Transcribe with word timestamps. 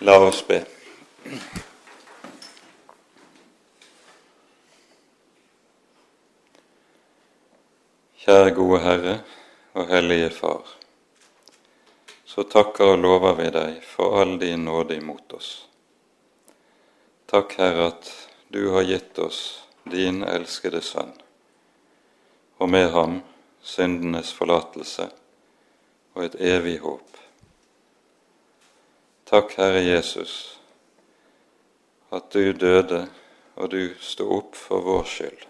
La 0.00 0.14
oss 0.22 0.44
be. 0.46 0.60
Kjære 8.22 8.52
gode 8.54 8.78
Herre 8.84 9.16
og 9.74 9.90
Hellige 9.90 10.30
Far. 10.36 10.70
Så 12.22 12.46
takker 12.46 12.92
og 12.92 13.02
lover 13.02 13.34
vi 13.40 13.50
deg 13.58 13.82
for 13.82 14.20
all 14.20 14.36
din 14.38 14.68
nåde 14.70 15.00
imot 15.02 15.34
oss. 15.34 15.50
Takk, 17.26 17.58
Herre, 17.58 17.90
at 17.90 18.14
du 18.54 18.68
har 18.76 18.86
gitt 18.86 19.18
oss 19.18 19.64
din 19.82 20.22
elskede 20.22 20.78
Sønn, 20.78 21.10
og 22.62 22.70
med 22.70 22.92
ham 22.94 23.18
syndenes 23.66 24.30
forlatelse 24.30 25.10
og 26.14 26.28
et 26.28 26.38
evig 26.54 26.78
håp. 26.86 27.08
Takk, 29.30 29.58
Herre 29.58 29.80
Jesus, 29.80 30.58
at 32.08 32.30
du 32.32 32.52
døde 32.52 33.02
og 33.60 33.68
du 33.70 33.90
sto 34.00 34.24
opp 34.38 34.56
for 34.56 34.80
vår 34.86 35.02
skyld, 35.04 35.42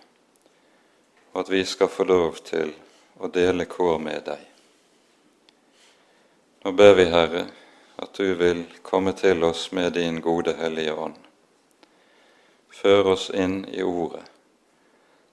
og 1.31 1.39
at 1.45 1.53
vi 1.53 1.61
skal 1.63 1.87
få 1.87 2.09
lov 2.09 2.41
til 2.43 2.73
å 3.23 3.31
dele 3.31 3.69
kår 3.71 4.03
med 4.03 4.27
deg. 4.27 4.43
Nå 6.65 6.75
ber 6.75 6.99
vi, 6.99 7.07
Herre, 7.15 7.45
at 8.03 8.19
du 8.19 8.35
vil 8.43 8.67
komme 8.83 9.15
til 9.15 9.47
oss 9.47 9.69
med 9.71 9.95
din 9.95 10.19
gode 10.27 10.59
Hellige 10.59 10.99
Ånd. 10.99 11.23
Før 12.83 13.15
oss 13.15 13.31
inn 13.31 13.61
i 13.71 13.87
Ordet, 13.87 14.27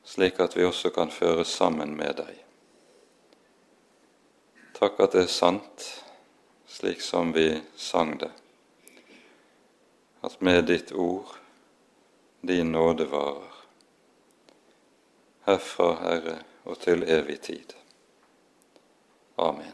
slik 0.06 0.38
at 0.46 0.54
vi 0.54 0.70
også 0.70 0.94
kan 0.94 1.10
føres 1.10 1.50
sammen 1.50 1.98
med 1.98 2.22
deg. 2.22 2.42
Takk 4.78 5.02
at 5.02 5.18
det 5.18 5.26
er 5.26 5.38
sant 5.42 5.94
slik 6.76 7.02
som 7.02 7.32
vi 7.32 7.62
sang 7.76 8.18
det, 8.18 8.32
at 10.22 10.42
med 10.42 10.66
ditt 10.66 10.92
ord 10.92 11.26
din 12.42 12.72
nåde 12.72 13.06
varer, 13.06 13.54
herfra, 15.48 15.94
Herre, 16.02 16.36
og 16.64 16.80
til 16.80 17.04
evig 17.08 17.40
tid. 17.42 17.74
Amen. 19.38 19.72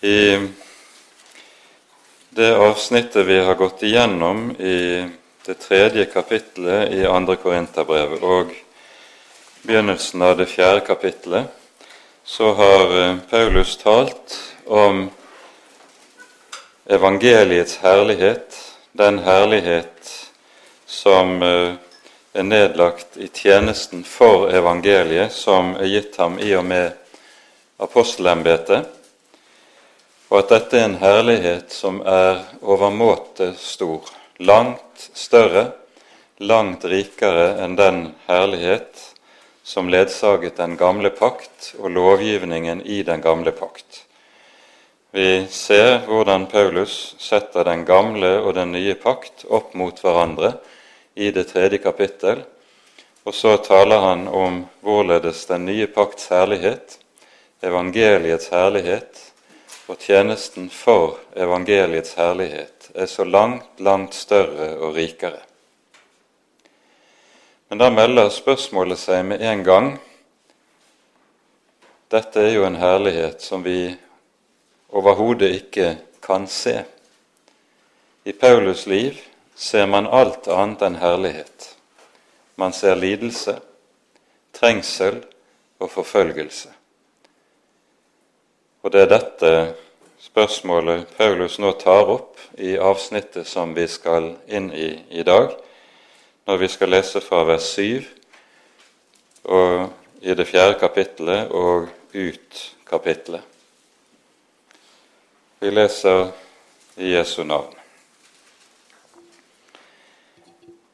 I 0.00 0.61
det 2.34 2.56
avsnittet 2.56 3.26
vi 3.26 3.38
har 3.44 3.54
gått 3.54 3.82
igjennom 3.82 4.50
i 4.56 5.08
det 5.46 5.54
tredje 5.54 6.04
kapittelet 6.04 6.92
i 6.92 7.06
andre 7.06 7.36
Korinterbrev 7.36 8.14
og 8.24 8.54
begynnelsen 9.62 10.22
av 10.24 10.38
det 10.38 10.46
fjerde 10.48 10.80
kapittelet, 10.86 11.50
så 12.24 12.54
har 12.56 12.94
eh, 13.00 13.18
Paulus 13.30 13.76
talt 13.76 14.38
om 14.64 15.10
evangeliets 16.86 17.76
herlighet, 17.84 18.56
den 18.92 19.20
herlighet 19.28 20.14
som 20.86 21.36
eh, 21.42 21.76
er 22.32 22.48
nedlagt 22.48 23.20
i 23.20 23.28
tjenesten 23.28 24.06
for 24.08 24.48
evangeliet, 24.48 25.36
som 25.36 25.74
er 25.76 25.92
gitt 25.98 26.16
ham 26.16 26.40
i 26.40 26.54
og 26.56 26.64
med 26.64 26.96
apostelembetet 27.76 29.01
og 30.32 30.38
at 30.38 30.48
dette 30.48 30.78
er 30.80 30.86
en 30.88 30.94
herlighet 30.96 31.74
som 31.76 31.98
er 32.08 32.38
overmåte 32.64 33.50
stor, 33.60 34.06
langt 34.40 35.10
større, 35.12 35.66
langt 36.40 36.86
rikere 36.88 37.50
enn 37.60 37.74
den 37.76 37.98
herlighet 38.24 39.02
som 39.62 39.90
ledsaget 39.92 40.56
den 40.56 40.78
gamle 40.80 41.10
pakt 41.12 41.74
og 41.76 41.92
lovgivningen 41.92 42.80
i 42.80 43.02
den 43.04 43.20
gamle 43.20 43.52
pakt. 43.52 44.06
Vi 45.12 45.44
ser 45.52 46.06
hvordan 46.06 46.46
Paulus 46.48 47.12
setter 47.20 47.68
den 47.68 47.84
gamle 47.84 48.30
og 48.40 48.54
den 48.56 48.72
nye 48.72 48.94
pakt 48.96 49.44
opp 49.52 49.74
mot 49.76 50.00
hverandre 50.00 50.54
i 51.12 51.28
det 51.28 51.50
tredje 51.50 51.82
kapittel, 51.84 52.40
og 53.28 53.36
så 53.36 53.58
taler 53.60 54.00
han 54.00 54.24
om 54.32 54.62
hvorledes 54.80 55.44
den 55.52 55.68
nye 55.68 55.90
pakts 55.92 56.32
herlighet, 56.32 56.96
evangeliets 57.60 58.48
herlighet, 58.48 59.28
og 59.86 59.98
tjenesten 59.98 60.68
for 60.70 61.18
evangeliets 61.34 62.14
herlighet 62.14 62.90
er 62.94 63.06
så 63.06 63.24
langt, 63.24 63.80
langt 63.80 64.14
større 64.14 64.76
og 64.76 64.94
rikere. 64.94 65.40
Men 67.68 67.78
da 67.78 67.88
melder 67.90 68.28
spørsmålet 68.28 69.00
seg 69.00 69.24
med 69.26 69.42
en 69.42 69.64
gang. 69.64 69.86
Dette 72.12 72.42
er 72.44 72.54
jo 72.54 72.66
en 72.68 72.76
herlighet 72.76 73.42
som 73.42 73.64
vi 73.64 73.94
overhodet 74.92 75.48
ikke 75.56 75.94
kan 76.22 76.46
se. 76.46 76.82
I 78.24 78.32
Paulus 78.32 78.86
liv 78.86 79.16
ser 79.56 79.86
man 79.86 80.06
alt 80.06 80.46
annet 80.52 80.84
enn 80.86 81.00
herlighet. 81.00 81.72
Man 82.60 82.76
ser 82.76 82.94
lidelse, 82.94 83.56
trengsel 84.52 85.22
og 85.80 85.90
forfølgelse. 85.90 86.70
Og 88.82 88.90
det 88.90 89.04
er 89.04 89.10
dette 89.12 89.50
spørsmålet 90.22 91.06
Paulus 91.14 91.60
nå 91.62 91.70
tar 91.78 92.08
opp 92.10 92.40
i 92.58 92.74
avsnittet 92.74 93.46
som 93.46 93.74
vi 93.76 93.84
skal 93.86 94.32
inn 94.50 94.72
i 94.74 94.88
i 95.14 95.22
dag, 95.22 95.52
når 96.50 96.58
vi 96.58 96.68
skal 96.70 96.90
lese 96.90 97.22
fra 97.22 97.44
vers 97.46 97.68
7 97.78 98.02
og 99.54 99.92
i 100.22 100.34
det 100.34 100.46
fjerde 100.50 100.78
kapittelet 100.78 101.54
og 101.54 101.86
ut 102.14 102.62
kapittelet. 102.86 103.42
Vi 105.62 105.70
leser 105.70 106.32
i 106.98 107.14
Jesu 107.14 107.44
navn. 107.46 107.70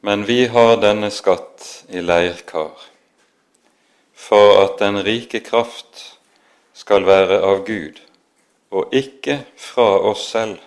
Men 0.05 0.27
vi 0.29 0.45
har 0.47 0.77
denne 0.77 1.09
skatt 1.11 1.87
i 1.89 2.05
leirkar, 2.05 2.77
for 4.13 4.61
at 4.61 4.77
den 4.79 5.01
rike 5.03 5.41
kraft 5.43 6.18
skal 6.79 7.03
være 7.03 7.41
av 7.43 7.65
Gud 7.67 7.99
og 8.71 8.93
ikke 8.95 9.41
fra 9.59 9.87
oss 10.11 10.27
selv. 10.31 10.59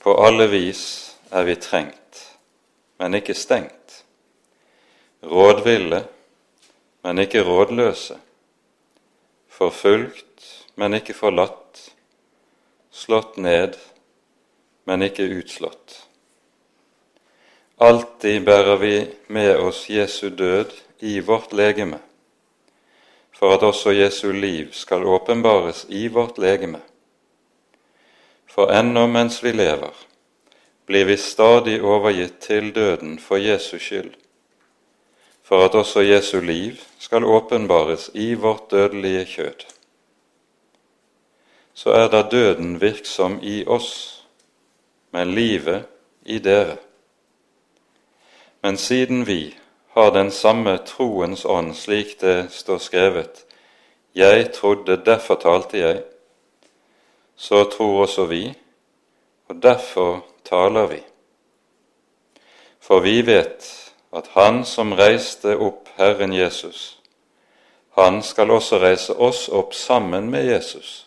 På 0.00 0.16
alle 0.24 0.48
vis 0.50 0.82
er 1.32 1.46
vi 1.48 1.56
trengt, 1.60 2.24
men 3.00 3.16
ikke 3.16 3.36
stengt. 3.36 4.02
Rådville, 5.24 6.02
men 7.04 7.22
ikke 7.22 7.44
rådløse. 7.46 8.18
Forfulgt, 9.48 10.44
men 10.76 10.96
ikke 10.96 11.16
forlatt. 11.16 11.86
Slått 12.90 13.36
ned, 13.36 13.76
men 14.88 15.04
ikke 15.06 15.28
utslått. 15.38 16.00
Alltid 17.80 18.44
bærer 18.44 18.76
vi 18.80 18.94
med 19.28 19.56
oss 19.56 19.86
Jesu 19.88 20.28
død 20.28 20.74
i 21.00 21.20
vårt 21.24 21.52
legeme 21.56 22.00
for 23.40 23.54
at 23.54 23.62
også 23.64 23.94
Jesu 23.96 24.32
liv 24.32 24.72
skal 24.76 25.06
åpenbares 25.08 25.86
i 25.88 26.08
vårt 26.12 26.38
legeme. 26.38 26.82
For 28.44 28.68
ennå 28.68 29.06
mens 29.08 29.38
vi 29.40 29.54
lever, 29.54 29.94
blir 30.86 31.06
vi 31.08 31.16
stadig 31.16 31.78
overgitt 31.80 32.36
til 32.44 32.68
døden 32.74 33.16
for 33.18 33.40
Jesu 33.40 33.78
skyld, 33.78 34.10
for 35.42 35.64
at 35.64 35.74
også 35.74 36.04
Jesu 36.04 36.40
liv 36.40 36.76
skal 36.98 37.24
åpenbares 37.24 38.10
i 38.14 38.34
vårt 38.34 38.70
dødelige 38.70 39.24
kjød. 39.24 39.64
Så 41.74 41.96
er 41.96 42.12
da 42.12 42.20
døden 42.22 42.76
virksom 42.80 43.38
i 43.42 43.64
oss, 43.66 44.20
men 45.16 45.32
livet 45.32 45.88
i 46.26 46.38
dere. 46.38 46.76
Men 48.62 48.76
siden 48.76 49.24
vi 49.26 49.56
har 49.92 50.10
den 50.10 50.30
samme 50.30 50.78
troens 50.86 51.44
ånd, 51.44 51.74
slik 51.76 52.18
det 52.20 52.52
står 52.52 52.78
skrevet. 52.78 53.44
Jeg 54.14 54.52
trodde, 54.52 54.96
derfor 54.96 55.34
talte 55.34 55.78
jeg. 55.78 56.02
Så 57.36 57.64
tror 57.64 58.02
også 58.02 58.24
vi, 58.24 58.54
og 59.48 59.62
derfor 59.62 60.24
taler 60.44 60.86
vi. 60.86 61.02
For 62.80 63.00
vi 63.00 63.20
vet 63.26 63.66
at 64.12 64.30
Han 64.34 64.64
som 64.64 64.92
reiste 64.92 65.56
opp 65.56 65.88
Herren 65.96 66.32
Jesus, 66.32 67.00
han 67.98 68.22
skal 68.22 68.50
også 68.50 68.78
reise 68.78 69.14
oss 69.14 69.48
opp 69.48 69.74
sammen 69.74 70.30
med 70.30 70.46
Jesus 70.46 71.06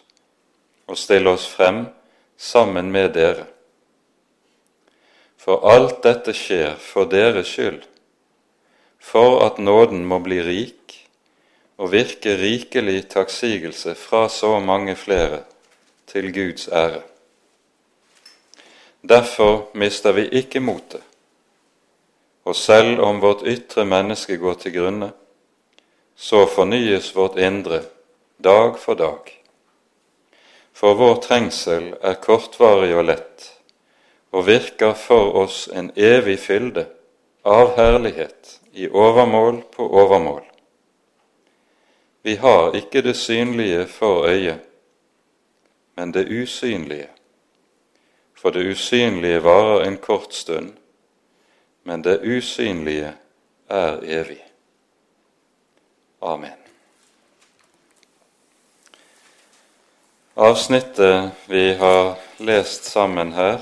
og 0.88 0.98
stille 1.00 1.32
oss 1.32 1.48
frem 1.48 1.86
sammen 2.38 2.92
med 2.92 3.14
dere. 3.16 3.46
For 5.38 5.64
alt 5.68 6.04
dette 6.04 6.36
skjer 6.36 6.76
for 6.80 7.08
deres 7.10 7.48
skyld, 7.48 7.82
for 9.04 9.44
at 9.46 9.60
nåden 9.60 10.06
må 10.08 10.22
bli 10.24 10.40
rik 10.42 10.96
og 11.78 11.92
virke 11.92 12.38
rikelig 12.40 13.10
takksigelse 13.12 13.96
fra 14.00 14.30
så 14.32 14.60
mange 14.64 14.96
flere 14.96 15.44
til 16.08 16.32
Guds 16.34 16.68
ære. 16.72 17.02
Derfor 19.04 19.68
mister 19.74 20.12
vi 20.12 20.30
ikke 20.32 20.60
motet, 20.60 21.02
Og 22.46 22.56
selv 22.56 23.00
om 23.00 23.22
vårt 23.22 23.46
ytre 23.48 23.86
menneske 23.86 24.36
går 24.38 24.54
til 24.60 24.74
grunne, 24.76 25.12
så 26.16 26.46
fornyes 26.46 27.14
vårt 27.16 27.38
indre 27.40 27.84
dag 28.44 28.76
for 28.80 29.00
dag. 29.00 29.30
For 30.74 30.94
vår 31.00 31.22
trengsel 31.24 31.94
er 32.02 32.20
kortvarig 32.20 32.92
og 32.96 33.08
lett, 33.08 33.48
og 34.36 34.44
virker 34.48 34.92
for 34.94 35.32
oss 35.40 35.70
en 35.72 35.92
evig 35.96 36.36
fylde 36.44 36.84
av 37.48 37.78
herlighet 37.78 38.60
i 38.74 38.90
overmål 38.90 39.62
på 39.62 39.88
overmål. 39.90 40.44
Vi 42.22 42.36
har 42.36 42.76
ikke 42.76 43.02
det 43.02 43.16
synlige 43.18 43.88
for 43.88 44.26
øyet, 44.26 44.60
men 45.96 46.14
det 46.14 46.28
usynlige. 46.44 47.10
For 48.34 48.50
det 48.50 48.66
usynlige 48.72 49.44
varer 49.44 49.84
en 49.88 49.98
kort 49.98 50.34
stund, 50.34 50.74
men 51.84 52.04
det 52.04 52.22
usynlige 52.24 53.14
er 53.70 54.00
evig. 54.04 54.42
Amen. 56.22 56.58
Avsnittet 60.36 61.32
vi 61.48 61.74
har 61.74 62.16
lest 62.40 62.86
sammen 62.86 63.34
her, 63.34 63.60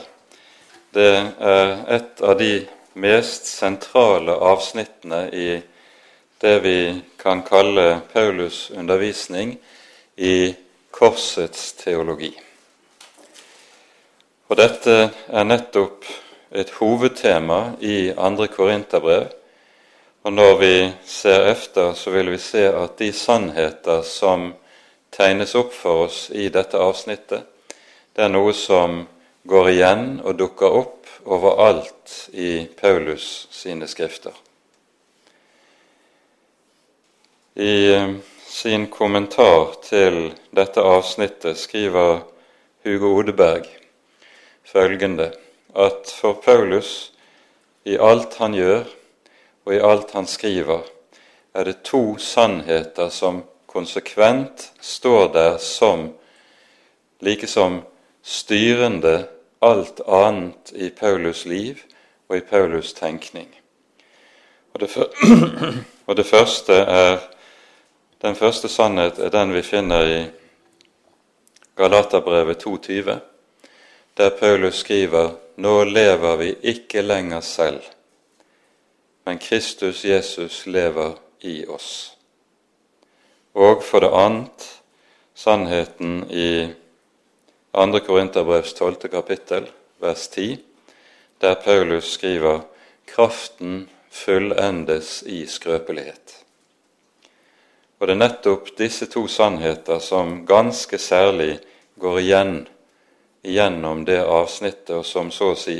det 0.94 1.34
er 1.40 1.81
et 1.96 2.22
av 2.22 2.38
de 2.40 2.68
mest 2.94 3.46
sentrale 3.46 4.32
avsnittene 4.32 5.30
i 5.30 5.62
det 6.42 6.60
vi 6.60 7.02
kan 7.18 7.42
kalle 7.42 8.02
Paulus' 8.14 8.72
undervisning 8.80 9.58
i 10.16 10.56
korsets 10.92 11.74
teologi. 11.74 12.34
Og 14.50 14.58
dette 14.58 14.96
er 15.32 15.46
nettopp 15.48 16.04
et 16.52 16.74
hovedtema 16.80 17.78
i 17.80 18.12
andre 18.18 18.48
Korinterbrev. 18.52 19.30
Og 20.24 20.34
når 20.34 20.58
vi 20.60 20.74
ser 21.06 21.48
efter, 21.52 21.94
så 21.94 22.12
vil 22.12 22.32
vi 22.32 22.38
se 22.38 22.66
at 22.68 22.98
de 23.00 23.14
sannheter 23.14 24.02
som 24.02 24.52
tegnes 25.12 25.56
opp 25.56 25.72
for 25.74 26.06
oss 26.08 26.28
i 26.36 26.50
dette 26.50 26.78
avsnittet, 26.78 27.48
det 28.16 28.26
er 28.26 28.34
noe 28.34 28.54
som 28.54 29.06
går 29.44 29.70
igjen 29.70 30.08
og 30.24 30.38
dukker 30.38 30.78
opp 30.82 31.10
overalt 31.26 32.30
i 32.34 32.68
Paulus 32.78 33.48
sine 33.52 33.88
skrifter. 33.90 34.34
I 37.56 37.76
eh, 37.94 38.14
sin 38.48 38.88
kommentar 38.88 39.74
til 39.84 40.32
dette 40.56 40.84
avsnittet 40.84 41.60
skriver 41.60 42.22
Hugo 42.86 43.16
Odeberg 43.20 43.68
følgende 44.64 45.32
at 45.76 46.12
for 46.16 46.34
Paulus, 46.44 47.12
i 47.84 47.98
alt 47.98 48.36
han 48.38 48.54
gjør 48.54 48.84
og 49.66 49.74
i 49.74 49.82
alt 49.82 50.12
han 50.14 50.28
skriver, 50.30 50.84
er 51.54 51.66
det 51.66 51.82
to 51.84 52.18
sannheter 52.22 53.10
som 53.10 53.42
konsekvent 53.66 54.72
står 54.82 55.32
der 55.34 55.58
som 55.58 56.12
like 57.22 57.48
som 57.48 57.82
styrende 58.24 59.28
alt 59.62 60.02
annet 60.08 60.72
i 60.76 60.90
Paulus' 60.90 61.48
liv 61.48 61.78
og 62.30 62.38
i 62.38 62.40
Paulus' 62.40 62.96
tenkning. 63.00 63.50
Og 64.74 64.80
det, 64.80 64.90
og 66.08 66.18
det 66.18 66.26
første 66.26 66.74
er 66.74 67.20
Den 68.22 68.36
første 68.36 68.70
sannhet 68.70 69.18
er 69.20 69.30
den 69.30 69.54
vi 69.54 69.62
finner 69.62 70.04
i 70.06 70.26
Galaterbrevet 71.76 72.66
2,20, 72.68 73.16
der 74.18 74.30
Paulus 74.30 74.76
skriver 74.76 75.32
nå 75.58 75.84
lever 75.84 76.36
vi 76.36 76.56
ikke 76.64 77.02
lenger 77.02 77.42
selv, 77.42 77.82
men 79.26 79.38
Kristus 79.38 80.06
Jesus 80.06 80.66
lever 80.66 81.14
i 81.42 81.66
oss. 81.66 82.18
Og 83.54 83.84
for 83.84 84.00
det 84.00 84.12
annet 84.14 84.68
sannheten 85.34 86.30
i 86.30 86.70
2. 87.72 88.00
Korinterbrevs 88.00 88.74
12. 88.74 88.96
kapittel, 89.12 89.70
vers 90.00 90.28
10, 90.28 90.58
der 91.38 91.56
Paulus 91.56 92.14
skriver 92.14 92.62
kraften 93.06 93.90
fullendes 94.10 95.24
i 95.24 95.46
skrøpelighet. 95.48 96.36
Og 98.00 98.08
det 98.08 98.16
er 98.16 98.20
nettopp 98.20 98.74
disse 98.76 99.06
to 99.08 99.24
sannheter 99.30 100.02
som 100.04 100.42
ganske 100.46 100.98
særlig 100.98 101.60
går 102.02 102.20
igjen 102.20 102.56
gjennom 103.46 104.04
det 104.06 104.20
avsnittet, 104.20 104.92
og 104.98 105.06
som 105.06 105.32
så 105.32 105.54
å 105.54 105.58
si 105.60 105.78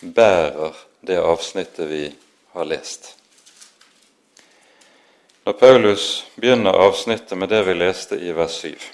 bærer 0.00 0.72
det 1.04 1.20
avsnittet 1.20 1.90
vi 1.90 2.04
har 2.54 2.72
lest. 2.72 3.16
Når 5.44 5.60
Paulus 5.60 6.24
begynner 6.40 6.78
avsnittet 6.88 7.36
med 7.38 7.52
det 7.52 7.66
vi 7.66 7.74
leste 7.76 8.16
i 8.16 8.32
vers 8.32 8.62
7, 8.64 8.93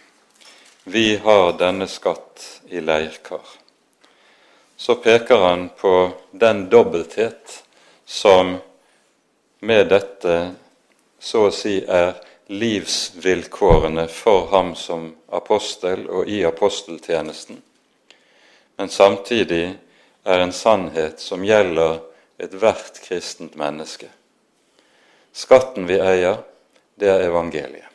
vi 0.85 1.17
har 1.17 1.53
denne 1.53 1.87
skatt 1.87 2.63
i 2.69 2.81
leirkar, 2.81 3.45
så 4.77 4.95
peker 4.95 5.37
han 5.37 5.69
på 5.69 6.11
den 6.31 6.69
dobbelthet 6.71 7.65
som 8.05 8.57
med 9.61 9.89
dette 9.89 10.37
så 11.19 11.47
å 11.49 11.53
si 11.53 11.77
er 11.85 12.15
livsvilkårene 12.51 14.07
for 14.09 14.49
ham 14.55 14.73
som 14.75 15.11
apostel 15.29 16.07
og 16.09 16.29
i 16.29 16.41
aposteltjenesten, 16.49 17.61
men 18.77 18.89
samtidig 18.89 19.67
er 20.25 20.41
en 20.41 20.53
sannhet 20.53 21.21
som 21.21 21.45
gjelder 21.45 22.01
ethvert 22.41 23.03
kristent 23.05 23.55
menneske. 23.61 24.09
Skatten 25.33 25.87
vi 25.87 26.01
eier, 26.01 26.41
det 26.97 27.13
er 27.13 27.29
evangeliet. 27.29 27.90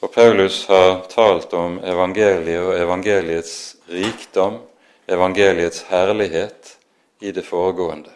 Og 0.00 0.12
Paulus 0.14 0.66
har 0.70 1.00
talt 1.10 1.54
om 1.58 1.80
evangeliet 1.82 2.62
og 2.62 2.76
evangeliets 2.78 3.76
rikdom, 3.90 4.60
evangeliets 5.10 5.82
herlighet, 5.90 6.76
i 7.20 7.32
det 7.34 7.42
foregående. 7.42 8.12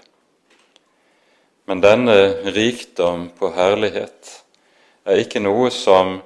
Men 1.66 1.80
denne 1.82 2.14
rikdom 2.54 3.32
på 3.38 3.50
herlighet 3.56 4.30
er 5.02 5.22
ikke 5.24 5.42
noe 5.42 5.72
som 5.74 6.20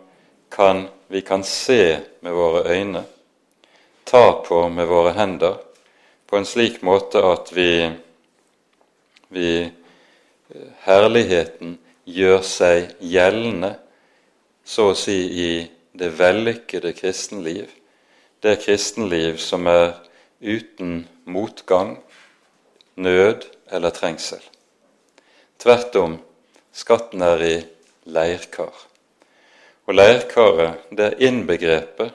kan, 0.52 0.84
vi 1.08 1.22
kan 1.24 1.44
se 1.44 1.96
med 2.20 2.36
våre 2.36 2.66
øyne, 2.68 3.04
ta 4.04 4.42
på 4.44 4.60
med 4.68 4.92
våre 4.92 5.14
hender, 5.16 5.56
på 6.26 6.36
en 6.36 6.44
slik 6.44 6.82
måte 6.84 7.22
at 7.24 7.48
vi, 7.56 7.88
vi 9.32 9.50
herligheten 10.84 11.78
gjør 12.04 12.44
seg 12.44 12.92
gjeldende, 13.00 13.72
så 14.66 14.90
å 14.90 14.98
si 14.98 15.16
i 15.46 15.50
det 15.96 16.10
vellykkede 16.18 16.92
kristenliv, 16.98 17.70
det 18.42 18.58
kristenliv 18.64 19.38
som 19.40 19.66
er 19.70 19.94
uten 20.42 21.06
motgang, 21.24 21.96
nød 22.96 23.46
eller 23.70 23.94
trengsel. 23.94 24.42
Tvert 25.62 25.96
om, 26.00 26.18
skatten 26.74 27.22
er 27.24 27.42
i 27.46 27.56
leirkar. 28.10 28.74
Og 29.86 29.94
leirkaret, 29.94 30.82
det 30.90 31.12
er 31.12 31.26
innbegrepet 31.28 32.12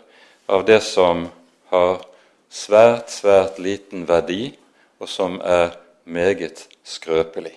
av 0.52 0.66
det 0.68 0.82
som 0.84 1.30
har 1.72 2.04
svært, 2.52 3.10
svært 3.10 3.62
liten 3.64 4.04
verdi, 4.10 4.52
og 5.00 5.10
som 5.10 5.40
er 5.40 5.78
meget 6.04 6.68
skrøpelig. 6.84 7.56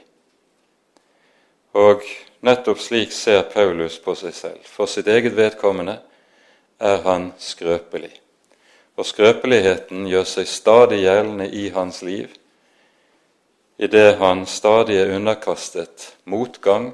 Og 1.75 2.07
nettopp 2.45 2.81
slik 2.81 3.13
ser 3.13 3.43
Paulus 3.53 3.99
på 4.05 4.15
seg 4.19 4.35
selv. 4.37 4.61
For 4.69 4.91
sitt 4.91 5.09
eget 5.09 5.37
vedkommende 5.37 5.99
er 6.81 7.03
han 7.07 7.33
skrøpelig. 7.41 8.13
Og 8.97 9.09
skrøpeligheten 9.09 10.07
gjør 10.07 10.27
seg 10.29 10.49
stadig 10.51 11.03
gjeldende 11.03 11.49
i 11.51 11.69
hans 11.75 12.03
liv 12.07 12.33
idet 13.79 14.19
han 14.21 14.45
stadig 14.47 15.01
er 15.01 15.17
underkastet 15.17 16.13
motgang, 16.31 16.93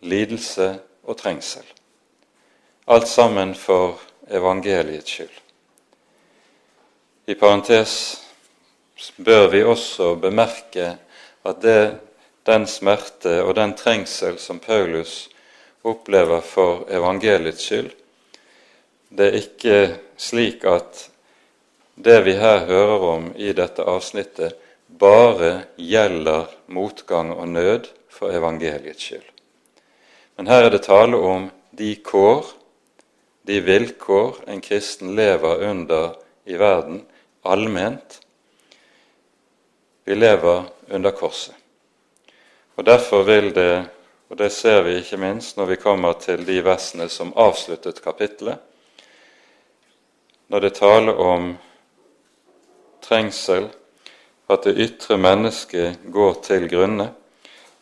lidelse 0.00 0.74
og 1.02 1.16
trengsel. 1.16 1.64
Alt 2.86 3.08
sammen 3.08 3.54
for 3.54 4.00
evangeliets 4.30 5.10
skyld. 5.10 5.36
I 7.26 7.34
parentes 7.34 7.94
bør 9.24 9.48
vi 9.48 9.62
også 9.64 10.14
bemerke 10.20 10.96
at 11.44 11.62
det 11.62 11.98
den 12.48 12.66
smerte 12.66 13.40
og 13.44 13.54
den 13.58 13.74
trengsel 13.78 14.38
som 14.38 14.60
Paulus 14.62 15.28
opplever 15.82 16.40
for 16.44 16.86
evangeliets 16.92 17.64
skyld. 17.66 17.90
Det 19.10 19.26
er 19.26 19.38
ikke 19.40 19.78
slik 20.20 20.64
at 20.68 21.06
det 22.00 22.20
vi 22.24 22.36
her 22.38 22.64
hører 22.68 23.06
om 23.10 23.30
i 23.36 23.52
dette 23.56 23.84
avsnittet, 23.84 24.56
bare 24.88 25.66
gjelder 25.78 26.48
motgang 26.66 27.32
og 27.34 27.48
nød 27.48 27.90
for 28.08 28.32
evangeliets 28.32 29.04
skyld. 29.04 29.26
Men 30.36 30.48
her 30.48 30.66
er 30.66 30.72
det 30.72 30.86
tale 30.88 31.16
om 31.16 31.50
de 31.76 31.94
kår, 32.04 32.46
de 33.46 33.60
vilkår 33.64 34.42
en 34.48 34.60
kristen 34.64 35.14
lever 35.16 35.64
under 35.70 36.14
i 36.46 36.56
verden 36.60 37.02
allment. 37.44 38.20
Vi 40.04 40.14
lever 40.14 40.64
under 40.88 41.10
korset. 41.10 41.59
Og 42.80 42.84
Derfor 42.86 43.22
vil 43.22 43.50
det, 43.52 43.84
og 44.32 44.38
det 44.40 44.46
ser 44.56 44.78
vi 44.86 44.94
ikke 44.96 45.18
minst 45.20 45.58
når 45.58 45.66
vi 45.68 45.76
kommer 45.76 46.14
til 46.16 46.46
de 46.48 46.62
versene 46.64 47.10
som 47.12 47.34
avsluttet 47.36 48.00
kapittelet, 48.00 48.56
når 50.48 50.64
det 50.64 50.70
taler 50.78 51.20
om 51.20 51.50
trengsel, 53.04 53.68
at 54.48 54.64
det 54.64 54.80
ytre 54.80 55.20
mennesket 55.20 56.08
går 56.08 56.40
til 56.48 56.66
grunne, 56.72 57.10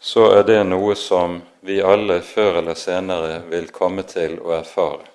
så 0.02 0.32
er 0.40 0.42
det 0.50 0.58
noe 0.66 0.98
som 0.98 1.38
vi 1.62 1.78
alle 1.78 2.18
før 2.26 2.58
eller 2.64 2.74
senere 2.74 3.38
vil 3.54 3.70
komme 3.70 4.02
til 4.02 4.40
å 4.42 4.56
erfare, 4.58 5.06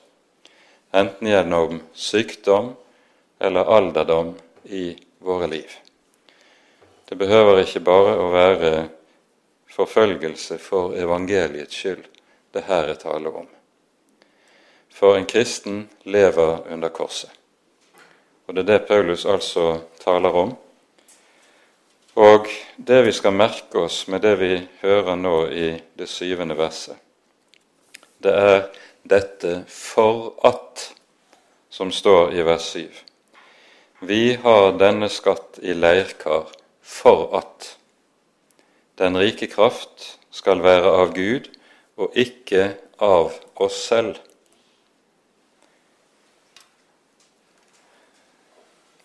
enten 0.96 1.28
gjennom 1.28 1.84
sykdom 1.92 2.72
eller 3.36 3.68
alderdom 3.68 4.32
i 4.64 4.94
våre 5.20 5.52
liv. 5.60 5.80
Det 7.04 7.20
behøver 7.20 7.66
ikke 7.68 7.84
bare 7.84 8.20
å 8.24 8.32
være 8.32 8.76
forfølgelse 9.74 10.58
for 10.62 10.96
evangeliets 10.98 11.76
skyld 11.76 12.06
det 12.54 12.66
her 12.68 12.90
er 12.92 13.00
tale 13.02 13.30
om. 13.30 13.48
For 14.94 15.18
en 15.18 15.26
kristen 15.26 15.88
lever 16.06 16.68
under 16.72 16.90
korset. 16.94 17.32
Og 18.48 18.56
det 18.56 18.64
er 18.64 18.72
det 18.74 18.88
Paulus 18.88 19.26
altså 19.26 19.80
taler 20.04 20.30
om. 20.30 20.56
Og 22.16 22.48
det 22.78 23.06
vi 23.06 23.12
skal 23.12 23.34
merke 23.34 23.88
oss 23.88 24.04
med 24.08 24.22
det 24.22 24.36
vi 24.40 24.52
hører 24.84 25.16
nå 25.18 25.38
i 25.48 25.70
det 25.98 26.10
syvende 26.10 26.58
verset, 26.58 26.96
det 28.24 28.34
er 28.34 28.70
dette 29.04 29.66
'for 29.68 30.34
at' 30.46 30.94
som 31.70 31.92
står 31.92 32.34
i 32.34 32.42
vers 32.42 32.62
7. 32.62 32.90
Vi 34.00 34.34
har 34.36 34.78
denne 34.78 35.10
skatt 35.10 35.60
i 35.62 35.74
leirkar 35.74 36.52
for 36.82 37.38
at 37.38 37.78
den 38.98 39.18
rike 39.18 39.48
kraft 39.48 40.18
skal 40.34 40.62
være 40.64 40.92
av 41.02 41.14
Gud 41.16 41.50
og 41.98 42.14
ikke 42.18 42.74
av 43.02 43.34
oss 43.62 43.80
selv. 43.88 44.18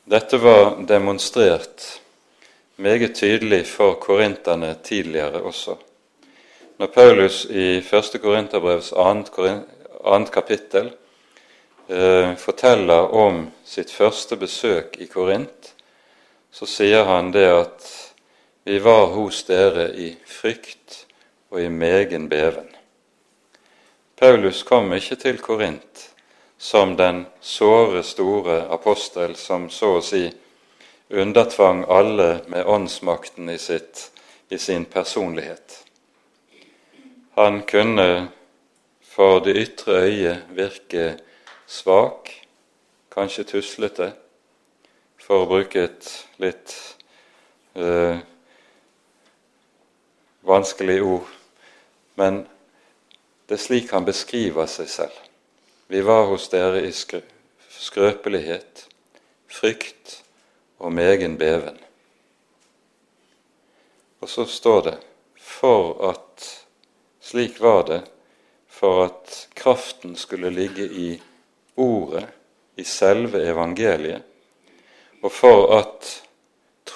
Dette 0.09 0.41
var 0.41 0.79
demonstrert 0.89 2.01
meget 2.77 3.17
tydelig 3.19 3.67
for 3.69 3.99
korinterne 4.01 4.75
tidligere 4.85 5.43
også. 5.43 5.77
Når 6.79 6.87
Paulus 6.95 7.45
i 7.51 7.83
1. 7.83 8.21
Korinterbrevs 8.23 8.93
2. 8.95 10.25
kapittel 10.33 10.93
eh, 11.89 12.37
forteller 12.39 13.13
om 13.13 13.49
sitt 13.67 13.91
første 13.91 14.37
besøk 14.37 14.97
i 15.03 15.09
Korint, 15.11 15.75
så 16.53 16.67
sier 16.71 17.05
han 17.05 17.33
det 17.35 17.49
at 17.51 17.89
vi 18.69 18.79
var 18.79 19.07
hos 19.07 19.45
dere 19.45 19.87
i 19.97 20.11
frykt 20.27 21.07
og 21.49 21.63
i 21.63 21.71
megen 21.73 22.27
beven. 22.29 22.67
Paulus 24.21 24.61
kom 24.69 24.93
ikke 24.93 25.17
til 25.17 25.39
Korint 25.41 26.03
som 26.61 26.93
den 26.99 27.23
såre, 27.41 28.03
store 28.05 28.59
apostel 28.69 29.39
som 29.41 29.71
så 29.73 29.95
å 29.97 30.05
si 30.05 30.27
undertvang 31.09 31.87
alle 31.89 32.29
med 32.53 32.69
åndsmakten 32.69 33.49
i, 33.49 33.57
sitt, 33.57 34.11
i 34.53 34.61
sin 34.61 34.85
personlighet. 34.85 35.81
Han 37.41 37.63
kunne 37.65 38.11
for 39.09 39.41
det 39.49 39.57
ytre 39.65 40.03
øyet 40.05 40.49
virke 40.53 41.15
svak, 41.65 42.35
kanskje 43.09 43.49
tuslete, 43.57 44.13
for 45.17 45.47
å 45.47 45.55
bruke 45.57 45.89
et 45.89 46.17
litt 46.37 46.83
eh, 47.73 48.21
vanskelig 50.41 51.03
ord. 51.03 51.27
Men 52.15 52.47
det 53.47 53.57
er 53.59 53.63
slik 53.63 53.93
han 53.93 54.05
beskriver 54.05 54.67
seg 54.71 54.89
selv. 54.93 55.19
Vi 55.89 56.01
var 56.05 56.27
hos 56.29 56.49
dere 56.53 56.83
i 56.85 56.93
skrøpelighet, 56.93 58.85
frykt 59.49 60.19
og 60.79 60.93
megen 60.93 61.39
beven. 61.41 61.79
Og 64.21 64.29
så 64.29 64.45
står 64.45 64.83
det 64.85 64.97
for 65.39 66.11
at 66.11 66.49
slik 67.25 67.61
var 67.61 67.87
det 67.89 68.03
for 68.69 69.05
at 69.05 69.49
kraften 69.55 70.17
skulle 70.17 70.51
ligge 70.51 70.85
i 70.85 71.23
ordet, 71.77 72.27
i 72.77 72.85
selve 72.85 73.43
evangeliet, 73.43 74.23
og 75.23 75.33
for 75.33 75.73
at 75.79 76.28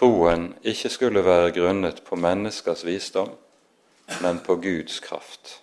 troen 0.02 0.48
ikke 0.66 0.88
skulle 0.90 1.22
være 1.22 1.52
grunnet 1.54 2.00
på 2.02 2.16
menneskers 2.18 2.82
visdom, 2.82 3.28
men 4.22 4.40
på 4.42 4.56
Guds 4.58 4.98
kraft. 5.00 5.60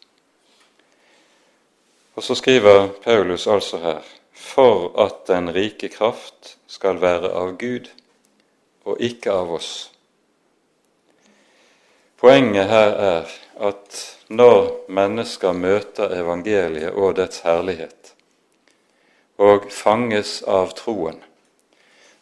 Og 2.15 2.23
så 2.23 2.35
skriver 2.39 2.87
Paulus 3.03 3.47
altså 3.47 3.77
her 3.83 4.07
for 4.31 4.95
at 5.03 5.27
den 5.27 5.51
rike 5.55 5.89
kraft 5.91 6.55
skal 6.67 7.01
være 7.01 7.33
av 7.35 7.57
Gud 7.59 7.91
og 8.87 9.03
ikke 9.03 9.35
av 9.35 9.51
oss. 9.59 9.91
Poenget 12.19 12.71
her 12.71 12.95
er 13.11 13.37
at 13.59 14.03
når 14.29 14.85
mennesker 14.87 15.51
møter 15.51 16.15
evangeliet 16.15 16.95
og 16.95 17.17
dets 17.19 17.43
herlighet, 17.43 18.13
og 19.35 19.67
fanges 19.71 20.39
av 20.47 20.71
troen, 20.79 21.19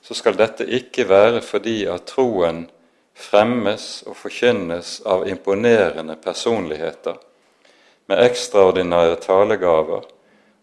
så 0.07 0.15
skal 0.15 0.37
dette 0.39 0.63
ikke 0.63 1.03
være 1.09 1.41
fordi 1.43 1.81
at 1.91 2.05
troen 2.07 2.63
fremmes 3.17 4.05
og 4.07 4.15
forkynnes 4.15 5.01
av 5.05 5.25
imponerende 5.27 6.15
personligheter 6.23 7.17
med 8.07 8.23
ekstraordinære 8.23 9.17
talegaver 9.25 10.07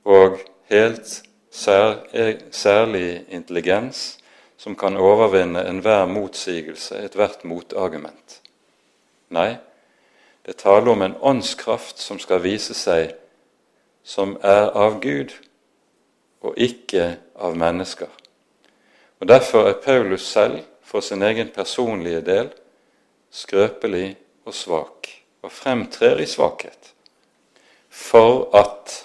og 0.08 0.38
helt 0.72 1.20
sær, 1.52 1.98
særlig 2.50 3.24
intelligens 3.28 4.16
som 4.56 4.76
kan 4.76 4.96
overvinne 4.96 5.66
enhver 5.68 6.06
motsigelse, 6.08 6.96
ethvert 7.04 7.44
motargument. 7.44 8.40
Nei, 9.28 9.58
det 10.46 10.56
taler 10.56 10.94
om 10.94 11.04
en 11.04 11.18
åndskraft 11.20 12.00
som 12.00 12.20
skal 12.22 12.40
vise 12.46 12.72
seg 12.72 13.12
som 14.04 14.38
er 14.40 14.70
av 14.72 15.02
Gud, 15.04 15.32
og 16.44 16.56
ikke 16.60 17.16
av 17.40 17.56
mennesker. 17.56 18.08
Og 19.25 19.28
Derfor 19.28 19.69
er 19.69 19.78
Paulus 19.81 20.26
selv, 20.28 20.59
for 20.85 21.00
sin 21.00 21.23
egen 21.23 21.49
personlige 21.49 22.21
del, 22.21 22.50
skrøpelig 23.33 24.19
og 24.45 24.52
svak, 24.52 25.09
og 25.40 25.52
fremtrer 25.52 26.21
i 26.21 26.26
svakhet. 26.28 26.90
For 27.88 28.52
at, 28.52 28.99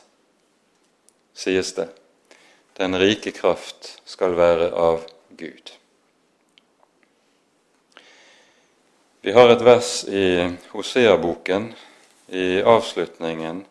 sies 1.32 1.72
det, 1.80 1.88
den 2.76 3.00
rike 3.00 3.32
kraft 3.32 3.94
skal 4.04 4.36
være 4.36 4.74
av 4.76 5.08
Gud. 5.40 5.72
Vi 9.24 9.40
har 9.40 9.56
et 9.56 9.64
vers 9.64 10.04
i 10.04 10.50
Hosea-boken, 10.76 11.72
i 12.28 12.60
avslutningen, 12.60 13.64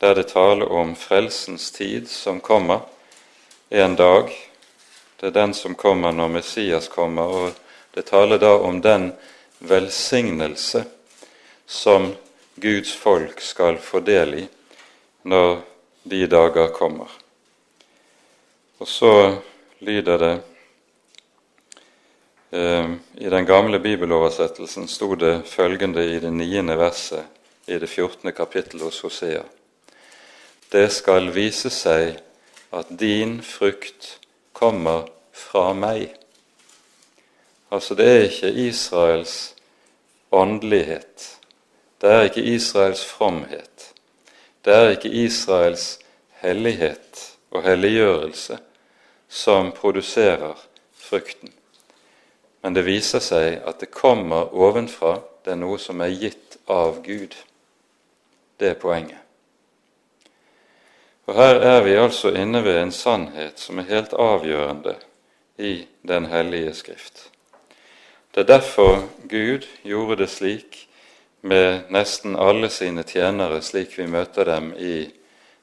der 0.00 0.16
det 0.16 0.30
taler 0.32 0.72
om 0.72 0.96
frelsens 0.96 1.68
tid 1.76 2.08
som 2.08 2.40
kommer 2.40 2.88
en 3.68 4.00
dag. 4.00 4.32
Det 5.20 5.28
er 5.28 5.36
den 5.36 5.54
som 5.54 5.76
kommer 5.76 6.12
når 6.16 6.32
Messias 6.32 6.88
kommer, 6.88 7.28
og 7.28 7.94
det 7.94 8.06
taler 8.08 8.40
da 8.40 8.54
om 8.56 8.80
den 8.80 9.10
velsignelse 9.58 10.84
som 11.66 12.14
Guds 12.56 12.94
folk 12.96 13.40
skal 13.44 13.78
få 13.78 14.00
del 14.00 14.38
i 14.40 14.46
når 15.28 15.60
de 16.08 16.26
dager 16.26 16.72
kommer. 16.72 17.10
Og 18.80 18.88
så 18.88 19.12
lyder 19.84 20.18
det 20.18 20.36
Eh, 22.50 22.90
I 23.14 23.28
den 23.28 23.46
gamle 23.46 23.78
bibeloversettelsen 23.78 24.88
sto 24.88 25.14
det 25.14 25.42
følgende 25.46 26.04
i 26.04 26.18
det 26.18 26.32
niende 26.34 26.74
verset 26.76 27.22
i 27.66 27.78
det 27.78 27.86
14. 27.86 28.32
kapittelet 28.32 28.82
hos 28.82 29.00
Hosea. 29.00 29.42
Det 30.68 30.88
skal 30.90 31.30
vise 31.30 31.70
seg 31.70 32.18
at 32.74 32.90
din 32.90 33.38
frukt 33.42 34.16
kommer 34.60 35.08
fra 35.32 35.72
meg. 35.72 36.10
Altså, 37.72 37.94
det 37.96 38.08
er 38.08 38.26
ikke 38.28 38.50
Israels 38.68 39.54
åndelighet. 40.30 41.36
Det 42.00 42.10
er 42.10 42.26
ikke 42.28 42.44
Israels 42.54 43.04
fromhet. 43.04 43.92
Det 44.64 44.74
er 44.74 44.90
ikke 44.94 45.08
Israels 45.24 45.98
hellighet 46.42 47.24
og 47.50 47.64
helliggjørelse 47.64 48.58
som 49.28 49.72
produserer 49.72 50.58
frukten. 50.94 51.52
Men 52.62 52.76
det 52.76 52.84
viser 52.84 53.24
seg 53.24 53.62
at 53.64 53.80
det 53.80 53.92
kommer 53.94 54.52
ovenfra. 54.52 55.16
Det 55.44 55.54
er 55.54 55.62
noe 55.62 55.80
som 55.80 56.02
er 56.04 56.12
gitt 56.12 56.58
av 56.68 57.00
Gud. 57.06 57.36
Det 58.60 58.74
er 58.74 58.80
poenget. 58.80 59.29
Og 61.30 61.36
Her 61.36 61.60
er 61.62 61.84
vi 61.86 61.92
altså 61.94 62.32
inne 62.34 62.58
ved 62.64 62.74
en 62.80 62.90
sannhet 62.90 63.60
som 63.62 63.78
er 63.78 63.86
helt 63.86 64.14
avgjørende 64.18 64.96
i 65.62 65.86
Den 66.02 66.24
hellige 66.26 66.72
Skrift. 66.74 67.28
Det 68.34 68.40
er 68.40 68.46
derfor 68.58 69.04
Gud 69.30 69.66
gjorde 69.84 70.16
det 70.16 70.26
slik 70.30 70.88
med 71.42 71.84
nesten 71.94 72.34
alle 72.34 72.66
sine 72.68 73.04
tjenere 73.06 73.60
slik 73.62 73.94
vi 73.98 74.08
møter 74.10 74.44
dem 74.44 74.72
i 74.74 75.12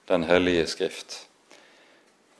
Den 0.07 0.23
hellige 0.23 0.67
skrift. 0.71 1.27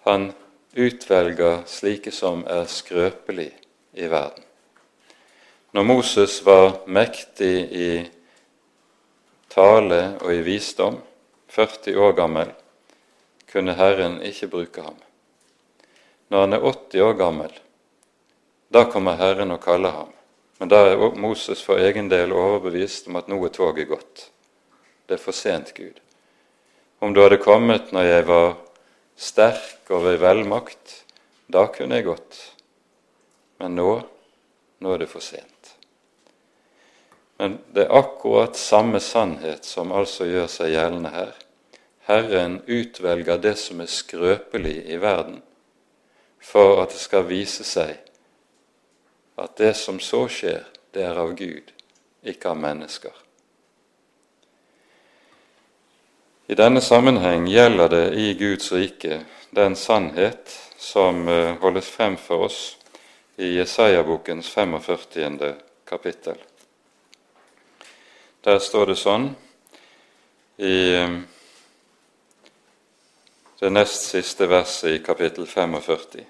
Han 0.05 0.31
utvelger 0.77 1.65
slike 1.65 2.11
som 2.11 2.45
er 2.47 2.63
skrøpelig 2.63 3.49
i 3.93 4.07
verden. 4.07 4.43
Når 5.73 5.83
Moses 5.83 6.45
var 6.45 6.79
mektig 6.87 7.67
i 7.75 7.91
tale 9.49 10.15
og 10.21 10.31
i 10.33 10.39
visdom, 10.47 11.01
40 11.49 11.99
år 11.99 12.15
gammel, 12.15 12.55
kunne 13.57 13.73
Herren 13.73 14.19
ikke 14.21 14.51
bruke 14.53 14.83
ham. 14.85 14.97
Når 16.29 16.43
han 16.43 16.53
er 16.53 16.65
80 16.69 17.01
år 17.01 17.15
gammel, 17.17 17.53
da 18.69 18.83
kommer 18.85 19.17
Herren 19.17 19.55
og 19.55 19.63
kaller 19.63 19.95
ham. 19.95 20.11
Men 20.59 20.69
da 20.69 20.83
er 20.91 21.15
Moses 21.17 21.63
for 21.65 21.81
egen 21.81 22.09
del 22.11 22.35
overbevist 22.37 23.09
om 23.09 23.17
at 23.17 23.29
nå 23.31 23.39
er 23.45 23.53
toget 23.55 23.89
gått. 23.89 24.27
Det 25.07 25.17
er 25.17 25.23
for 25.23 25.33
sent, 25.33 25.73
Gud. 25.73 25.97
Om 26.99 27.13
du 27.13 27.21
hadde 27.23 27.39
kommet 27.41 27.89
når 27.95 28.09
jeg 28.09 28.27
var 28.27 28.53
sterk 29.17 29.89
og 29.89 30.05
ved 30.05 30.21
velmakt, 30.21 31.01
da 31.49 31.65
kunne 31.73 31.97
jeg 31.97 32.09
gått. 32.09 32.39
Men 33.57 33.77
nå, 33.79 33.91
nå 34.83 34.93
er 34.93 35.01
det 35.01 35.09
for 35.09 35.25
sent. 35.25 35.73
Men 37.41 37.57
det 37.73 37.87
er 37.87 37.97
akkurat 38.03 38.57
samme 38.57 39.01
sannhet 39.01 39.65
som 39.65 39.93
altså 39.93 40.29
gjør 40.29 40.49
seg 40.51 40.73
gjeldende 40.73 41.13
her. 41.13 41.35
Herren 42.07 42.61
utvelger 42.65 43.37
det 43.37 43.57
som 43.59 43.81
er 43.83 43.91
skrøpelig 43.91 44.77
i 44.87 44.99
verden, 45.03 45.41
for 46.39 46.79
at 46.85 46.95
det 46.95 47.01
skal 47.03 47.27
vise 47.27 47.67
seg 47.67 47.97
at 49.37 49.57
det 49.59 49.73
som 49.77 49.99
så 49.99 50.23
skjer, 50.31 50.63
det 50.95 51.03
er 51.03 51.19
av 51.19 51.35
Gud, 51.37 51.73
ikke 52.23 52.53
av 52.53 52.57
mennesker. 52.63 53.11
I 56.47 56.55
denne 56.55 56.81
sammenheng 56.81 57.45
gjelder 57.51 57.91
det 57.91 58.05
i 58.15 58.31
Guds 58.39 58.71
rike 58.71 59.19
den 59.51 59.75
sannhet 59.75 60.55
som 60.79 61.27
eh, 61.27 61.57
holdes 61.59 61.91
frem 61.91 62.15
for 62.17 62.47
oss 62.47 62.77
i 63.35 63.57
Jesaja-bokens 63.57 64.47
45. 64.49 65.39
kapittel. 65.85 66.39
Der 68.47 68.63
står 68.63 68.93
det 68.93 69.01
sånn 69.03 69.33
i 70.57 70.77
eh, 70.95 71.17
det 73.59 73.69
nest 73.69 74.01
siste 74.01 74.45
verset 74.45 74.89
i 74.89 75.03
kapittel 75.03 75.47
45. 75.47 76.25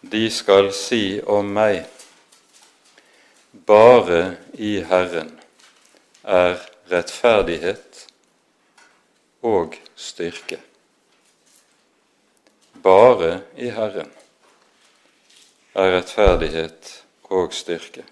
De 0.00 0.30
skal 0.30 0.72
si 0.76 1.20
om 1.24 1.48
meg, 1.56 1.86
bare 3.50 4.36
i 4.60 4.78
Herren 4.84 5.32
er 6.22 6.60
rettferdighet 6.92 8.04
og 9.48 9.78
styrke. 9.96 10.60
Bare 12.84 13.40
i 13.56 13.70
Herren 13.72 14.12
er 15.72 15.94
rettferdighet 15.96 16.92
og 17.32 17.54
styrke. 17.56 18.04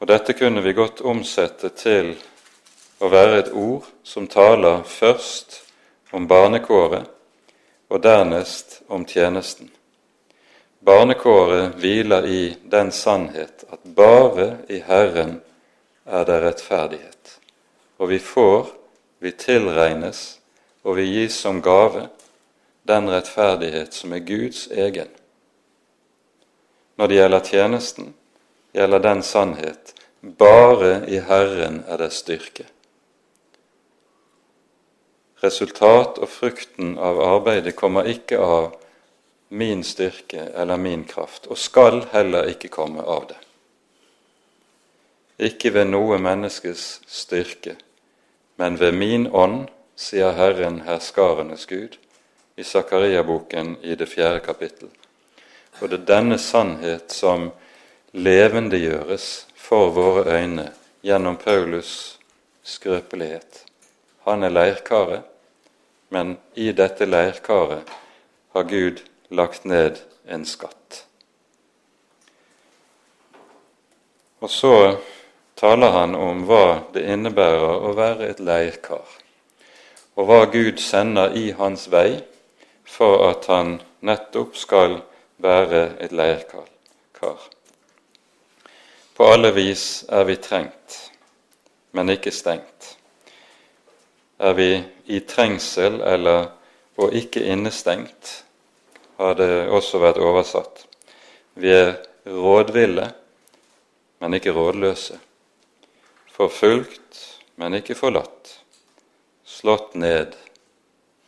Og 0.00 0.08
Dette 0.08 0.34
kunne 0.34 0.62
vi 0.64 0.72
godt 0.72 1.04
omsette 1.04 1.70
til 1.76 2.14
å 3.00 3.08
være 3.08 3.38
et 3.40 3.52
ord 3.56 3.88
som 4.04 4.28
taler 4.28 4.82
først 4.84 5.62
om 6.12 6.26
barnekåret 6.28 7.08
og 7.90 8.02
dernest 8.04 8.80
om 8.88 9.06
tjenesten. 9.08 9.70
Barnekåret 10.80 11.76
hviler 11.80 12.26
i 12.26 12.42
den 12.64 12.92
sannhet 12.92 13.64
at 13.68 13.80
bare 13.84 14.62
i 14.68 14.80
Herren 14.84 15.40
er 16.04 16.24
det 16.28 16.38
rettferdighet. 16.44 17.36
Og 18.00 18.08
vi 18.08 18.18
får, 18.18 18.70
vi 19.20 19.32
tilregnes, 19.32 20.38
og 20.82 20.96
vi 20.96 21.08
gis 21.10 21.36
som 21.36 21.60
gave 21.60 22.06
den 22.88 23.10
rettferdighet 23.12 23.92
som 23.94 24.12
er 24.16 24.24
Guds 24.24 24.66
egen. 24.72 25.08
Når 26.96 27.08
det 27.08 27.20
gjelder 27.20 27.46
tjenesten, 27.52 28.12
gjelder 28.72 29.04
den 29.04 29.22
sannhet 29.22 29.94
bare 30.20 31.04
i 31.08 31.20
Herren 31.20 31.82
er 31.88 32.00
det 32.00 32.12
styrke. 32.12 32.66
Resultat 35.40 36.18
og 36.20 36.28
frukten 36.28 36.98
av 36.98 37.20
arbeidet 37.24 37.76
kommer 37.76 38.08
ikke 38.08 38.38
av 38.38 38.74
min 39.48 39.84
styrke 39.84 40.50
eller 40.54 40.76
min 40.76 41.04
kraft, 41.04 41.46
og 41.46 41.58
skal 41.58 42.04
heller 42.12 42.50
ikke 42.52 42.68
komme 42.68 43.02
av 43.02 43.30
det. 43.30 43.38
Ikke 45.40 45.72
ved 45.72 45.88
noe 45.90 46.18
menneskes 46.20 47.00
styrke, 47.08 47.74
men 48.60 48.76
ved 48.76 48.92
min 48.94 49.26
ånd, 49.32 49.70
sier 49.96 50.36
Herren 50.36 50.82
herskarenes 50.84 51.64
Gud, 51.66 51.96
i 52.56 52.64
Zakaria-boken 52.64 53.78
i 53.82 53.96
det 53.96 54.08
fjerde 54.12 54.44
kapittel. 54.44 54.90
Og 55.80 55.88
det 55.88 56.02
er 56.02 56.08
denne 56.12 56.38
sannhet 56.38 57.12
som 57.12 57.48
levendegjøres 58.12 59.26
for 59.56 59.92
våre 59.96 60.36
øyne 60.36 60.68
gjennom 61.02 61.38
Paulus' 61.40 62.18
skrøpelighet. 62.62 63.64
Han 64.28 64.44
er 64.44 64.52
leirkaret, 64.52 65.29
men 66.10 66.36
i 66.54 66.72
dette 66.76 67.06
leirkaret 67.06 67.90
har 68.54 68.66
Gud 68.70 69.02
lagt 69.30 69.64
ned 69.64 70.00
en 70.26 70.44
skatt. 70.46 71.04
Og 74.40 74.50
så 74.50 74.74
taler 75.60 75.94
han 75.94 76.16
om 76.18 76.42
hva 76.48 76.90
det 76.94 77.04
innebærer 77.14 77.86
å 77.86 77.92
være 77.94 78.30
et 78.32 78.42
leirkar, 78.42 79.06
og 80.16 80.26
hva 80.26 80.42
Gud 80.50 80.80
sender 80.82 81.36
i 81.36 81.50
hans 81.56 81.86
vei 81.92 82.22
for 82.88 83.28
at 83.28 83.46
han 83.52 83.78
nettopp 84.02 84.58
skal 84.58 85.00
være 85.40 85.86
et 86.02 86.12
leirkar. 86.16 86.66
På 89.16 89.26
alle 89.28 89.50
vis 89.52 90.06
er 90.08 90.24
vi 90.24 90.38
trengt, 90.40 90.96
men 91.92 92.08
ikke 92.08 92.32
stengt. 92.32 92.96
Er 94.40 94.56
vi 94.56 94.70
i 95.12 95.20
trengsel 95.28 96.00
eller 96.00 96.48
og 97.00 97.14
ikke 97.16 97.42
innestengt, 97.48 98.44
har 99.16 99.36
det 99.38 99.68
også 99.72 100.00
vært 100.02 100.20
oversatt. 100.20 100.84
Vi 101.60 101.72
er 101.72 101.94
rådville, 102.26 103.06
men 104.20 104.36
ikke 104.36 104.52
rådløse. 104.56 105.16
Forfulgt, 106.32 107.20
men 107.56 107.76
ikke 107.80 107.96
forlatt. 107.96 108.52
Slått 109.44 109.94
ned, 109.94 110.36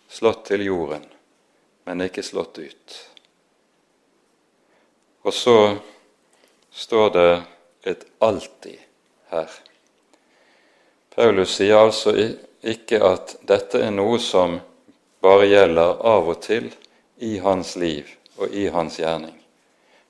slått 0.08 0.46
til 0.50 0.64
jorden, 0.66 1.04
men 1.88 2.04
ikke 2.04 2.24
slått 2.24 2.60
ut. 2.60 2.98
Og 5.24 5.34
så 5.36 5.56
står 6.72 7.12
det 7.16 7.28
et 7.92 8.06
alltid 8.20 8.80
her. 9.32 9.52
Paulus 11.12 11.58
sier 11.58 11.80
altså 11.80 12.14
ikke 12.62 13.00
at 13.02 13.36
dette 13.46 13.80
er 13.82 13.90
noe 13.94 14.20
som 14.22 14.60
bare 15.22 15.48
gjelder 15.50 15.98
av 16.06 16.30
og 16.30 16.38
til 16.42 16.70
i 17.22 17.36
hans 17.42 17.74
liv 17.78 18.08
og 18.38 18.54
i 18.54 18.68
hans 18.74 18.98
gjerning, 18.98 19.34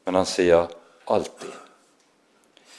men 0.04 0.20
han 0.20 0.28
sier 0.28 0.68
alltid. 1.10 1.52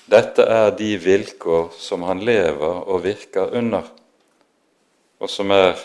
Dette 0.10 0.46
er 0.46 0.72
de 0.78 0.94
vilkår 1.02 1.74
som 1.80 2.04
han 2.06 2.22
lever 2.26 2.80
og 2.84 3.04
virker 3.06 3.54
under, 3.58 3.86
og 5.20 5.30
som 5.32 5.52
er, 5.56 5.78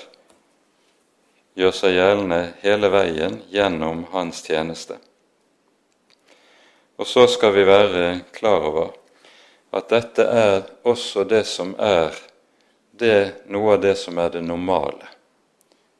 gjør 1.58 1.74
seg 1.74 1.96
gjeldende 1.96 2.40
hele 2.62 2.90
veien 2.92 3.38
gjennom 3.52 4.04
hans 4.12 4.42
tjeneste. 4.46 4.98
Og 6.98 7.06
så 7.06 7.28
skal 7.30 7.54
vi 7.54 7.62
være 7.66 8.06
klar 8.34 8.64
over 8.68 8.90
at 9.70 9.90
dette 9.92 10.24
er 10.24 10.64
også 10.88 11.22
det 11.28 11.44
som 11.46 11.76
er 11.78 12.16
det 12.98 13.10
er 13.14 13.28
noe 13.52 13.76
av 13.76 13.82
det 13.82 13.94
som 13.98 14.18
er 14.18 14.32
det 14.34 14.42
normale 14.42 15.06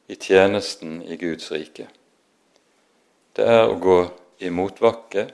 i 0.09 0.15
tjenesten 0.15 1.01
i 1.03 1.15
Guds 1.21 1.51
rike. 1.51 1.87
Det 3.35 3.45
er 3.45 3.69
å 3.69 3.77
gå 3.79 3.99
i 4.43 4.49
motbakke, 4.49 5.27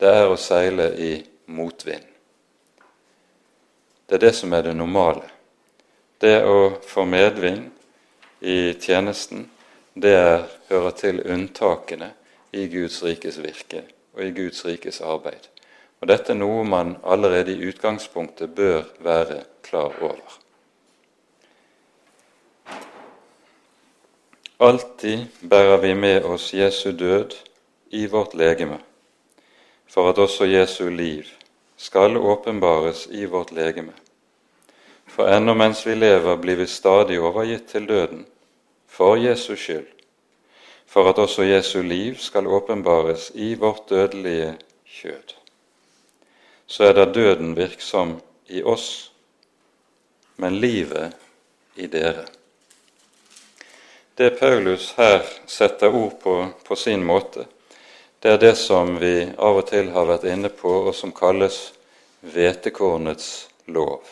det 0.00 0.10
er 0.10 0.30
å 0.30 0.38
seile 0.40 0.88
i 0.96 1.12
motvind. 1.52 2.08
Det 4.06 4.18
er 4.18 4.24
det 4.26 4.32
som 4.34 4.52
er 4.52 4.66
det 4.66 4.74
normale. 4.74 5.28
Det 6.18 6.40
å 6.44 6.74
få 6.88 7.04
medvind 7.08 7.70
i 8.40 8.74
tjenesten, 8.74 9.46
det 9.94 10.16
er, 10.16 10.44
hører 10.72 10.96
til 10.98 11.22
unntakene 11.28 12.10
i 12.56 12.66
Guds 12.72 13.02
rikes 13.04 13.38
virke 13.44 13.84
og 14.16 14.24
i 14.24 14.34
Guds 14.34 14.64
rikes 14.66 15.02
arbeid. 15.04 15.48
Og 16.00 16.08
Dette 16.10 16.34
er 16.34 16.40
noe 16.40 16.64
man 16.66 16.96
allerede 17.06 17.54
i 17.54 17.68
utgangspunktet 17.70 18.56
bør 18.56 18.88
være 19.04 19.44
klar 19.62 19.94
over. 20.00 20.41
Alltid 24.62 25.24
bærer 25.50 25.76
vi 25.82 25.94
med 25.94 26.24
oss 26.24 26.52
Jesu 26.54 26.92
død 26.92 27.32
i 27.90 28.06
vårt 28.06 28.34
legeme, 28.38 28.76
for 29.90 30.10
at 30.10 30.18
også 30.22 30.44
Jesu 30.46 30.84
liv 30.88 31.24
skal 31.76 32.14
åpenbares 32.16 33.08
i 33.10 33.24
vårt 33.24 33.50
legeme. 33.50 33.90
For 35.10 35.26
ennå 35.26 35.56
mens 35.58 35.80
vi 35.86 35.96
lever, 35.98 36.36
blir 36.36 36.60
vi 36.60 36.66
stadig 36.70 37.18
overgitt 37.20 37.64
til 37.72 37.88
døden, 37.88 38.20
for 38.86 39.16
Jesus 39.18 39.58
skyld, 39.58 39.88
for 40.86 41.10
at 41.10 41.18
også 41.18 41.42
Jesu 41.42 41.82
liv 41.82 42.20
skal 42.22 42.46
åpenbares 42.46 43.32
i 43.34 43.54
vårt 43.54 43.90
dødelige 43.90 44.52
kjød. 44.86 45.34
Så 46.66 46.84
er 46.84 46.92
da 46.92 47.08
døden 47.10 47.56
virksom 47.56 48.14
i 48.46 48.62
oss, 48.62 49.10
men 50.36 50.60
livet 50.62 51.18
i 51.76 51.90
dere. 51.90 52.28
Det 54.14 54.30
Paulus 54.30 54.92
her 54.96 55.22
setter 55.46 55.94
ord 55.94 56.18
på 56.22 56.48
på 56.64 56.76
sin 56.76 57.04
måte, 57.04 57.46
det 58.20 58.30
er 58.30 58.38
det 58.38 58.56
som 58.56 58.98
vi 59.00 59.30
av 59.38 59.56
og 59.58 59.64
til 59.66 59.88
har 59.90 60.04
vært 60.06 60.26
inne 60.30 60.50
på, 60.52 60.70
og 60.86 60.94
som 60.94 61.14
kalles 61.16 61.72
hvetekornets 62.20 63.48
lov, 63.72 64.04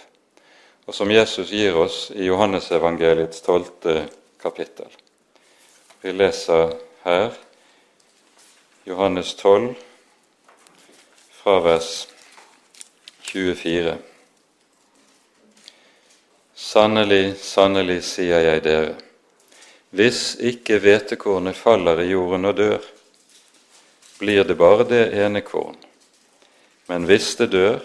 og 0.86 0.96
som 0.96 1.12
Jesus 1.12 1.52
gir 1.52 1.76
oss 1.78 1.98
i 2.16 2.24
Johannesevangeliets 2.26 3.44
tolvte 3.44 4.08
kapittel. 4.42 4.88
Vi 6.00 6.16
leser 6.16 6.72
her 7.04 7.36
Johannes 8.88 9.34
12 9.34 9.74
fra 11.42 11.58
vers 11.60 12.08
24. 13.28 13.94
Sannelig, 16.56 17.36
sannelig, 17.44 18.00
sier 18.04 18.42
jeg 18.48 18.64
dere, 18.64 18.96
hvis 19.90 20.36
ikke 20.38 20.78
hvetekornet 20.78 21.58
faller 21.58 21.98
i 22.04 22.12
jorden 22.12 22.46
og 22.46 22.56
dør, 22.56 22.84
blir 24.20 24.44
det 24.46 24.54
bare 24.58 24.86
det 24.86 25.06
ene 25.18 25.42
korn. 25.42 25.78
Men 26.86 27.06
hvis 27.10 27.32
det 27.40 27.50
dør, 27.50 27.80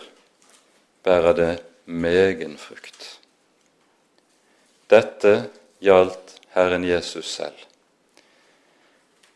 bærer 1.05 1.33
det 1.37 1.53
megen 1.85 2.57
frukt. 2.61 3.07
Dette 4.89 5.49
gjaldt 5.81 6.35
Herren 6.53 6.85
Jesus 6.85 7.31
selv. 7.39 7.57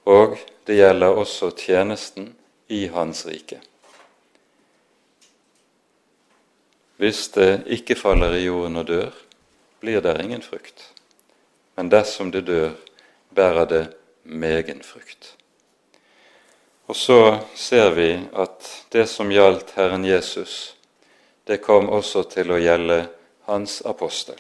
Og 0.05 0.38
det 0.69 0.77
gjelder 0.77 1.17
også 1.17 1.49
tjenesten 1.58 2.36
i 2.69 2.86
Hans 2.93 3.25
rike. 3.25 3.62
Hvis 7.01 7.29
det 7.34 7.63
ikke 7.65 7.97
faller 7.97 8.38
i 8.38 8.45
jorden 8.45 8.77
og 8.82 8.88
dør, 8.88 9.12
blir 9.82 10.01
det 10.05 10.17
ingen 10.21 10.45
frukt 10.45 10.88
men 11.80 11.88
dersom 11.89 12.28
det 12.32 12.42
dør, 12.42 12.74
bærer 13.32 13.65
det 13.65 13.86
megen 14.24 14.82
frukt. 14.84 15.30
Og 16.92 16.96
så 16.96 17.38
ser 17.56 17.94
vi 17.96 18.08
at 18.36 18.68
det 18.92 19.06
som 19.08 19.32
gjaldt 19.32 19.72
Herren 19.78 20.04
Jesus, 20.04 20.76
det 21.48 21.62
kom 21.63 21.88
også 21.88 22.26
til 22.34 22.52
å 22.52 22.58
gjelde 22.60 22.98
hans 23.48 23.78
apostel. 23.88 24.36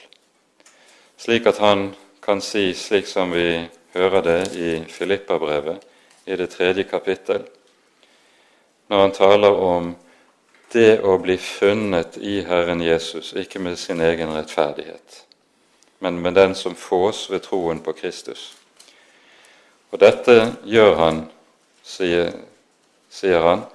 Slik 1.15 1.47
at 1.47 1.61
han 1.63 1.93
kan 2.19 2.43
si, 2.43 2.73
slik 2.75 3.07
som 3.07 3.31
vi 3.31 3.63
hører 3.95 4.27
det 4.27 4.43
i 4.59 4.73
Filippabrevet 4.91 5.87
i 6.27 6.35
det 6.35 6.49
tredje 6.57 6.89
kapittel, 6.91 7.47
når 8.91 9.05
han 9.05 9.15
taler 9.15 9.63
om 9.71 9.93
det 10.75 10.99
å 11.07 11.15
bli 11.23 11.39
funnet 11.39 12.19
i 12.19 12.41
Herren 12.43 12.83
Jesus, 12.83 13.31
ikke 13.31 13.63
med 13.63 13.79
sin 13.79 14.03
egen 14.03 14.35
rettferdighet, 14.35 15.23
men 15.99 16.21
med 16.21 16.33
den 16.33 16.55
som 16.55 16.75
fås 16.75 17.29
ved 17.29 17.43
troen 17.43 17.81
på 17.83 17.93
Kristus. 17.93 18.53
Og 19.91 19.99
dette 19.99 20.53
gjør 20.63 20.95
han, 20.95 21.23
sier, 21.83 22.31
sier 23.09 23.43
han, 23.43 23.65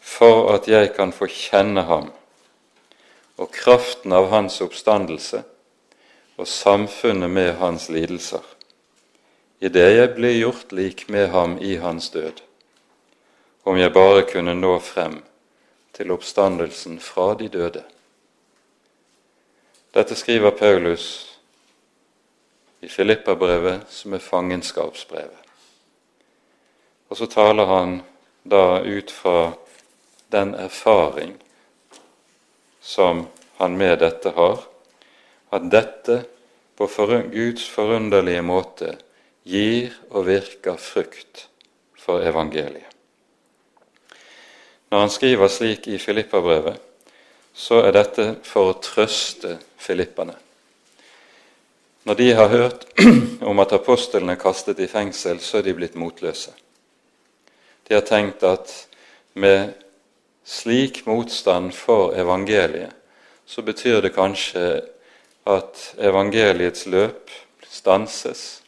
for 0.00 0.48
at 0.54 0.68
jeg 0.68 0.94
kan 0.96 1.12
få 1.12 1.28
kjenne 1.28 1.84
ham 1.88 2.08
og 3.38 3.52
kraften 3.54 4.12
av 4.12 4.30
hans 4.32 4.56
oppstandelse 4.64 5.44
og 6.38 6.48
samfunnet 6.48 7.30
med 7.30 7.52
hans 7.60 7.88
lidelser, 7.92 8.42
idet 9.60 9.90
jeg 9.94 10.10
blir 10.16 10.34
gjort 10.38 10.72
lik 10.74 11.04
med 11.12 11.28
ham 11.30 11.58
i 11.62 11.76
hans 11.78 12.10
død, 12.10 12.42
om 13.64 13.78
jeg 13.78 13.94
bare 13.94 14.24
kunne 14.26 14.56
nå 14.58 14.78
frem 14.82 15.20
til 15.94 16.10
oppstandelsen 16.14 16.98
fra 17.02 17.34
de 17.38 17.48
døde. 17.52 17.84
Dette 19.94 20.14
skriver 20.14 20.50
Paulus 20.50 21.27
i 22.80 22.88
Filippabrevet, 22.88 23.88
som 23.88 24.14
er 24.14 24.22
fangenskapsbrevet. 24.22 25.44
Og 27.08 27.16
så 27.16 27.26
taler 27.30 27.66
han 27.66 28.00
da 28.48 28.80
ut 28.84 29.10
fra 29.10 29.52
den 30.32 30.54
erfaring 30.54 31.34
som 32.80 33.26
han 33.56 33.76
med 33.76 33.98
dette 33.98 34.32
har, 34.36 34.60
at 35.50 35.70
dette 35.72 36.22
på 36.78 36.86
Guds 37.32 37.68
forunderlige 37.68 38.42
måte 38.42 38.92
gir 39.42 39.96
og 40.10 40.28
virker 40.28 40.76
frukt 40.76 41.48
for 41.98 42.22
evangeliet. 42.22 42.86
Når 44.88 45.00
han 45.00 45.10
skriver 45.10 45.48
slik 45.52 45.88
i 45.88 45.98
Filippabrevet, 45.98 46.78
så 47.52 47.82
er 47.84 47.92
dette 47.92 48.28
for 48.46 48.70
å 48.70 48.78
trøste 48.80 49.58
filipperne. 49.76 50.36
Når 52.04 52.14
de 52.14 52.32
har 52.32 52.48
hørt 52.48 52.86
om 53.50 53.58
at 53.58 53.72
apostlene 53.72 54.32
er 54.32 54.40
kastet 54.40 54.80
i 54.80 54.86
fengsel, 54.90 55.40
så 55.40 55.58
er 55.58 55.66
de 55.66 55.74
blitt 55.74 55.98
motløse. 55.98 56.52
De 57.88 57.94
har 57.94 58.04
tenkt 58.06 58.44
at 58.44 58.72
med 59.34 59.74
slik 60.44 61.06
motstand 61.06 61.72
for 61.72 62.14
evangeliet, 62.16 62.94
så 63.46 63.62
betyr 63.62 64.00
det 64.04 64.14
kanskje 64.16 64.82
at 65.48 65.84
evangeliets 65.98 66.86
løp 66.86 67.30
stanses 67.68 68.62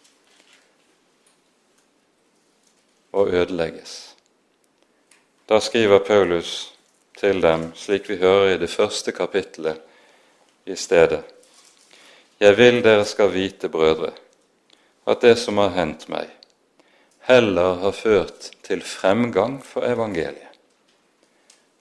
og 3.12 3.28
ødelegges. 3.28 4.14
Da 5.48 5.60
skriver 5.60 5.98
Paulus 5.98 6.72
til 7.18 7.42
dem, 7.42 7.72
slik 7.74 8.08
vi 8.08 8.16
hører 8.16 8.54
i 8.54 8.58
det 8.58 8.70
første 8.70 9.12
kapittelet 9.12 9.80
i 10.66 10.76
stedet. 10.76 11.24
Jeg 12.40 12.56
vil 12.56 12.78
dere 12.84 13.04
skal 13.04 13.32
vite, 13.34 13.68
brødre, 13.68 14.14
at 15.06 15.20
det 15.20 15.34
som 15.38 15.58
har 15.60 15.74
hendt 15.74 16.06
meg, 16.08 16.30
heller 17.28 17.82
har 17.82 17.92
ført 17.92 18.46
til 18.64 18.80
fremgang 18.80 19.58
for 19.64 19.84
evangeliet. 19.84 20.46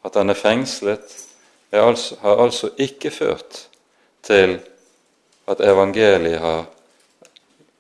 At 0.04 0.16
han 0.20 0.30
er 0.30 0.40
fengslet, 0.40 1.16
er 1.72 1.86
altså, 1.86 2.18
har 2.22 2.44
altså 2.44 2.72
ikke 2.78 3.12
ført 3.12 3.68
til 4.24 4.58
at 5.48 5.62
evangeliet 5.64 6.40
har 6.40 6.66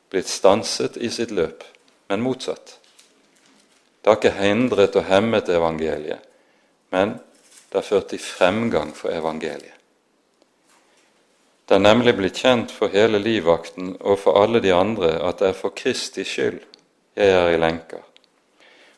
blitt 0.10 0.30
stanset 0.30 0.98
i 0.98 1.10
sitt 1.14 1.32
løp, 1.36 1.64
men 2.10 2.24
motsatt. 2.24 2.78
Det 4.00 4.08
har 4.08 4.22
ikke 4.22 4.38
hindret 4.40 4.96
og 4.96 5.06
hemmet 5.10 5.52
evangeliet, 5.52 6.24
men 6.96 7.18
det 7.70 7.82
har 7.82 7.86
ført 7.86 8.08
til 8.14 8.24
fremgang 8.24 8.96
for 8.96 9.12
evangeliet. 9.12 9.79
Det 11.70 11.76
er 11.78 11.86
nemlig 11.86 12.16
blitt 12.18 12.40
kjent 12.42 12.72
for 12.74 12.90
hele 12.90 13.20
livvakten 13.22 13.92
og 14.00 14.16
for 14.18 14.42
alle 14.42 14.58
de 14.64 14.72
andre 14.74 15.12
at 15.22 15.38
det 15.38 15.52
er 15.52 15.58
for 15.58 15.70
Kristi 15.78 16.24
skyld 16.26 16.64
jeg 17.14 17.30
er 17.30 17.52
i 17.54 17.60
lenker. 17.62 18.02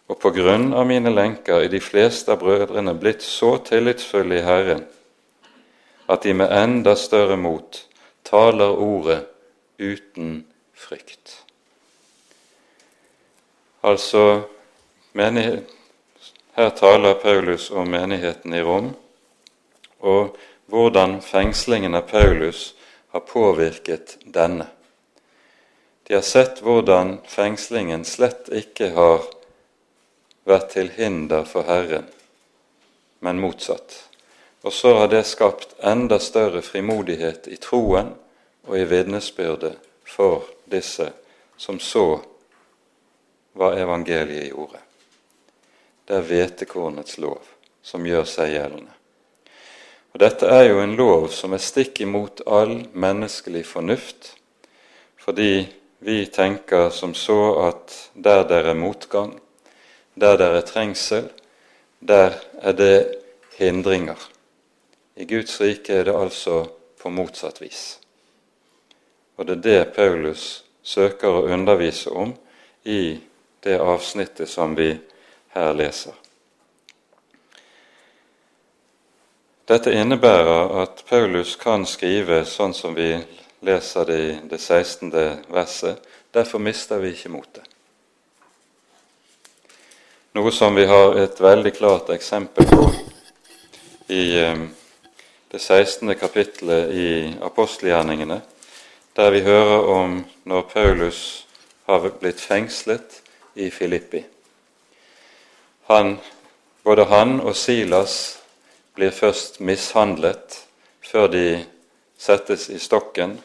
Og 0.08 0.16
på 0.22 0.32
grunn 0.32 0.70
av 0.72 0.88
mine 0.88 1.12
lenker 1.12 1.66
er 1.66 1.74
de 1.74 1.82
fleste 1.84 2.32
av 2.32 2.40
brødrene 2.40 2.94
blitt 2.96 3.26
så 3.28 3.58
tillitsfulle 3.68 4.40
i 4.40 4.46
Herren 4.46 4.86
at 6.08 6.24
de 6.24 6.34
med 6.34 6.52
enda 6.56 6.96
større 6.96 7.36
mot 7.36 7.82
taler 8.24 8.72
ordet 8.72 9.20
uten 9.80 10.46
frykt. 10.72 11.42
Altså, 13.84 14.44
her 16.56 16.70
taler 16.80 17.20
Paulus 17.20 17.68
om 17.72 17.92
menigheten 17.92 18.54
i 18.54 18.64
Rom, 18.64 18.94
og 20.00 20.38
hvordan 20.72 21.22
fengslingen 21.22 21.96
av 21.96 22.02
Paulus 22.02 22.76
har 23.12 23.20
påvirket 23.20 24.18
denne. 24.24 24.66
De 26.08 26.14
har 26.14 26.22
sett 26.22 26.62
hvordan 26.64 27.18
fengslingen 27.28 28.06
slett 28.08 28.48
ikke 28.56 28.94
har 28.96 29.26
vært 30.48 30.70
til 30.72 30.94
hinder 30.96 31.44
for 31.44 31.68
Herren, 31.68 32.08
men 33.20 33.42
motsatt. 33.44 33.98
Og 34.64 34.72
så 34.74 34.94
har 34.96 35.12
det 35.12 35.26
skapt 35.28 35.76
enda 35.84 36.22
større 36.24 36.64
frimodighet 36.64 37.52
i 37.52 37.60
troen 37.60 38.14
og 38.68 38.78
i 38.80 38.86
vitnesbyrdet 38.88 39.76
for 40.08 40.48
disse 40.72 41.10
som 41.60 41.84
så 41.84 42.06
hva 43.60 43.74
evangeliet 43.76 44.54
gjorde. 44.54 44.80
Det 46.08 46.16
er 46.16 46.28
hvetekornets 46.32 47.20
lov 47.20 47.44
som 47.84 48.08
gjør 48.08 48.24
seg 48.30 48.56
gjeldende. 48.56 49.01
Og 50.12 50.20
Dette 50.20 50.48
er 50.48 50.66
jo 50.68 50.82
en 50.84 50.96
lov 51.00 51.30
som 51.32 51.54
er 51.56 51.64
stikk 51.64 52.02
imot 52.04 52.44
all 52.46 52.82
menneskelig 52.92 53.64
fornuft, 53.70 54.34
fordi 55.22 55.68
vi 56.04 56.26
tenker 56.34 56.90
som 56.90 57.14
så 57.16 57.40
at 57.68 57.96
der 58.14 58.44
det 58.50 58.60
er 58.66 58.74
motgang, 58.74 59.38
der 60.16 60.38
det 60.38 60.48
er 60.48 60.68
trengsel, 60.68 61.30
der 62.00 62.34
er 62.60 62.72
det 62.72 63.16
hindringer. 63.58 64.18
I 65.16 65.26
Guds 65.26 65.62
rike 65.62 65.94
er 65.94 66.04
det 66.04 66.16
altså 66.16 66.66
på 67.00 67.10
motsatt 67.10 67.62
vis. 67.62 68.00
Og 69.38 69.48
det 69.48 69.58
er 69.58 69.62
det 69.62 69.94
Paulus 69.96 70.64
søker 70.84 71.30
å 71.30 71.46
undervise 71.54 72.12
om 72.12 72.34
i 72.84 73.20
det 73.64 73.78
avsnittet 73.80 74.50
som 74.50 74.76
vi 74.76 74.92
her 75.54 75.74
leser. 75.78 76.14
Dette 79.68 79.94
innebærer 79.94 80.82
at 80.82 81.04
Paulus 81.10 81.54
kan 81.56 81.86
skrive 81.86 82.42
sånn 82.50 82.74
som 82.74 82.96
vi 82.98 83.14
leser 83.62 84.08
det 84.10 84.18
i 84.18 84.32
det 84.50 84.58
16. 84.58 85.12
verset. 85.54 86.02
Derfor 86.34 86.60
mister 86.60 86.98
vi 86.98 87.12
ikke 87.14 87.30
motet. 87.30 87.68
Noe 90.34 90.52
som 90.56 90.76
vi 90.76 90.88
har 90.90 91.18
et 91.20 91.42
veldig 91.44 91.74
klart 91.76 92.10
eksempel 92.10 92.66
på 92.72 92.88
i 94.10 94.40
eh, 94.40 94.66
det 95.52 95.60
16. 95.60 96.16
kapittelet 96.16 96.92
i 96.96 97.08
apostelgjerningene, 97.44 98.42
der 99.16 99.32
vi 99.32 99.46
hører 99.46 99.90
om 99.94 100.20
når 100.44 100.62
Paulus 100.74 101.46
har 101.86 102.10
blitt 102.20 102.42
fengslet 102.42 103.22
i 103.56 103.70
Filippi. 103.70 104.24
Han, 105.92 106.16
både 106.84 107.06
han 107.12 107.42
og 107.42 107.56
Silas 107.56 108.41
blir 108.96 109.12
først 109.12 109.60
mishandlet 109.60 110.58
før 111.02 111.28
de 111.32 111.46
settes 112.18 112.70
i 112.70 112.80
stokken 112.80 113.38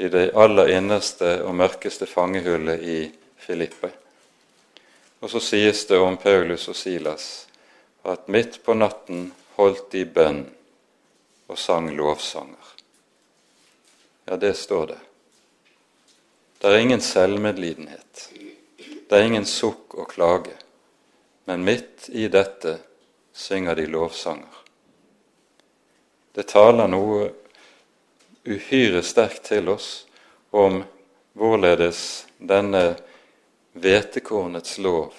i 0.00 0.08
det 0.08 0.30
aller 0.38 0.70
innerste 0.76 1.40
og 1.44 1.54
mørkeste 1.58 2.06
fangehullet 2.06 2.82
i 2.82 2.98
Filippi. 3.40 3.90
Og 5.20 5.30
så 5.30 5.40
sies 5.44 5.84
det 5.86 5.98
om 6.00 6.16
Paulus 6.16 6.68
og 6.68 6.76
Silas 6.76 7.26
at 8.08 8.28
midt 8.32 8.62
på 8.64 8.74
natten 8.74 9.28
holdt 9.58 9.90
de 9.92 10.06
bønn 10.08 10.44
og 11.50 11.58
sang 11.58 11.90
lovsanger. 11.96 12.70
Ja, 14.30 14.36
det 14.36 14.54
står 14.56 14.86
det. 14.86 14.98
Det 16.60 16.70
er 16.70 16.78
ingen 16.78 17.00
selvmedlidenhet. 17.00 18.28
Det 18.78 19.18
er 19.18 19.26
ingen 19.26 19.46
sukk 19.48 19.96
og 19.98 20.08
klage. 20.12 20.54
Men 21.44 21.64
midt 21.66 22.08
i 22.12 22.28
dette 22.28 22.78
synger 23.40 23.74
de 23.74 23.86
lovsanger. 23.86 24.56
Det 26.32 26.46
taler 26.52 26.90
noe 26.92 27.30
uhyre 28.44 29.02
sterkt 29.02 29.48
til 29.48 29.72
oss 29.72 29.88
om 30.50 30.82
hvorledes 31.32 32.26
denne 32.36 32.84
hvetekornets 33.72 34.78
lov 34.82 35.14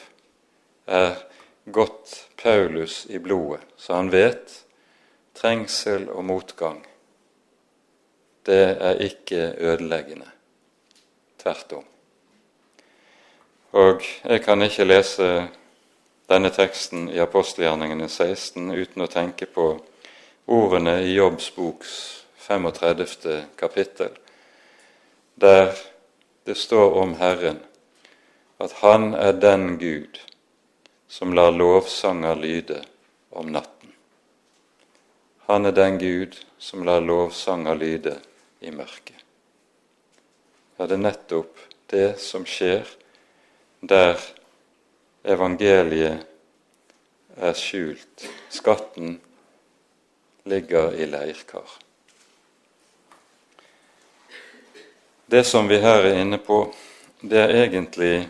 er 0.86 1.18
godt 1.66 2.28
Paulus 2.42 3.06
i 3.10 3.20
blodet, 3.20 3.62
så 3.78 3.98
han 4.00 4.12
vet 4.14 4.54
trengsel 5.38 6.10
og 6.10 6.26
motgang, 6.26 6.82
det 8.46 8.78
er 8.82 9.02
ikke 9.06 9.54
ødeleggende. 9.58 10.30
Tvert 11.42 11.74
om. 11.74 11.86
Og 13.72 14.02
jeg 14.24 14.42
kan 14.44 14.62
ikke 14.62 14.86
lese 14.86 15.28
denne 16.32 16.50
teksten 16.56 17.10
i 17.12 17.20
apostelgjerningene 17.20 18.08
16 18.08 18.72
uten 18.72 19.04
å 19.04 19.10
tenke 19.12 19.50
på 19.52 19.74
ordene 20.48 21.02
i 21.04 21.16
Jobbs 21.18 21.50
boks 21.56 21.96
35. 22.48 23.42
kapittel, 23.60 24.16
der 25.36 25.76
det 26.48 26.56
står 26.58 26.96
om 27.04 27.18
Herren 27.20 27.60
at 28.62 28.80
han 28.80 29.12
er 29.14 29.36
den 29.42 29.78
Gud 29.82 30.22
som 31.12 31.34
lar 31.36 31.52
lovsanger 31.52 32.40
lyde 32.40 32.82
om 33.30 33.52
natten. 33.52 33.92
Han 35.50 35.66
er 35.66 35.76
den 35.76 35.98
Gud 36.00 36.38
som 36.58 36.86
lar 36.88 37.02
lovsanger 37.04 37.76
lyde 37.76 38.20
i 38.62 38.72
mørket. 38.72 39.18
Ja, 40.78 40.88
det 40.88 40.96
er 40.96 41.08
nettopp 41.10 41.60
det 41.92 42.14
som 42.24 42.46
skjer 42.48 42.88
der 43.82 44.22
evangeliet 45.24 46.26
er 47.38 47.54
skjult. 47.54 48.28
Skatten 48.50 49.20
ligger 50.44 50.94
i 50.94 51.06
leirkar. 51.06 51.78
Det 55.32 55.44
som 55.48 55.68
vi 55.68 55.80
her 55.80 56.04
er 56.04 56.22
inne 56.22 56.38
på, 56.38 56.66
det 57.22 57.40
er 57.40 57.54
egentlig 57.64 58.28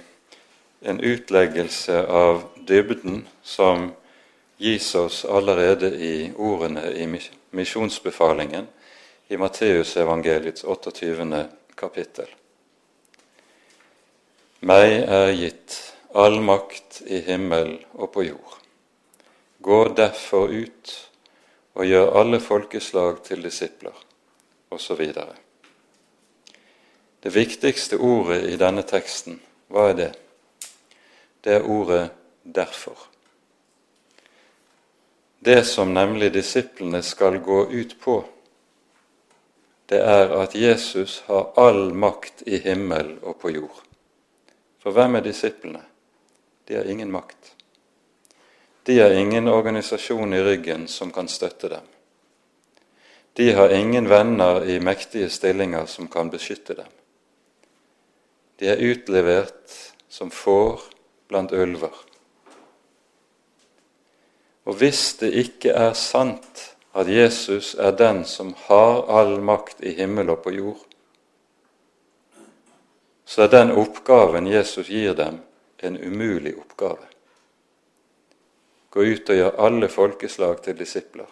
en 0.82 1.00
utleggelse 1.00 2.04
av 2.06 2.44
dybden 2.68 3.24
som 3.44 3.92
gis 4.62 4.96
oss 4.96 5.24
allerede 5.26 5.90
i 5.98 6.32
ordene 6.38 6.92
i 6.94 7.08
misjonsbefalingen 7.52 8.68
i 9.28 9.38
Matteusevangeliets 9.38 10.64
28. 10.64 11.46
kapittel. 11.76 12.30
Meg 14.62 15.00
er 15.02 15.32
gitt 15.34 15.78
all 16.14 16.40
makt 16.42 17.02
i 17.06 17.22
himmel 17.26 17.78
og 17.94 18.12
på 18.14 18.24
jord. 18.24 18.58
Gå 19.62 19.84
derfor 19.98 20.50
ut 20.52 20.96
og 21.74 21.86
gjør 21.86 22.16
alle 22.20 22.40
folkeslag 22.40 23.22
til 23.24 23.44
disipler, 23.44 23.96
osv. 24.72 25.06
Det 27.24 27.36
viktigste 27.36 27.98
ordet 27.98 28.44
i 28.50 28.58
denne 28.60 28.84
teksten, 28.88 29.40
hva 29.72 29.90
er 29.92 29.98
det? 30.00 30.12
det 31.44 31.54
er 31.54 31.70
ordet 31.70 32.10
'derfor'. 32.46 33.08
Det 35.46 35.68
som 35.68 35.94
nemlig 35.94 36.34
disiplene 36.34 37.02
skal 37.02 37.40
gå 37.40 37.66
ut 37.72 37.96
på, 38.02 38.26
det 39.90 40.00
er 40.00 40.30
at 40.42 40.56
Jesus 40.56 41.24
har 41.26 41.54
all 41.58 41.94
makt 41.94 42.44
i 42.46 42.58
himmel 42.58 43.20
og 43.22 43.36
på 43.36 43.50
jord. 43.50 43.82
For 44.80 44.92
hvem 44.92 45.16
er 45.16 45.20
disiplene? 45.20 45.82
De 46.72 46.78
har 46.78 46.86
ingen 46.86 47.12
makt. 47.12 47.56
De 48.84 49.00
har 49.00 49.12
ingen 49.12 49.48
organisasjon 49.48 50.34
i 50.34 50.44
ryggen 50.44 50.88
som 50.88 51.12
kan 51.12 51.28
støtte 51.28 51.70
dem. 51.70 51.84
De 53.34 53.52
har 53.52 53.70
ingen 53.70 54.08
venner 54.08 54.64
i 54.66 54.80
mektige 54.80 55.30
stillinger 55.30 55.86
som 55.86 56.08
kan 56.08 56.30
beskytte 56.30 56.74
dem. 56.74 56.88
De 58.56 58.72
er 58.72 58.80
utlevert 58.80 59.76
som 60.08 60.32
får 60.32 60.80
blant 61.28 61.52
ulver. 61.52 61.92
Og 64.64 64.80
hvis 64.80 65.04
det 65.20 65.34
ikke 65.44 65.76
er 65.76 65.92
sant 65.92 66.70
at 66.96 67.12
Jesus 67.12 67.76
er 67.76 67.92
den 68.00 68.24
som 68.24 68.56
har 68.70 69.04
all 69.12 69.42
makt 69.44 69.84
i 69.84 69.92
himmel 70.00 70.32
og 70.32 70.46
på 70.48 70.56
jord, 70.56 70.88
så 73.26 73.44
er 73.44 73.58
den 73.60 73.76
oppgaven 73.76 74.48
Jesus 74.48 74.88
gir 74.88 75.20
dem, 75.20 75.44
en 75.84 75.98
umulig 75.98 76.56
oppgave. 76.58 77.08
Gå 78.90 79.04
ut 79.04 79.30
og 79.30 79.36
gjør 79.36 79.60
alle 79.66 79.88
folkeslag 79.88 80.62
til 80.66 80.78
disipler. 80.78 81.28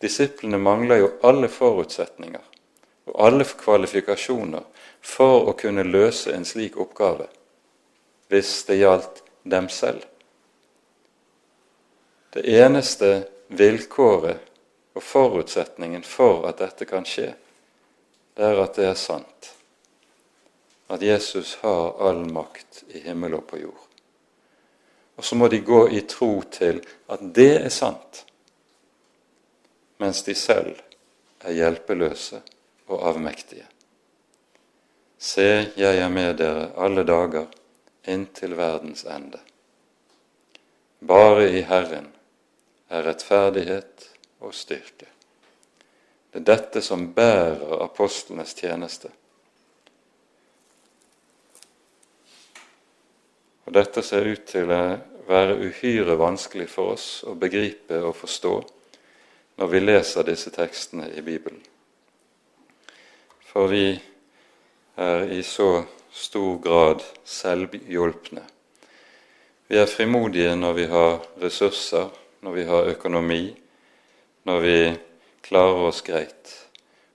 Disiplene 0.00 0.58
mangler 0.58 1.02
jo 1.02 1.10
alle 1.26 1.48
forutsetninger 1.50 2.44
og 3.08 3.16
alle 3.26 3.44
kvalifikasjoner 3.44 4.64
for 5.00 5.50
å 5.50 5.56
kunne 5.58 5.84
løse 5.86 6.32
en 6.34 6.46
slik 6.48 6.78
oppgave 6.80 7.28
hvis 8.28 8.52
det 8.68 8.80
gjaldt 8.82 9.22
dem 9.48 9.68
selv. 9.72 10.04
Det 12.32 12.44
eneste 12.60 13.28
vilkåret 13.48 14.44
og 14.94 15.02
forutsetningen 15.02 16.02
for 16.04 16.44
at 16.48 16.60
dette 16.60 16.84
kan 16.88 17.06
skje, 17.08 17.32
det 18.36 18.44
er 18.44 18.60
at 18.60 18.76
det 18.76 18.90
er 18.90 18.98
sant. 19.00 19.54
At 20.88 21.02
Jesus 21.02 21.56
har 21.62 22.08
all 22.08 22.24
makt 22.32 22.84
i 22.88 23.02
himmel 23.04 23.36
og 23.38 23.46
på 23.46 23.60
jord. 23.60 23.84
Og 25.18 25.24
så 25.24 25.36
må 25.36 25.48
de 25.48 25.60
gå 25.60 25.88
i 25.88 26.00
tro 26.08 26.42
til 26.50 26.78
at 27.10 27.22
det 27.34 27.50
er 27.58 27.72
sant, 27.74 28.22
mens 29.98 30.22
de 30.22 30.34
selv 30.38 30.78
er 31.42 31.56
hjelpeløse 31.58 32.40
og 32.86 33.02
avmektige. 33.10 33.66
Se, 35.18 35.72
jeg 35.76 35.98
er 35.98 36.08
med 36.08 36.38
dere 36.38 36.70
alle 36.78 37.02
dager 37.02 37.48
inntil 38.08 38.54
verdens 38.56 39.02
ende. 39.04 39.40
Bare 41.02 41.48
i 41.50 41.64
Herren 41.66 42.06
er 42.88 43.02
rettferdighet 43.06 44.08
og 44.40 44.54
styrke. 44.54 45.10
Det 46.30 46.40
er 46.42 46.46
dette 46.46 46.82
som 46.82 47.08
bærer 47.14 47.82
apostlenes 47.82 48.54
tjeneste. 48.54 49.10
Og 53.68 53.74
Dette 53.76 54.00
ser 54.00 54.24
ut 54.24 54.46
til 54.48 54.70
å 54.72 54.82
være 55.28 55.58
uhyre 55.60 56.14
vanskelig 56.16 56.70
for 56.72 56.94
oss 56.94 57.08
å 57.28 57.34
begripe 57.36 57.98
og 58.00 58.14
forstå 58.16 58.52
når 59.60 59.68
vi 59.68 59.80
leser 59.82 60.24
disse 60.24 60.48
tekstene 60.54 61.10
i 61.12 61.20
Bibelen. 61.20 61.60
For 63.44 63.68
vi 63.68 63.90
er 64.96 65.26
i 65.36 65.42
så 65.44 65.82
stor 66.16 66.56
grad 66.64 67.04
selvhjulpne. 67.28 68.40
Vi 69.68 69.76
er 69.76 69.92
frimodige 69.92 70.54
når 70.56 70.78
vi 70.78 70.86
har 70.88 71.18
ressurser, 71.42 72.08
når 72.40 72.56
vi 72.56 72.64
har 72.70 72.88
økonomi, 72.94 73.42
når 74.48 74.64
vi 74.64 74.78
klarer 75.44 75.90
oss 75.90 76.00
greit, 76.06 76.54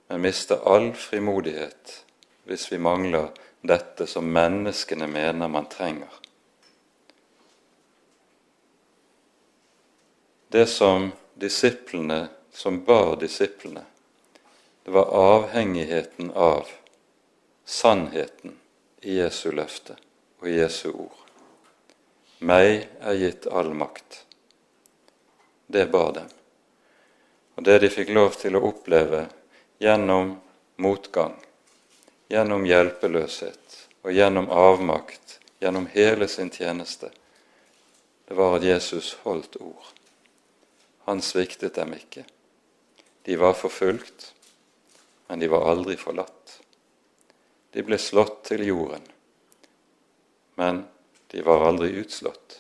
men 0.06 0.22
mister 0.28 0.62
all 0.70 0.92
frimodighet 0.94 1.98
hvis 2.46 2.68
vi 2.70 2.78
mangler 2.78 3.32
dette 3.66 4.06
som 4.06 4.30
menneskene 4.30 5.10
mener 5.10 5.50
man 5.50 5.66
trenger. 5.72 6.22
Det 10.54 10.66
som 10.66 11.12
disiplene, 11.34 12.28
som 12.52 12.84
bar 12.84 13.16
disiplene, 13.16 13.82
det 14.84 14.92
var 14.92 15.06
avhengigheten 15.06 16.32
av 16.32 16.68
sannheten 17.66 18.60
i 19.02 19.16
Jesu 19.16 19.52
løfte 19.52 19.96
og 20.40 20.50
i 20.50 20.60
Jesu 20.60 20.92
ord. 20.92 21.24
Meg 22.38 22.86
er 23.02 23.18
gitt 23.18 23.48
all 23.50 23.72
makt. 23.74 24.20
Det 25.66 25.88
bar 25.90 26.14
dem. 26.20 26.30
Og 27.58 27.66
det 27.66 27.80
de 27.82 27.90
fikk 27.96 28.14
lov 28.14 28.38
til 28.38 28.54
å 28.54 28.62
oppleve 28.70 29.24
gjennom 29.82 30.36
motgang, 30.86 31.34
gjennom 32.30 32.70
hjelpeløshet 32.70 33.82
og 34.06 34.14
gjennom 34.14 34.54
avmakt, 34.54 35.40
gjennom 35.66 35.90
hele 35.98 36.30
sin 36.30 36.54
tjeneste, 36.54 37.10
det 38.30 38.38
var 38.38 38.60
at 38.62 38.70
Jesus 38.70 39.16
holdt 39.26 39.58
ord. 39.58 40.03
Han 41.06 41.22
sviktet 41.22 41.76
dem 41.76 41.94
ikke. 41.98 42.24
De 43.24 43.36
var 43.40 43.54
forfulgt, 43.54 44.34
men 45.28 45.40
de 45.40 45.48
var 45.52 45.68
aldri 45.72 45.98
forlatt. 46.00 46.60
De 47.74 47.84
ble 47.84 47.98
slått 47.98 48.44
til 48.52 48.66
jorden, 48.68 49.04
men 50.60 50.84
de 51.34 51.42
var 51.42 51.66
aldri 51.66 51.96
utslått. 52.04 52.60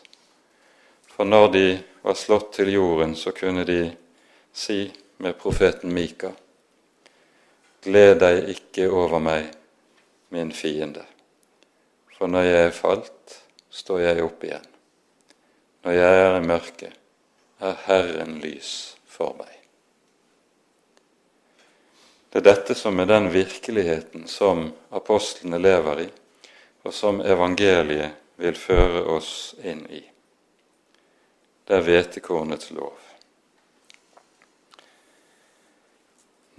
For 1.13 1.27
når 1.29 1.51
de 1.53 1.65
var 2.01 2.17
slått 2.17 2.55
til 2.57 2.71
jorden, 2.73 3.13
så 3.15 3.31
kunne 3.35 3.65
de 3.67 3.91
si 4.53 4.87
med 5.21 5.37
profeten 5.37 5.93
Mika.: 5.93 6.31
Gled 7.83 8.17
deg 8.23 8.49
ikke 8.55 8.89
over 8.89 9.21
meg, 9.21 9.51
min 10.33 10.51
fiende, 10.51 11.05
for 12.17 12.31
når 12.31 12.49
jeg 12.49 12.65
er 12.65 12.75
falt, 12.75 13.37
står 13.69 14.01
jeg 14.07 14.25
opp 14.25 14.43
igjen. 14.47 14.67
Når 15.83 15.99
jeg 15.99 16.19
er 16.25 16.37
i 16.39 16.45
mørket, 16.47 17.02
er 17.63 17.77
Herren 17.85 18.39
lys 18.43 18.95
for 19.07 19.35
meg. 19.39 19.51
Det 22.29 22.41
er 22.41 22.47
dette 22.49 22.75
som 22.75 22.97
er 22.99 23.07
den 23.07 23.29
virkeligheten 23.31 24.25
som 24.27 24.71
apostlene 24.89 25.59
lever 25.61 26.01
i, 26.01 26.09
og 26.83 26.93
som 26.93 27.21
evangeliet 27.21 28.17
vil 28.41 28.57
føre 28.57 29.03
oss 29.15 29.53
inn 29.63 29.85
i. 29.93 30.01
Det 31.63 31.77
er 31.77 31.85
hvetekornets 31.85 32.73
lov. 32.75 32.97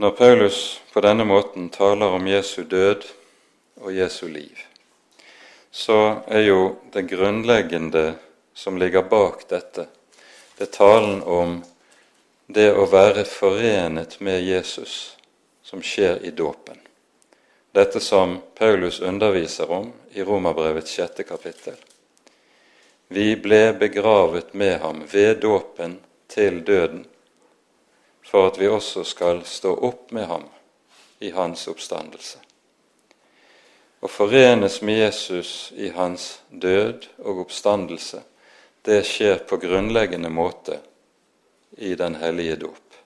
Når 0.01 0.15
Paulus 0.19 0.61
på 0.93 1.03
denne 1.05 1.27
måten 1.27 1.69
taler 1.75 2.15
om 2.17 2.27
Jesu 2.27 2.63
død 2.63 3.05
og 3.83 3.93
Jesu 3.95 4.27
liv, 4.31 4.63
så 5.71 6.23
er 6.27 6.47
jo 6.47 6.63
det 6.95 7.05
grunnleggende 7.11 8.15
som 8.55 8.79
ligger 8.79 9.05
bak 9.11 9.45
dette, 9.51 9.87
er 10.59 10.67
talen 10.67 11.23
om 11.23 11.63
det 12.47 12.71
å 12.77 12.87
være 12.87 13.25
forenet 13.25 14.21
med 14.21 14.43
Jesus 14.45 15.17
som 15.63 15.83
skjer 15.83 16.21
i 16.23 16.31
dåpen. 16.31 16.79
Dette 17.75 18.01
som 18.01 18.39
Paulus 18.55 19.01
underviser 19.01 19.71
om 19.71 19.91
i 20.13 20.23
Romerbrevets 20.23 20.93
sjette 20.95 21.25
kapittel. 21.27 21.75
Vi 23.09 23.35
ble 23.37 23.73
begravet 23.79 24.55
med 24.55 24.79
ham 24.81 25.03
ved 25.11 25.41
dåpen 25.43 25.99
til 26.31 26.63
døden, 26.65 27.05
for 28.23 28.49
at 28.49 28.61
vi 28.61 28.69
også 28.71 29.05
skal 29.05 29.43
stå 29.45 29.75
opp 29.75 30.13
med 30.15 30.29
ham 30.31 30.47
i 31.19 31.31
hans 31.35 31.67
oppstandelse. 31.69 32.39
Å 34.05 34.09
forenes 34.09 34.79
med 34.83 35.01
Jesus 35.01 35.73
i 35.75 35.91
hans 35.97 36.41
død 36.51 37.09
og 37.25 37.45
oppstandelse 37.47 38.23
det 38.85 39.03
skjer 39.09 39.39
på 39.49 39.57
grunnleggende 39.57 40.29
måte 40.29 40.79
i 41.77 41.95
Den 41.95 42.15
hellige 42.15 42.57
dåp. 42.57 42.99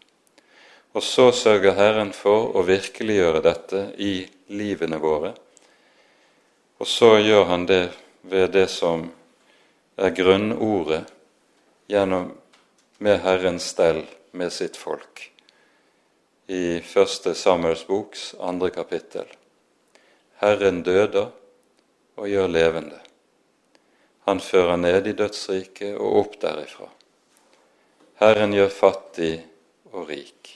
Og 0.93 1.03
så 1.03 1.29
sørger 1.33 1.77
Herren 1.79 2.11
for 2.13 2.57
å 2.59 2.65
virkeliggjøre 2.67 3.43
dette 3.45 3.85
i 4.03 4.27
livene 4.51 4.99
våre. 4.99 5.33
Og 6.83 6.87
så 6.87 7.13
gjør 7.23 7.45
han 7.53 7.67
det 7.71 7.85
ved 8.27 8.51
det 8.57 8.67
som 8.73 9.07
er 9.97 10.15
grunnordet 10.19 11.05
gjennom 11.87 12.33
med 12.99 13.21
Herrens 13.23 13.71
stell 13.71 14.03
med 14.35 14.53
sitt 14.53 14.77
folk. 14.77 15.29
I 16.49 16.81
første 16.83 17.35
Samuels 17.39 17.87
boks 17.87 18.33
andre 18.41 18.71
kapittel. 18.75 19.29
Herren 20.43 20.83
døder 20.83 21.31
og 22.19 22.27
gjør 22.27 22.51
levende. 22.51 22.99
Han 24.29 24.41
fører 24.45 24.77
ned 24.77 25.07
i 25.09 25.15
dødsriket 25.17 25.95
og 25.97 26.17
opp 26.21 26.35
derifra. 26.43 26.85
Herren 28.21 28.53
gjør 28.53 28.69
fattig 28.69 29.31
og 29.89 30.11
rik. 30.11 30.51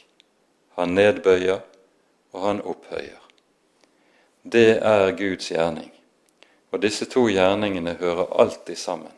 Han 0.76 0.92
nedbøyer 0.92 1.62
og 2.34 2.42
han 2.44 2.58
opphøyer. 2.68 3.22
Det 4.42 4.76
er 4.76 5.14
Guds 5.16 5.48
gjerning, 5.48 5.88
og 6.68 6.82
disse 6.84 7.08
to 7.08 7.22
gjerningene 7.30 7.94
hører 8.00 8.34
alltid 8.44 8.76
sammen. 8.76 9.14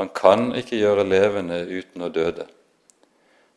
Han 0.00 0.10
kan 0.10 0.48
ikke 0.58 0.80
gjøre 0.80 1.04
levende 1.06 1.60
uten 1.62 2.02
å 2.02 2.10
døde. 2.10 2.48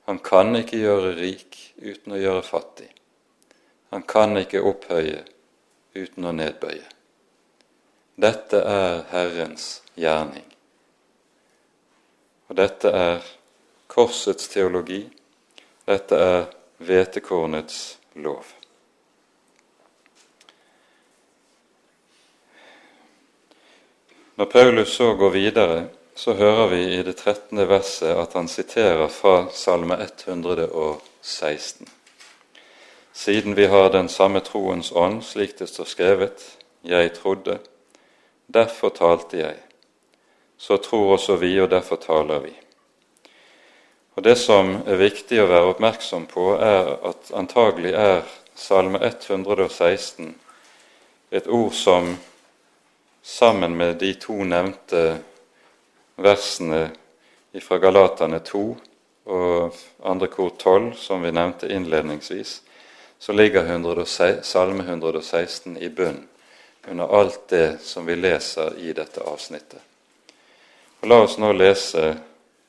Han 0.06 0.22
kan 0.22 0.54
ikke 0.62 0.84
gjøre 0.84 1.16
rik 1.18 1.58
uten 1.82 2.14
å 2.14 2.22
gjøre 2.22 2.46
fattig. 2.46 2.92
Han 3.90 4.06
kan 4.06 4.38
ikke 4.38 4.62
opphøye 4.62 5.24
uten 5.98 6.30
å 6.30 6.36
nedbøye. 6.38 6.86
Dette 8.18 8.58
er 8.58 9.04
Herrens 9.12 9.84
gjerning. 9.94 10.46
Og 12.50 12.58
dette 12.58 12.90
er 12.90 13.20
korsets 13.88 14.50
teologi. 14.50 15.04
Dette 15.86 16.18
er 16.18 16.48
hvetekornets 16.82 18.00
lov. 18.18 18.42
Når 24.38 24.46
Paulus 24.46 24.98
så 24.98 25.14
går 25.14 25.30
videre, 25.30 25.88
så 26.16 26.34
hører 26.34 26.68
vi 26.74 26.82
i 26.98 27.04
det 27.04 27.16
13. 27.18 27.70
verset 27.70 28.18
at 28.18 28.34
han 28.34 28.48
siterer 28.50 29.08
fra 29.14 29.48
Salme 29.54 30.02
116. 30.02 31.88
Siden 33.14 33.56
vi 33.58 33.66
har 33.66 33.90
den 33.94 34.10
samme 34.10 34.40
troens 34.40 34.92
ånd, 34.92 35.24
slik 35.24 35.60
det 35.60 35.70
står 35.70 35.86
skrevet, 35.86 36.58
jeg 36.84 37.14
trodde, 37.14 37.60
derfor 38.48 38.90
talte 38.90 39.38
jeg 39.38 39.68
så 40.58 40.78
tror 40.78 41.14
også 41.14 41.36
vi, 41.36 41.62
og 41.62 41.70
derfor 41.70 41.96
taler 41.96 42.40
vi. 42.40 42.54
Og 44.16 44.24
Det 44.24 44.36
som 44.36 44.74
er 44.88 44.98
viktig 44.98 45.38
å 45.42 45.50
være 45.50 45.74
oppmerksom 45.74 46.26
på, 46.26 46.56
er 46.58 46.96
at 47.06 47.32
antagelig 47.38 47.94
er 47.94 48.24
Salme 48.58 48.98
116 49.06 50.34
et 51.32 51.48
ord 51.48 51.74
som 51.78 52.16
sammen 53.22 53.76
med 53.78 54.00
de 54.02 54.14
to 54.18 54.34
nevnte 54.34 55.20
versene 56.18 56.88
fra 57.62 57.78
Galatane 57.78 58.40
2 58.40 58.64
og 59.28 59.78
andre 60.02 60.28
kor 60.28 60.50
12, 60.58 60.96
som 60.96 61.22
vi 61.22 61.32
nevnte 61.32 61.70
innledningsvis, 61.70 62.62
så 63.20 63.34
ligger 63.34 63.70
Salme 64.42 64.84
116 64.84 65.78
i 65.78 65.90
bunn 65.90 66.26
under 66.88 67.20
alt 67.20 67.48
det 67.48 67.78
som 67.82 68.06
vi 68.06 68.16
leser 68.16 68.78
i 68.80 68.94
dette 68.94 69.22
avsnittet. 69.22 69.82
Og 71.00 71.08
La 71.08 71.22
oss 71.24 71.38
nå 71.38 71.52
lese 71.54 72.18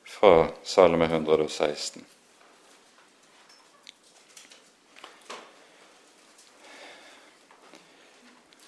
fra 0.05 0.47
Salme 0.63 1.05
116. 1.05 2.05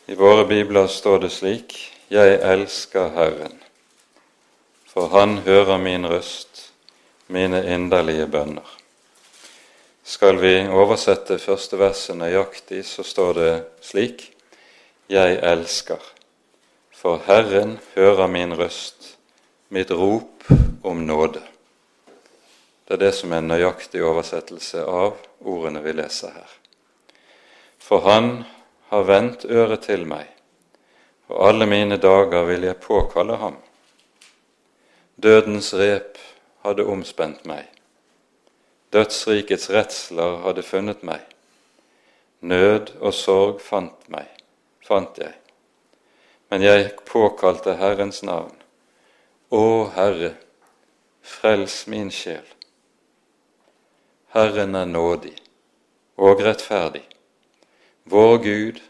I 0.06 0.16
våre 0.16 0.45
bibler 0.45 0.88
står 0.88 1.20
det 1.20 1.30
slik:" 1.30 1.78
Jeg 2.12 2.39
elsker 2.43 3.10
Herren, 3.16 3.60
for 4.86 5.08
Han 5.08 5.38
hører 5.38 5.78
min 5.78 6.08
røst, 6.08 6.72
mine 7.28 7.64
inderlige 7.74 8.28
bønner. 8.28 8.68
Skal 10.04 10.41
vi 10.41 10.68
oversette 10.68 11.39
første 11.39 11.80
verset 11.80 12.18
nøyaktig, 12.18 12.86
så 12.86 13.04
står 13.04 13.34
det 13.34 13.54
slik:" 13.82 14.30
Jeg 15.10 15.39
elsker, 15.43 15.99
for 16.91 17.24
Herren 17.26 17.80
hører 17.95 18.28
min 18.28 18.54
røst, 18.58 19.18
mitt 19.70 19.91
rop 19.91 20.45
om 20.84 21.06
nåde. 21.08 21.41
Det 22.88 22.97
er 22.97 23.06
det 23.06 23.14
som 23.16 23.32
er 23.32 23.39
en 23.39 23.47
nøyaktig 23.47 24.04
oversettelse 24.04 24.84
av 24.84 25.16
ordene 25.41 25.82
vi 25.84 25.93
leser 25.95 26.34
her. 26.36 26.49
For 27.80 28.04
Han 28.06 28.43
har 28.91 29.08
vendt 29.08 29.45
øret 29.45 29.88
til 29.88 30.06
meg, 30.06 30.28
og 31.32 31.47
alle 31.47 31.66
mine 31.66 31.97
dager 31.97 32.43
vil 32.49 32.68
jeg 32.68 32.84
påkalle 32.84 33.38
ham. 33.39 33.56
Dødens 35.16 35.74
rep 35.74 36.18
hadde 36.66 36.86
omspent 36.86 37.45
meg. 37.45 37.68
Dødsrikets 38.91 39.70
redsler 39.72 40.41
hadde 40.43 40.64
funnet 40.64 41.04
meg. 41.08 41.24
Nød 42.41 42.91
og 42.99 43.14
sorg 43.14 43.62
fant 43.64 44.10
meg, 44.12 44.28
fant 44.91 45.19
jeg. 45.23 45.35
Men 46.51 46.65
jeg 46.65 46.89
påkalte 47.07 47.77
Herrens 47.79 48.19
navn. 48.27 48.57
Å 49.51 49.91
Herre, 49.95 50.33
frels 51.23 51.85
min 51.91 52.11
sjel. 52.11 52.47
Herren 54.35 54.75
er 54.75 54.89
nådig 54.89 55.35
og 56.19 56.43
rettferdig. 56.43 57.05
Vår 58.11 58.37
Gud 58.43 58.81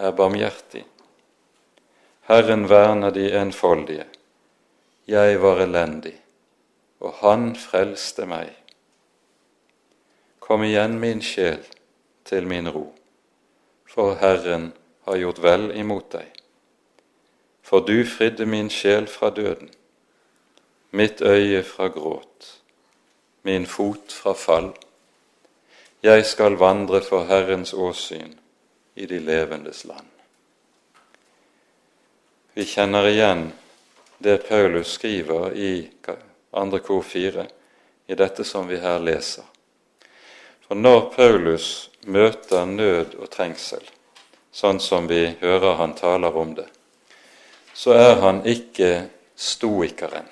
er 0.00 0.16
barmhjertig. 0.16 0.84
Herren 2.30 2.66
verner 2.70 3.12
de 3.12 3.28
enfoldige. 3.36 4.06
Jeg 5.08 5.40
var 5.42 5.60
elendig, 5.64 6.14
og 7.00 7.16
Han 7.20 7.54
frelste 7.58 8.28
meg. 8.28 8.52
Kom 10.40 10.64
igjen, 10.64 11.00
min 11.00 11.20
sjel, 11.24 11.64
til 12.24 12.46
min 12.46 12.68
ro, 12.70 12.86
for 13.88 14.14
Herren 14.20 14.70
har 15.04 15.16
gjort 15.16 15.38
vel 15.38 15.70
imot 15.76 16.10
deg. 16.12 16.28
For 17.62 17.84
du 17.86 18.04
fridde 18.04 18.46
min 18.46 18.70
sjel 18.70 19.06
fra 19.06 19.30
døden, 19.30 19.70
mitt 20.90 21.22
øye 21.22 21.62
fra 21.62 21.88
gråt, 21.88 22.56
min 23.42 23.66
fot 23.66 24.12
fra 24.12 24.34
fall. 24.34 24.72
Jeg 26.02 26.24
skal 26.26 26.58
vandre 26.58 27.02
for 27.04 27.28
Herrens 27.28 27.72
åsyn 27.72 28.34
i 28.94 29.06
de 29.06 29.18
levendes 29.18 29.84
land. 29.84 30.08
Vi 32.54 32.64
kjenner 32.66 33.06
igjen 33.08 33.52
det 34.18 34.48
Paulus 34.48 34.96
skriver 34.98 35.54
i 35.56 35.88
andre 36.50 36.78
kor 36.78 37.02
fire, 37.02 37.46
i 38.06 38.14
dette 38.14 38.44
som 38.44 38.66
vi 38.68 38.80
her 38.82 38.98
leser. 38.98 39.44
For 40.66 40.74
når 40.74 41.00
Paulus 41.14 41.90
møter 42.06 42.66
nød 42.66 43.14
og 43.14 43.30
trengsel, 43.30 43.84
sånn 44.52 44.80
som 44.80 45.06
vi 45.06 45.36
hører 45.40 45.78
han 45.78 45.94
taler 45.94 46.36
om 46.36 46.54
det, 46.54 46.66
så 47.74 47.94
er 47.96 48.16
han 48.20 48.42
ikke 48.46 49.06
stoikeren, 49.36 50.26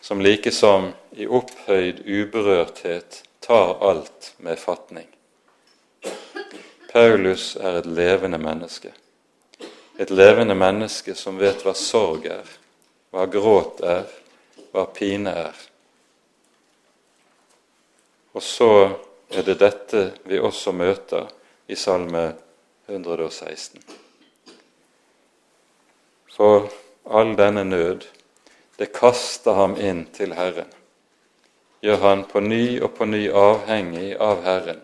som 0.00 0.20
like 0.20 0.50
som 0.50 0.92
i 1.10 1.26
opphøyd 1.26 2.04
uberørthet 2.06 3.22
tar 3.40 3.76
alt 3.90 4.34
med 4.38 4.58
fatning. 4.58 5.06
Paulus 6.92 7.56
er 7.56 7.78
et 7.78 7.86
levende 7.86 8.38
menneske. 8.38 8.92
Et 9.98 10.10
levende 10.10 10.54
menneske 10.54 11.14
som 11.14 11.38
vet 11.40 11.64
hva 11.64 11.74
sorg 11.76 12.26
er, 12.28 12.48
hva 13.12 13.26
gråt 13.28 13.80
er, 13.84 14.08
hva 14.72 14.86
pine 14.92 15.32
er. 15.46 15.58
Og 18.32 18.44
så 18.44 18.72
er 19.32 19.44
det 19.44 19.58
dette 19.60 20.02
vi 20.28 20.40
også 20.40 20.72
møter 20.72 21.28
i 21.68 21.76
Salme 21.76 22.30
116. 22.92 23.80
For 26.36 26.68
all 27.04 27.34
denne 27.36 27.64
nød, 27.64 28.06
det 28.78 28.92
kaster 28.92 29.58
ham 29.58 29.76
inn 29.80 30.06
til 30.14 30.36
Herren 30.36 30.70
gjør 31.82 31.96
han 31.96 32.24
på 32.30 32.40
ny 32.40 32.78
og 32.82 32.94
på 32.94 33.06
ny 33.10 33.26
avhengig 33.34 34.14
av 34.22 34.44
Herren. 34.46 34.78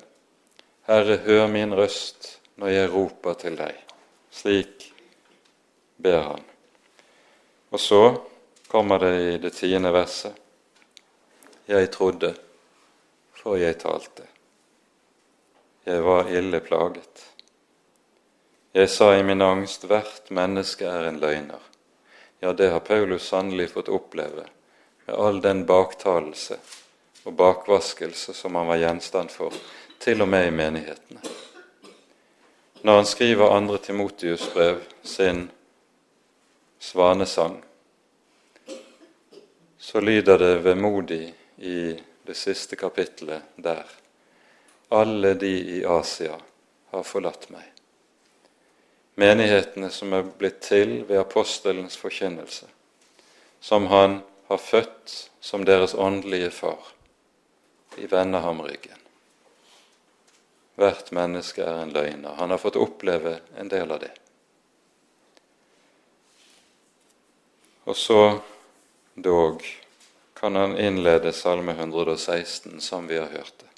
Herre, 0.88 1.20
hør 1.22 1.46
min 1.52 1.74
røst 1.76 2.40
når 2.58 2.72
jeg 2.74 2.90
roper 2.90 3.38
til 3.38 3.58
deg. 3.58 3.76
Slik 4.34 4.88
ber 6.02 6.24
han. 6.32 6.42
Og 7.70 7.80
så 7.80 8.02
kommer 8.68 8.98
det 9.04 9.14
i 9.20 9.36
det 9.38 9.54
tiende 9.54 9.92
verset. 9.94 10.34
Jeg 11.68 11.90
trodde, 11.94 12.32
for 13.36 13.60
jeg 13.60 13.78
talte. 13.78 14.26
Jeg 15.86 16.02
var 16.02 16.32
ille 16.32 16.60
plaget. 16.64 17.26
Jeg 18.72 18.90
sa 18.90 19.16
i 19.16 19.22
min 19.22 19.42
angst, 19.42 19.84
hvert 19.88 20.30
menneske 20.30 20.84
er 20.84 21.08
en 21.08 21.20
løgner. 21.20 21.62
Ja, 22.40 22.52
det 22.52 22.68
har 22.70 22.80
Paulus 22.84 23.28
sannelig 23.28 23.70
fått 23.72 23.88
oppleve 23.88 24.44
med 25.06 25.14
all 25.16 25.40
den 25.40 25.64
baktalelse 25.66 26.58
og 27.24 27.32
bakvaskelse 27.32 28.34
som 28.36 28.54
han 28.60 28.68
var 28.68 28.76
gjenstand 28.82 29.32
for, 29.32 29.54
til 29.98 30.20
og 30.22 30.28
med 30.28 30.50
i 30.50 30.52
menighetene. 30.54 31.20
Når 32.84 33.00
han 33.00 33.08
skriver 33.08 33.56
andre 33.56 33.78
Timotius 33.78 34.44
brev, 34.52 34.84
sin 35.02 35.48
svanesang, 36.78 37.56
så 39.78 40.00
lyder 40.00 40.38
det 40.38 40.52
vemodig 40.68 41.34
i 41.56 41.96
det 42.22 42.36
siste 42.36 42.76
kapittelet 42.76 43.42
der. 43.56 43.88
Alle 44.88 45.34
de 45.34 45.56
i 45.78 45.84
Asia 45.84 46.36
har 46.92 47.02
forlatt 47.02 47.48
meg. 47.50 47.77
Menighetene 49.18 49.90
som 49.90 50.12
er 50.14 50.28
blitt 50.38 50.60
til 50.62 51.00
ved 51.08 51.18
apostelens 51.18 51.98
forkynnelse, 51.98 52.68
som 53.60 53.88
han 53.90 54.20
har 54.46 54.62
født 54.62 55.16
som 55.40 55.64
deres 55.66 55.94
åndelige 55.94 56.52
far 56.54 56.94
de 57.96 58.06
vender 58.06 58.38
ham 58.38 58.60
ryggen. 58.62 58.98
Hvert 60.78 61.10
menneske 61.10 61.64
er 61.64 61.82
en 61.82 61.92
løgner. 61.92 62.36
Han 62.38 62.50
har 62.54 62.60
fått 62.62 62.78
oppleve 62.78 63.40
en 63.58 63.70
del 63.70 63.90
av 63.90 63.98
det. 64.04 64.12
Og 67.88 67.96
så 67.96 68.38
dog 69.16 69.64
kan 70.38 70.54
han 70.54 70.76
innlede 70.78 71.32
Salme 71.32 71.74
116 71.74 72.80
som 72.84 73.08
vi 73.08 73.18
har 73.18 73.32
hørt 73.32 73.54
det. 73.58 73.70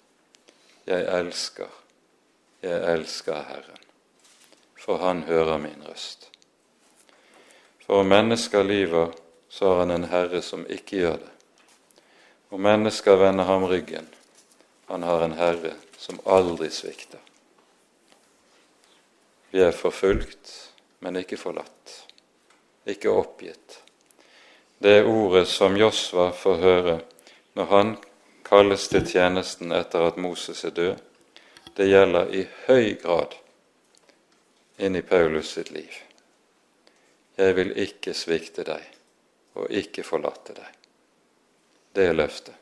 Jeg 0.91 1.07
elsker, 1.21 1.71
jeg 2.61 2.83
elsker 2.93 3.47
Herren, 3.49 3.85
for 4.91 4.99
Han 5.07 5.23
hører 5.31 5.63
min 5.63 5.87
røst. 5.87 6.27
For 7.87 8.03
om 8.03 8.11
mennesker 8.11 8.67
lyver, 8.67 9.15
så 9.49 9.69
har 9.71 9.85
han 9.85 9.95
en 9.95 10.11
Herre 10.11 10.43
som 10.43 10.67
ikke 10.67 11.05
gjør 11.05 11.21
det 11.23 11.31
og 12.51 12.61
mennesker 12.61 13.17
vender 13.17 13.45
ham 13.45 13.65
ryggen. 13.65 14.09
Han 14.87 15.03
har 15.03 15.23
en 15.23 15.37
Herre 15.39 15.75
som 15.99 16.19
aldri 16.27 16.71
svikter. 16.71 17.21
Vi 19.51 19.63
er 19.63 19.75
forfulgt, 19.75 20.73
men 20.99 21.19
ikke 21.19 21.39
forlatt, 21.39 21.95
ikke 22.87 23.11
oppgitt. 23.11 23.81
Det 24.83 25.01
er 25.01 25.11
ordet 25.11 25.47
som 25.49 25.77
Josva 25.79 26.31
får 26.35 26.63
høre 26.63 26.97
når 27.59 27.71
han 27.71 27.97
kalles 28.47 28.89
til 28.91 29.07
tjenesten 29.07 29.73
etter 29.75 30.07
at 30.07 30.19
Moses 30.19 30.65
er 30.65 30.75
død, 30.75 30.97
det 31.77 31.87
gjelder 31.87 32.35
i 32.35 32.45
høy 32.67 32.97
grad 33.03 33.37
inn 34.81 34.97
i 34.97 35.05
Paulus 35.07 35.55
sitt 35.55 35.71
liv. 35.71 35.93
Jeg 37.37 37.57
vil 37.57 37.73
ikke 37.79 38.17
svikte 38.17 38.67
deg 38.67 38.85
og 39.61 39.71
ikke 39.71 40.05
forlate 40.07 40.57
deg 40.57 40.77
det 41.93 42.07
er 42.07 42.13
løftet. 42.15 42.55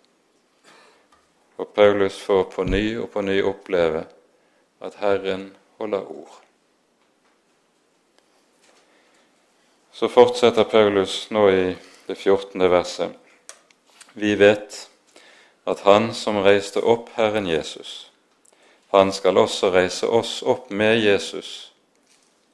Og 1.56 1.74
Paulus 1.74 2.20
får 2.22 2.44
på 2.52 2.64
ny 2.64 2.98
og 2.98 3.10
på 3.10 3.22
ny 3.22 3.40
oppleve 3.42 4.04
at 4.80 4.94
Herren 5.02 5.50
holder 5.78 6.10
ord. 6.10 6.36
Så 9.92 10.08
fortsetter 10.08 10.64
Paulus 10.64 11.26
nå 11.34 11.48
i 11.50 11.64
det 12.06 12.14
14. 12.16 12.70
verset. 12.70 13.10
Vi 14.14 14.34
vet 14.38 14.88
at 15.66 15.80
Han 15.80 16.14
som 16.14 16.38
reiste 16.42 16.80
opp 16.80 17.10
Herren 17.16 17.46
Jesus, 17.46 18.10
han 18.88 19.12
skal 19.12 19.36
også 19.36 19.68
reise 19.70 20.06
oss 20.06 20.42
opp 20.42 20.70
med 20.70 20.96
Jesus 21.02 21.67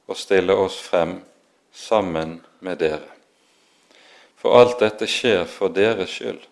og 0.07 0.17
stille 0.17 0.53
oss 0.53 0.79
frem 0.81 1.19
sammen 1.73 2.39
med 2.59 2.81
dere. 2.81 3.11
For 4.37 4.59
alt 4.59 4.79
dette 4.79 5.07
skjer 5.09 5.45
for 5.49 5.73
deres 5.73 6.17
skyld 6.19 6.43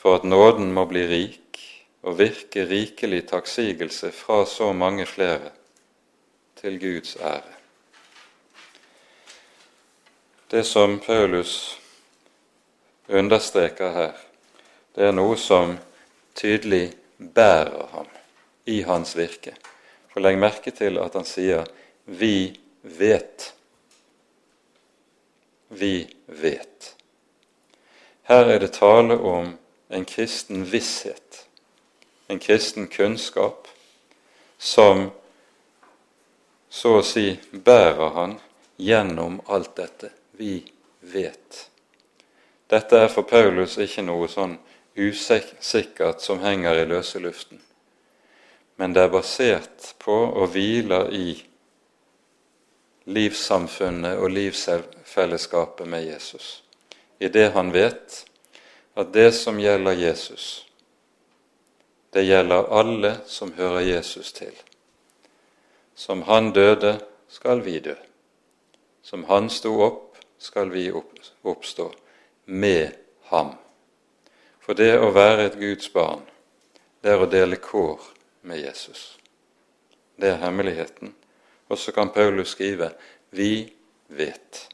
for 0.00 0.16
at 0.16 0.24
nåden 0.24 0.72
må 0.72 0.86
bli 0.88 1.02
rik 1.04 1.58
og 2.02 2.16
virke 2.16 2.64
rikelig 2.64 3.26
takksigelse 3.28 4.08
fra 4.16 4.44
så 4.48 4.72
mange 4.72 5.04
flere, 5.06 5.52
til 6.60 6.78
Guds 6.80 7.16
ære. 7.16 7.56
Det 10.50 10.64
som 10.66 10.98
Paulus 11.00 11.78
understreker 13.08 13.92
her, 13.92 14.16
det 14.96 15.06
er 15.08 15.14
noe 15.16 15.36
som 15.40 15.76
tydelig 16.36 16.92
bærer 17.18 17.86
ham 17.92 18.08
i 18.66 18.80
hans 18.84 19.14
virke. 19.16 19.54
For 20.12 20.20
legg 20.24 20.40
merke 20.40 20.72
til 20.72 20.98
at 21.00 21.16
han 21.16 21.28
sier 21.28 21.64
'vi 22.04 22.60
vet'. 22.82 23.52
Vi 25.68 26.14
vet. 26.26 26.96
Her 28.22 28.44
er 28.44 28.58
det 28.58 28.72
tale 28.72 29.18
om 29.18 29.58
en 29.88 30.04
kristen 30.04 30.64
visshet, 30.64 31.46
en 32.28 32.38
kristen 32.38 32.86
kunnskap, 32.86 33.68
som 34.58 35.10
så 36.68 36.92
å 37.00 37.02
si 37.02 37.38
bærer 37.52 38.14
han 38.14 38.36
gjennom 38.76 39.40
alt 39.46 39.74
dette. 39.76 40.12
Vi 40.32 40.62
vet. 41.00 41.70
Dette 42.70 42.98
er 43.02 43.08
for 43.10 43.26
Paulus 43.26 43.74
ikke 43.82 44.04
noe 44.06 44.28
sånn 44.30 44.54
usikkert 44.94 46.22
som 46.22 46.38
henger 46.44 46.78
i 46.78 46.86
løse 46.86 47.18
luften, 47.18 47.58
men 48.78 48.94
det 48.94 49.06
er 49.06 49.12
basert 49.12 49.94
på 49.98 50.14
og 50.14 50.52
hviler 50.54 51.10
i 51.14 51.34
livssamfunnet 53.04 54.18
og 54.18 54.30
livsfellesskapet 54.30 55.88
med 55.88 56.04
Jesus, 56.04 56.62
i 57.18 57.28
det 57.28 57.50
han 57.54 57.72
vet 57.72 58.24
at 58.94 59.12
det 59.12 59.32
som 59.36 59.60
gjelder 59.60 59.92
Jesus, 59.92 60.66
det 62.10 62.24
gjelder 62.26 62.72
alle 62.74 63.14
som 63.26 63.52
hører 63.54 63.80
Jesus 63.80 64.32
til. 64.32 64.54
Som 65.94 66.22
han 66.22 66.52
døde, 66.52 66.98
skal 67.28 67.60
vi 67.62 67.78
dø. 67.78 67.94
Som 69.02 69.24
han 69.24 69.50
sto 69.50 69.76
opp, 69.84 70.18
skal 70.38 70.70
vi 70.70 70.90
oppstå 71.42 71.92
med 72.44 72.96
ham. 73.30 73.54
For 74.60 74.74
det 74.74 74.96
å 74.98 75.12
være 75.14 75.46
et 75.46 75.58
Guds 75.60 75.92
barn, 75.92 76.24
det 77.02 77.14
er 77.14 77.22
å 77.22 77.30
dele 77.30 77.60
kår 77.62 78.00
med 78.42 78.60
Jesus. 78.60 79.18
Det 80.20 80.34
er 80.34 80.42
hemmeligheten. 80.42 81.14
Og 81.70 81.78
så 81.78 81.94
kan 81.94 82.10
Paulus 82.10 82.56
skrive 82.56 82.90
vi 83.30 83.70
vet 84.10 84.66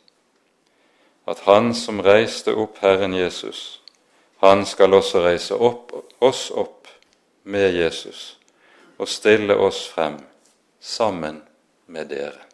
at 1.26 1.42
Han 1.44 1.74
som 1.74 2.01
reiste 2.01 2.55
opp 2.55 2.78
Herren 2.80 3.14
Jesus, 3.14 3.82
han 4.40 4.66
skal 4.66 4.94
også 4.94 5.22
reise 5.24 5.55
opp, 5.55 5.92
oss 6.20 6.51
opp 6.51 6.88
med 7.42 7.74
Jesus 7.74 8.36
og 8.97 9.09
stille 9.09 9.57
oss 9.57 9.86
frem 9.88 10.18
sammen 10.80 11.40
med 11.86 12.12
dere. 12.12 12.44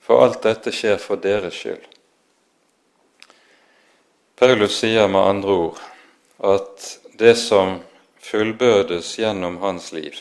For 0.00 0.24
alt 0.24 0.42
dette 0.44 0.72
skjer 0.72 0.98
for 1.00 1.20
deres 1.20 1.56
skyld. 1.56 1.84
Paulus 4.38 4.78
sier 4.80 5.08
med 5.10 5.20
andre 5.20 5.56
ord 5.66 5.80
at 6.48 6.88
det 7.18 7.34
som 7.40 7.80
fullbyrdes 8.22 9.16
gjennom 9.18 9.58
hans 9.62 9.90
liv, 9.92 10.14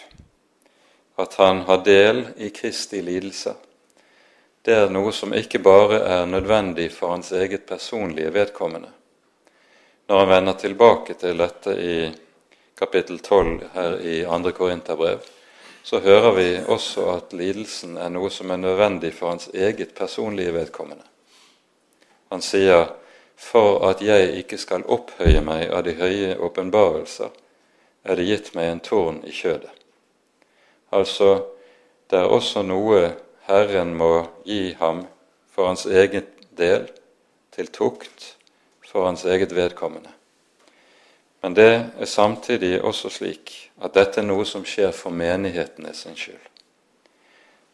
at 1.18 1.34
han 1.42 1.64
har 1.68 1.84
del 1.86 2.28
i 2.38 2.50
Kristi 2.50 3.02
lidelse. 3.02 3.54
Det 4.62 4.76
er 4.76 4.92
noe 4.92 5.14
som 5.16 5.34
ikke 5.34 5.60
bare 5.64 6.02
er 6.04 6.26
nødvendig 6.30 6.92
for 6.94 7.16
hans 7.16 7.32
eget 7.32 7.66
personlige 7.66 8.34
vedkommende. 8.34 8.90
Når 10.08 10.20
han 10.20 10.30
vender 10.30 10.54
tilbake 10.54 11.16
til 11.20 11.40
dette 11.42 11.74
i 11.74 11.96
kapittel 12.78 13.20
12 13.20 13.64
her 13.74 13.98
i 14.00 14.20
2. 14.26 14.52
Korinterbrev, 14.52 15.24
så 15.84 16.00
hører 16.00 16.32
vi 16.36 16.48
også 16.68 17.08
at 17.16 17.34
lidelsen 17.34 17.98
er 17.98 18.12
noe 18.14 18.30
som 18.30 18.52
er 18.52 18.62
nødvendig 18.62 19.14
for 19.16 19.32
hans 19.32 19.50
eget 19.54 19.96
personlige 19.96 20.54
vedkommende. 20.54 21.04
Han 22.30 22.44
sier 22.44 22.92
for 23.38 23.88
at 23.90 24.04
jeg 24.04 24.36
ikke 24.44 24.58
skal 24.58 24.84
opphøye 24.84 25.42
meg 25.42 25.70
av 25.72 25.86
de 25.88 25.96
høye 25.96 26.36
åpenbarelser, 26.44 27.32
er 28.04 28.16
det 28.20 28.28
gitt 28.28 28.54
meg 28.56 28.72
en 28.72 28.84
tårn 28.84 29.24
i 29.24 29.32
kjødet. 29.32 29.77
Altså, 30.92 31.46
det 32.10 32.20
er 32.20 32.32
også 32.32 32.64
noe 32.64 33.16
Herren 33.48 33.94
må 33.96 34.28
gi 34.46 34.74
ham 34.80 35.06
for 35.52 35.68
hans 35.68 35.86
egen 35.86 36.26
del, 36.58 36.88
til 37.52 37.72
tukt 37.74 38.36
for 38.86 39.08
hans 39.08 39.26
eget 39.26 39.56
vedkommende. 39.56 40.12
Men 41.42 41.56
det 41.56 41.72
er 42.00 42.06
samtidig 42.06 42.82
også 42.82 43.10
slik 43.10 43.72
at 43.82 43.96
dette 43.96 44.22
er 44.22 44.28
noe 44.28 44.46
som 44.46 44.66
skjer 44.66 44.92
for 44.94 45.14
menighetene 45.14 45.94
sin 45.96 46.18
skyld. 46.18 46.44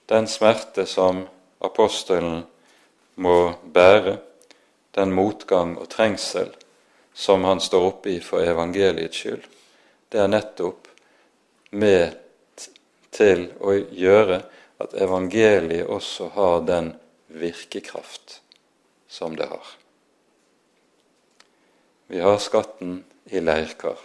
Den 0.10 0.28
smerte 0.28 0.86
som 0.86 1.24
apostelen 1.64 2.44
må 3.16 3.54
bære, 3.74 4.18
den 4.96 5.12
motgang 5.12 5.78
og 5.80 5.90
trengsel 5.90 6.52
som 7.14 7.44
han 7.44 7.62
står 7.62 7.88
oppe 7.88 8.12
i 8.14 8.20
for 8.22 8.46
evangeliets 8.46 9.18
skyld, 9.18 9.46
det 10.12 10.22
er 10.22 10.30
nettopp 10.30 10.88
med 11.72 12.23
til 13.14 13.48
å 13.62 13.76
gjøre 13.76 14.42
at 14.84 14.96
evangeliet 15.00 15.90
også 15.90 16.32
har 16.36 16.66
den 16.68 16.94
virkekraft 17.34 18.40
som 19.08 19.36
det 19.38 19.48
har. 19.50 19.68
Vi 22.08 22.20
har 22.20 22.38
skatten 22.42 23.04
i 23.32 23.40
leirkar 23.40 24.00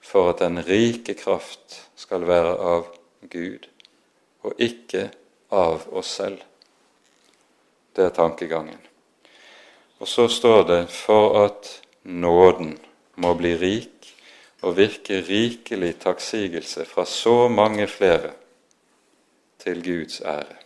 for 0.00 0.32
at 0.32 0.40
den 0.42 0.62
rike 0.64 1.14
kraft 1.18 1.82
skal 1.98 2.24
være 2.26 2.54
av 2.56 2.86
Gud 3.30 3.68
og 4.46 4.56
ikke 4.56 5.10
av 5.52 5.84
oss 5.92 6.14
selv. 6.20 6.40
Det 7.92 8.06
er 8.06 8.14
tankegangen. 8.16 8.78
Og 10.00 10.08
så 10.08 10.28
står 10.32 10.62
det 10.68 10.80
for 10.94 11.36
at 11.44 11.68
nåden 12.08 12.78
må 13.20 13.34
bli 13.36 13.52
rik 13.60 13.99
og 14.60 14.76
virke 14.76 15.20
rikelig 15.24 15.94
takksigelse 16.02 16.84
fra 16.84 17.04
så 17.04 17.48
mange 17.48 17.86
flere 17.88 18.32
til 19.58 19.82
Guds 19.84 20.20
ære. 20.20 20.58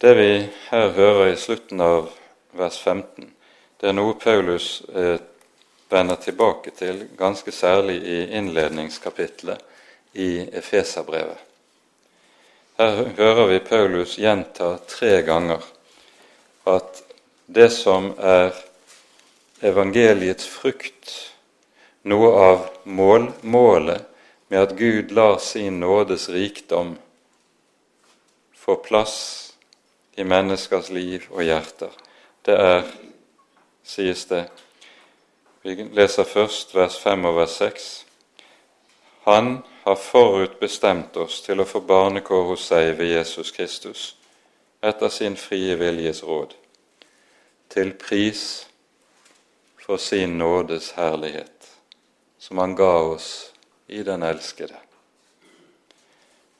Det 0.00 0.16
vi 0.16 0.48
her 0.70 0.88
hører 0.88 1.32
i 1.32 1.36
slutten 1.36 1.80
av 1.80 2.08
vers 2.56 2.78
15, 2.80 3.34
det 3.80 3.88
er 3.88 3.96
noe 3.96 4.14
Paulus 4.20 4.82
eh, 4.94 5.18
vender 5.90 6.16
tilbake 6.16 6.70
til, 6.76 7.08
ganske 7.18 7.52
særlig 7.52 7.98
i 8.02 8.18
innledningskapitlet 8.38 9.60
i 10.14 10.48
Efeserbrevet. 10.52 11.38
Her 12.78 13.04
hører 13.16 13.46
vi 13.46 13.58
Paulus 13.58 14.16
gjenta 14.16 14.76
tre 14.88 15.20
ganger 15.22 15.64
at 16.70 17.02
det 17.46 17.68
som 17.72 18.14
er 18.16 18.54
evangeliets 19.62 20.48
frukt 20.48 21.29
noe 22.02 22.28
av 22.28 22.68
mål, 22.84 23.30
målet 23.40 24.06
med 24.48 24.62
at 24.62 24.76
Gud 24.76 25.12
lar 25.12 25.38
sin 25.38 25.80
nådes 25.80 26.28
rikdom 26.28 26.96
få 28.54 28.76
plass 28.76 29.16
i 30.14 30.24
menneskers 30.24 30.90
liv 30.90 31.26
og 31.30 31.44
hjerter. 31.44 31.92
Det 32.42 32.56
er, 32.56 32.86
sies 33.84 34.24
det 34.30 34.46
Vi 35.62 35.74
leser 35.92 36.24
først 36.24 36.72
vers 36.74 36.96
5 37.02 37.24
og 37.28 37.34
vers 37.36 37.58
6. 37.60 37.88
Han 39.28 39.58
har 39.82 39.96
forutbestemt 40.00 41.16
oss 41.20 41.42
til 41.44 41.60
å 41.60 41.68
få 41.68 41.82
barnekår 41.84 42.46
hos 42.48 42.64
seg 42.72 42.94
ved 42.96 43.12
Jesus 43.12 43.52
Kristus, 43.52 44.04
etter 44.80 45.12
sin 45.12 45.36
frie 45.36 45.76
viljes 45.76 46.22
råd, 46.24 46.56
til 47.68 47.92
pris 47.92 48.44
for 49.84 50.00
sin 50.00 50.38
nådes 50.40 50.94
herlighet 50.96 51.59
som 52.40 52.58
han 52.58 52.74
ga 52.74 52.94
oss 53.12 53.52
i 53.86 54.02
den 54.02 54.22
elskede. 54.22 54.76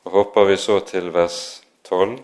Og 0.04 0.12
Hopper 0.12 0.44
vi 0.44 0.56
så 0.60 0.80
til 0.84 1.08
vers 1.14 1.62
12, 1.88 2.18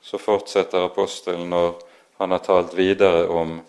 så 0.00 0.18
fortsetter 0.18 0.88
apostelen 0.88 1.50
når 1.52 1.76
han 2.18 2.32
har 2.32 2.42
talt 2.46 2.76
videre 2.76 3.28
om 3.28 3.60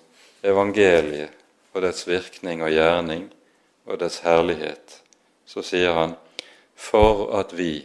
evangeliet 0.43 1.35
og 1.73 1.83
dets 1.83 2.07
virkning 2.07 2.63
og 2.63 2.71
gjerning 2.71 3.27
og 3.85 3.99
dets 3.99 4.21
herlighet. 4.23 5.01
Så 5.45 5.63
sier 5.65 5.93
han 5.97 6.15
for 6.75 7.27
at 7.35 7.51
vi 7.57 7.83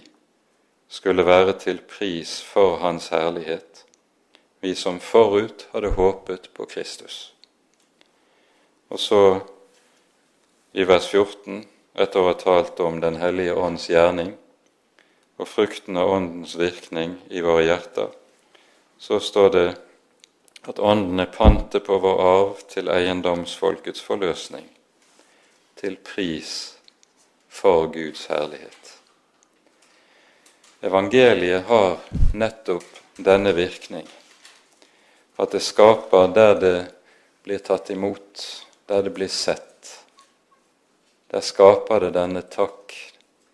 skulle 0.89 1.27
være 1.27 1.59
til 1.59 1.81
pris 1.81 2.39
for 2.45 2.79
Hans 2.81 3.11
herlighet, 3.13 3.85
vi 4.61 4.75
som 4.75 5.01
forut 5.01 5.67
hadde 5.73 5.93
håpet 5.99 6.51
på 6.55 6.65
Kristus. 6.65 7.35
Og 8.89 8.99
så 8.99 9.41
i 10.79 10.85
vers 10.87 11.09
14, 11.11 11.65
etter 11.99 12.21
å 12.21 12.29
ha 12.29 12.35
talt 12.39 12.79
om 12.87 13.01
Den 13.03 13.17
hellige 13.19 13.57
ånds 13.59 13.89
gjerning 13.91 14.37
og 15.39 15.49
frukten 15.51 15.99
av 15.99 16.11
Åndens 16.15 16.55
virkning 16.59 17.17
i 17.35 17.43
våre 17.43 17.65
hjerter, 17.67 18.13
så 18.99 19.19
står 19.19 19.49
det 19.57 19.67
at 20.71 20.79
Ånden 20.79 21.19
er 21.19 21.33
pantet 21.35 21.83
på 21.87 21.99
vår 22.03 22.23
arv 22.23 22.63
til 22.71 22.91
eiendomsfolkets 22.95 24.05
forløsning, 24.07 24.69
til 25.79 25.97
pris 26.07 26.55
for 27.51 27.91
Guds 27.95 28.29
herlighet. 28.31 28.95
Evangeliet 30.87 31.67
har 31.67 31.99
nettopp 32.39 33.03
denne 33.19 33.51
virkning, 33.55 34.07
at 35.43 35.55
det 35.55 35.63
skaper 35.67 36.31
der 36.35 36.55
det 36.63 36.77
blir 37.43 37.67
tatt 37.67 37.91
imot, 37.91 38.47
der 38.87 39.03
det 39.03 39.15
blir 39.19 39.31
sett 39.31 39.68
der 41.31 41.41
skaper 41.41 42.01
det 42.01 42.15
denne 42.17 42.43
takk, 42.43 42.95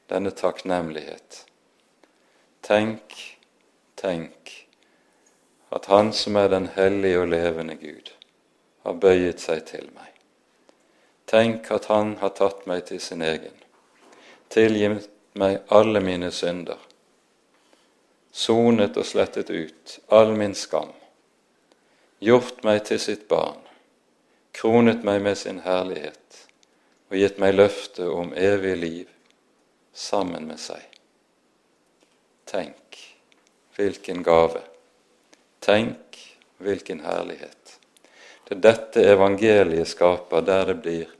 denne 0.06 0.30
takknemlighet. 0.30 1.44
Tenk, 2.62 3.14
tenk 3.98 4.52
at 5.74 5.86
Han 5.90 6.12
som 6.12 6.36
er 6.36 6.48
den 6.48 6.68
hellige 6.76 7.20
og 7.20 7.28
levende 7.28 7.74
Gud, 7.74 8.12
har 8.86 8.94
bøyet 9.02 9.42
seg 9.42 9.64
til 9.66 9.88
meg. 9.90 10.12
Tenk 11.26 11.70
at 11.74 11.90
Han 11.90 12.16
har 12.22 12.36
tatt 12.38 12.62
meg 12.70 12.86
til 12.86 13.00
sin 13.02 13.24
egen, 13.26 13.56
tilgitt 14.54 15.10
meg 15.34 15.64
alle 15.68 16.00
mine 16.00 16.30
synder, 16.30 16.78
sonet 18.30 18.96
og 18.96 19.06
slettet 19.08 19.50
ut 19.50 19.98
all 20.14 20.30
min 20.38 20.54
skam, 20.54 20.94
gjort 22.22 22.62
meg 22.62 22.84
til 22.86 23.02
sitt 23.02 23.26
barn, 23.28 23.58
kronet 24.54 25.02
meg 25.02 25.22
med 25.26 25.38
sin 25.38 25.64
herlighet 25.66 26.44
og 27.14 27.20
gitt 27.22 27.36
meg 27.38 27.54
løfte 27.54 28.08
om 28.10 28.32
evig 28.34 28.74
liv 28.74 29.10
sammen 29.94 30.48
med 30.50 30.58
seg. 30.58 30.82
Tenk 32.50 32.98
hvilken 33.76 34.24
gave. 34.26 34.64
Tenk 35.62 36.18
hvilken 36.58 37.04
herlighet. 37.06 37.76
Det 38.48 38.56
er 38.56 38.64
dette 38.66 39.04
evangeliet 39.12 39.92
skaper, 39.92 40.42
der 40.42 40.72
det 40.72 40.76
blir 40.82 41.12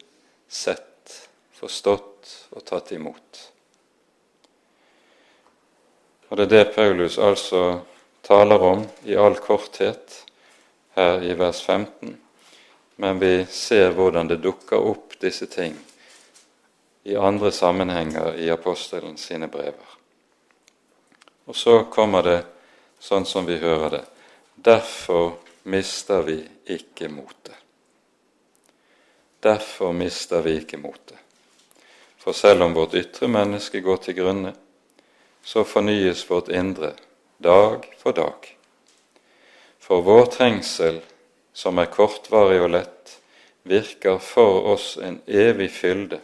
sett, 0.50 1.14
forstått 1.54 2.32
og 2.50 2.66
tatt 2.66 2.90
imot. 2.98 3.44
Og 6.28 6.36
Det 6.36 6.48
er 6.48 6.52
det 6.56 6.74
Paulus 6.74 7.20
altså 7.22 7.84
taler 8.26 8.66
om 8.66 8.82
i 9.06 9.14
all 9.14 9.38
korthet 9.38 10.24
her 10.98 11.22
i 11.22 11.38
vers 11.38 11.62
15, 11.62 12.18
men 12.96 13.18
vi 13.18 13.46
ser 13.50 13.90
hvordan 13.90 14.28
det 14.28 14.42
dukker 14.42 14.78
opp 14.78 15.18
disse 15.20 15.46
ting 15.46 15.74
i 17.04 17.16
andre 17.16 17.52
sammenhenger 17.52 18.34
i 18.34 18.50
apostelen 18.50 19.16
sine 19.16 19.48
brever. 19.48 19.90
Og 21.44 21.56
så 21.56 21.82
kommer 21.92 22.22
det 22.22 22.38
sånn 22.98 23.26
som 23.28 23.44
vi 23.46 23.58
hører 23.60 23.90
det. 23.98 24.04
Derfor 24.54 25.34
mister 25.68 26.22
vi 26.24 26.38
ikke 26.72 27.10
motet. 27.12 27.58
Derfor 29.44 29.92
mister 29.92 30.40
vi 30.40 30.56
ikke 30.62 30.80
motet. 30.80 31.18
For 32.16 32.32
selv 32.32 32.64
om 32.64 32.72
vårt 32.72 32.94
ytre 32.96 33.28
menneske 33.28 33.82
går 33.84 33.98
til 34.06 34.16
grunne, 34.16 34.54
så 35.44 35.64
fornyes 35.68 36.24
vårt 36.30 36.48
indre 36.48 36.94
dag 37.36 37.84
for 38.00 38.16
dag. 38.16 38.48
For 39.78 40.00
vår 40.00 40.30
trengsel, 40.32 41.02
som 41.54 41.78
er 41.78 41.92
kortvarig 41.92 42.60
og 42.60 42.72
lett, 42.74 43.18
virker 43.64 44.18
for 44.20 44.74
oss 44.74 44.94
en 45.00 45.22
evig 45.30 45.70
fylde 45.72 46.20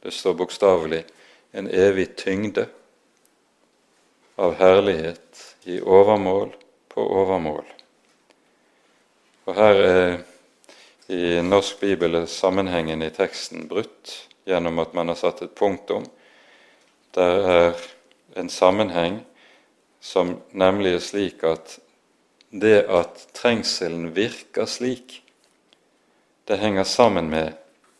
det 0.00 0.10
står 0.10 0.34
bokstavelig 0.34 1.04
en 1.50 1.66
evig 1.70 2.16
tyngde 2.16 2.66
av 4.36 4.54
herlighet 4.54 5.56
i 5.64 5.80
overmål 5.80 6.52
på 6.88 7.02
overmål. 7.02 7.64
Og 9.48 9.56
her 9.58 9.80
er 9.82 10.14
i 11.10 11.40
norsk 11.42 11.80
bibel 11.80 12.20
sammenhengen 12.30 13.02
i 13.02 13.10
teksten 13.10 13.66
brutt 13.68 14.14
gjennom 14.46 14.78
at 14.84 14.94
man 14.94 15.10
har 15.10 15.18
satt 15.18 15.42
et 15.42 15.56
punktum. 15.58 16.06
Der 17.16 17.50
er 17.56 17.84
en 18.38 18.52
sammenheng 18.52 19.18
som 20.00 20.36
nemlig 20.52 20.94
er 20.94 21.04
slik 21.04 21.42
at 21.48 21.80
det 22.50 22.86
at 22.88 23.28
trengselen 23.36 24.14
virker 24.16 24.66
slik, 24.66 25.22
det 26.48 26.56
henger 26.56 26.84
sammen 26.84 27.30
med 27.30 27.52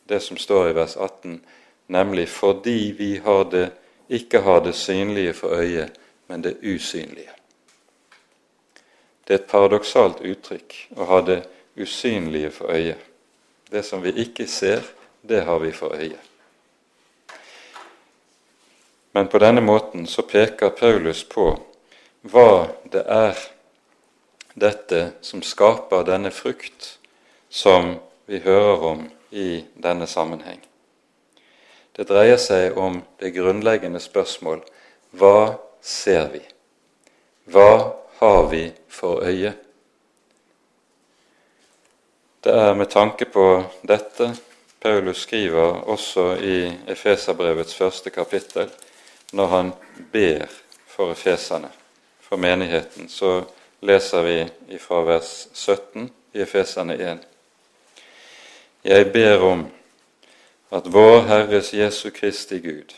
det 0.09 0.19
som 0.25 0.37
står 0.37 0.69
i 0.69 0.75
vers 0.77 0.97
18 0.97 1.41
nemlig 1.89 2.29
fordi 2.29 2.95
vi 2.97 3.17
har 3.17 3.43
det, 3.43 3.71
ikke 4.09 4.41
har 4.41 4.59
det 4.65 4.75
synlige 4.75 5.33
for 5.33 5.53
øyet, 5.53 5.91
men 6.27 6.43
det 6.43 6.57
usynlige. 6.63 7.29
Det 9.27 9.33
er 9.33 9.39
et 9.39 9.49
paradoksalt 9.49 10.21
uttrykk 10.25 10.75
å 10.97 11.05
ha 11.05 11.21
det 11.21 11.43
usynlige 11.77 12.51
for 12.51 12.73
øyet. 12.73 12.97
Det 13.71 13.85
som 13.85 14.01
vi 14.03 14.13
ikke 14.17 14.47
ser, 14.47 14.81
det 15.21 15.43
har 15.45 15.59
vi 15.59 15.71
for 15.71 15.93
øyet. 15.93 16.25
Men 19.13 19.27
på 19.27 19.37
denne 19.37 19.61
måten 19.61 20.07
så 20.07 20.21
peker 20.21 20.69
Paulus 20.69 21.23
på 21.23 21.51
hva 22.21 22.69
det 22.91 23.03
er 23.05 23.37
dette 24.59 25.11
som 25.21 25.41
skaper 25.45 26.05
denne 26.07 26.31
frukt 26.31 26.97
som 27.49 27.95
vi 28.29 28.41
hører 28.43 28.83
om 28.91 29.05
i 29.31 29.63
denne 29.75 30.07
sammenheng. 30.07 30.59
Det 31.95 32.07
dreier 32.09 32.37
seg 32.39 32.77
om 32.77 33.01
det 33.19 33.33
grunnleggende 33.35 33.99
spørsmål 33.99 34.61
hva 35.19 35.57
ser 35.81 36.29
vi? 36.33 36.43
Hva 37.49 37.95
har 38.19 38.43
vi 38.51 38.67
for 38.87 39.25
øye? 39.25 39.55
Det 42.43 42.53
er 42.55 42.77
med 42.77 42.91
tanke 42.93 43.25
på 43.25 43.47
dette 43.83 44.29
Paulus 44.79 45.17
skriver 45.17 45.83
også 45.91 46.37
i 46.39 46.71
Efeserbrevets 46.87 47.75
første 47.75 48.09
kapittel, 48.09 48.69
når 49.33 49.47
han 49.47 49.71
ber 50.11 50.45
for 50.87 51.11
efeserne, 51.11 51.67
for 52.21 52.37
menigheten. 52.37 53.09
Så 53.09 53.43
leser 53.81 54.23
vi 54.23 54.77
fra 54.79 55.01
vers 55.01 55.47
17 55.53 56.09
i 56.33 56.41
Efeserne 56.41 56.95
1. 56.95 57.19
Jeg 58.83 59.11
ber 59.13 59.43
om 59.43 59.67
at 60.71 60.87
vår 60.93 61.21
Herres 61.27 61.73
Jesu 61.73 62.09
Kristi 62.09 62.59
Gud, 62.59 62.93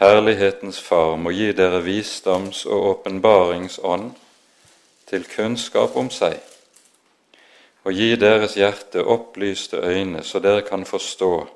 Herlighetens 0.00 0.80
Far, 0.80 1.16
må 1.16 1.30
gi 1.30 1.52
dere 1.52 1.82
visdoms- 1.84 2.66
og 2.66 2.86
åpenbaringsånd 2.90 4.10
til 5.06 5.24
kunnskap 5.36 5.96
om 5.96 6.10
seg, 6.10 6.40
og 7.84 7.92
gi 7.94 8.16
deres 8.18 8.56
hjerte 8.58 9.04
opplyste 9.04 9.78
øyne, 9.78 10.24
så 10.24 10.42
dere 10.42 10.64
kan 10.66 10.84
forstå 10.84 11.46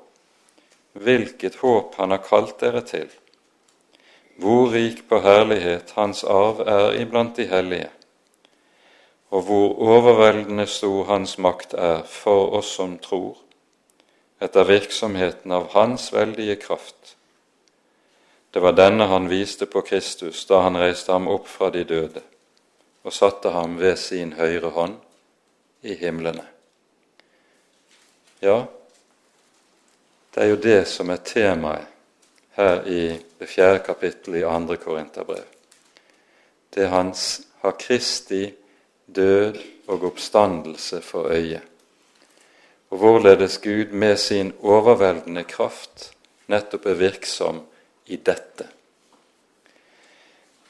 hvilket 0.93 1.55
håp 1.61 1.95
Han 1.95 2.11
har 2.11 2.23
kalt 2.23 2.59
dere 2.59 2.81
til, 2.81 3.09
hvor 4.37 4.71
rik 4.71 5.03
på 5.09 5.19
herlighet 5.19 5.91
Hans 5.95 6.23
arv 6.23 6.63
er 6.67 7.01
iblant 7.01 7.37
de 7.37 7.45
hellige, 7.47 7.89
og 9.31 9.45
hvor 9.47 9.77
overveldende 9.79 10.67
stor 10.67 11.05
Hans 11.07 11.37
makt 11.37 11.73
er 11.73 12.03
for 12.03 12.51
oss 12.59 12.73
som 12.75 12.97
tror, 12.99 13.37
etter 14.41 14.67
virksomheten 14.67 15.51
av 15.55 15.69
Hans 15.75 16.09
veldige 16.13 16.57
kraft. 16.59 17.15
Det 18.51 18.59
var 18.59 18.75
denne 18.75 19.07
han 19.07 19.29
viste 19.31 19.65
på 19.65 19.81
Kristus 19.87 20.43
da 20.49 20.65
han 20.65 20.75
reiste 20.75 21.13
ham 21.13 21.29
opp 21.31 21.47
fra 21.47 21.69
de 21.71 21.85
døde 21.87 22.23
og 23.01 23.13
satte 23.15 23.53
ham 23.55 23.77
ved 23.79 23.95
sin 23.97 24.33
høyre 24.35 24.73
hånd 24.75 24.97
i 25.87 25.95
himlene. 25.95 26.43
Ja, 28.41 28.65
det 30.35 30.43
er 30.43 30.51
jo 30.51 30.59
det 30.59 30.81
som 30.89 31.09
er 31.09 31.23
temaet 31.25 31.87
her 32.57 32.83
i 32.87 33.01
det 33.39 33.47
fjerde 33.49 33.79
kapittelet 33.85 34.41
i 34.41 34.47
andre 34.47 34.77
Korinterbrev. 34.77 35.45
Det 36.75 36.89
hans 36.91 37.41
har 37.61 37.77
Kristi 37.79 38.49
død 39.15 39.59
og 39.87 40.07
oppstandelse 40.11 41.01
for 41.01 41.31
øye 41.31 41.61
og 42.91 42.97
hvorledes 42.97 43.57
Gud 43.57 43.85
med 43.85 44.17
sin 44.17 44.53
overveldende 44.59 45.43
kraft 45.43 46.11
nettopp 46.51 46.85
er 46.85 46.99
virksom 46.99 47.61
i 48.05 48.17
dette. 48.19 48.67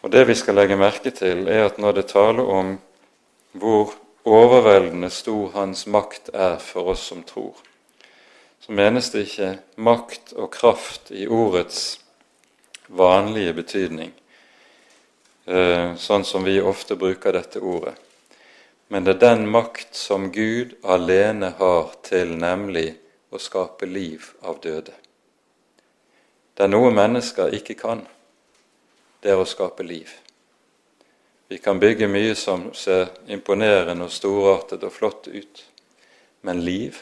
Og 0.01 0.11
Det 0.11 0.27
vi 0.27 0.35
skal 0.35 0.55
legge 0.55 0.77
merke 0.77 1.11
til, 1.11 1.47
er 1.47 1.65
at 1.65 1.77
når 1.77 1.91
det 1.91 2.05
taler 2.05 2.45
om 2.45 2.77
hvor 3.51 3.93
overveldende 4.25 5.09
stor 5.09 5.49
Hans 5.53 5.87
makt 5.87 6.29
er 6.33 6.57
for 6.57 6.93
oss 6.93 7.07
som 7.09 7.23
tror, 7.23 7.57
så 8.61 8.71
menes 8.71 9.09
det 9.09 9.25
ikke 9.25 9.57
makt 9.75 10.33
og 10.33 10.51
kraft 10.53 11.11
i 11.11 11.27
ordets 11.27 11.99
vanlige 12.87 13.53
betydning, 13.53 14.13
eh, 15.47 15.97
sånn 15.97 16.25
som 16.25 16.45
vi 16.45 16.61
ofte 16.61 16.95
bruker 16.95 17.33
dette 17.33 17.59
ordet 17.59 17.97
men 18.91 19.03
det 19.03 19.13
er 19.13 19.19
den 19.23 19.45
makt 19.47 19.95
som 19.95 20.25
Gud 20.35 20.73
alene 20.83 21.53
har 21.57 21.93
til 22.03 22.33
nemlig 22.35 22.89
å 23.31 23.39
skape 23.39 23.87
liv 23.87 24.25
av 24.43 24.57
døde. 24.59 24.91
Det 26.53 26.65
er 26.65 26.73
noe 26.73 26.89
mennesker 26.91 27.55
ikke 27.55 27.77
kan. 27.79 28.01
Det 29.23 29.31
er 29.31 29.39
å 29.39 29.47
skape 29.47 29.85
liv. 29.87 30.11
Vi 31.47 31.61
kan 31.63 31.79
bygge 31.79 32.09
mye 32.11 32.35
som 32.35 32.67
ser 32.75 33.13
imponerende 33.31 34.09
og 34.09 34.11
storartet 34.11 34.83
og 34.83 34.91
flott 34.91 35.29
ut, 35.31 35.63
men 36.43 36.59
liv, 36.67 36.99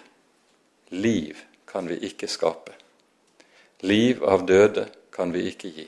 liv 0.93 1.41
kan 1.65 1.89
vi 1.89 1.97
ikke 2.05 2.29
skape. 2.29 2.77
Liv 3.81 4.21
av 4.29 4.45
døde 4.45 4.85
kan 5.09 5.33
vi 5.33 5.47
ikke 5.49 5.73
gi. 5.73 5.87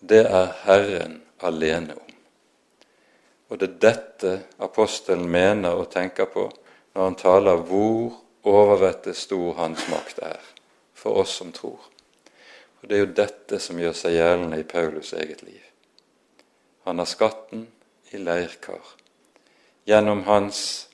Det 0.00 0.26
er 0.28 0.52
Herren 0.66 1.22
alene 1.40 1.96
om. 1.96 2.07
Og 3.48 3.58
det 3.58 3.68
er 3.68 3.78
dette 3.82 4.32
apostelen 4.60 5.28
mener 5.30 5.76
og 5.78 5.90
tenker 5.92 6.28
på 6.32 6.48
når 6.94 7.04
han 7.04 7.16
taler 7.16 7.62
hvor 7.68 8.18
overvettet 8.48 9.16
stor 9.16 9.54
hans 9.58 9.86
makt 9.92 10.20
er 10.24 10.42
for 10.98 11.20
oss 11.22 11.38
som 11.40 11.52
tror. 11.52 11.80
Og 12.82 12.88
Det 12.88 12.96
er 12.96 13.00
jo 13.04 13.14
dette 13.14 13.58
som 13.60 13.78
gjør 13.78 13.96
seg 13.96 14.18
gjeldende 14.18 14.60
i 14.60 14.66
Paulus 14.68 15.12
eget 15.12 15.42
liv. 15.42 15.62
Han 16.84 16.98
har 16.98 17.08
skatten 17.08 17.66
i 18.12 18.20
leirkar. 18.20 18.94
Gjennom, 19.88 20.22
hans, 20.28 20.88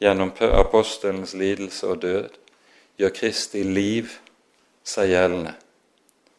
gjennom 0.00 0.32
apostelens 0.50 1.34
lidelse 1.34 1.86
og 1.86 2.02
død 2.02 2.28
gjør 2.98 3.14
Kristi 3.14 3.62
liv 3.62 4.10
seg 4.84 5.12
gjeldende, 5.14 5.54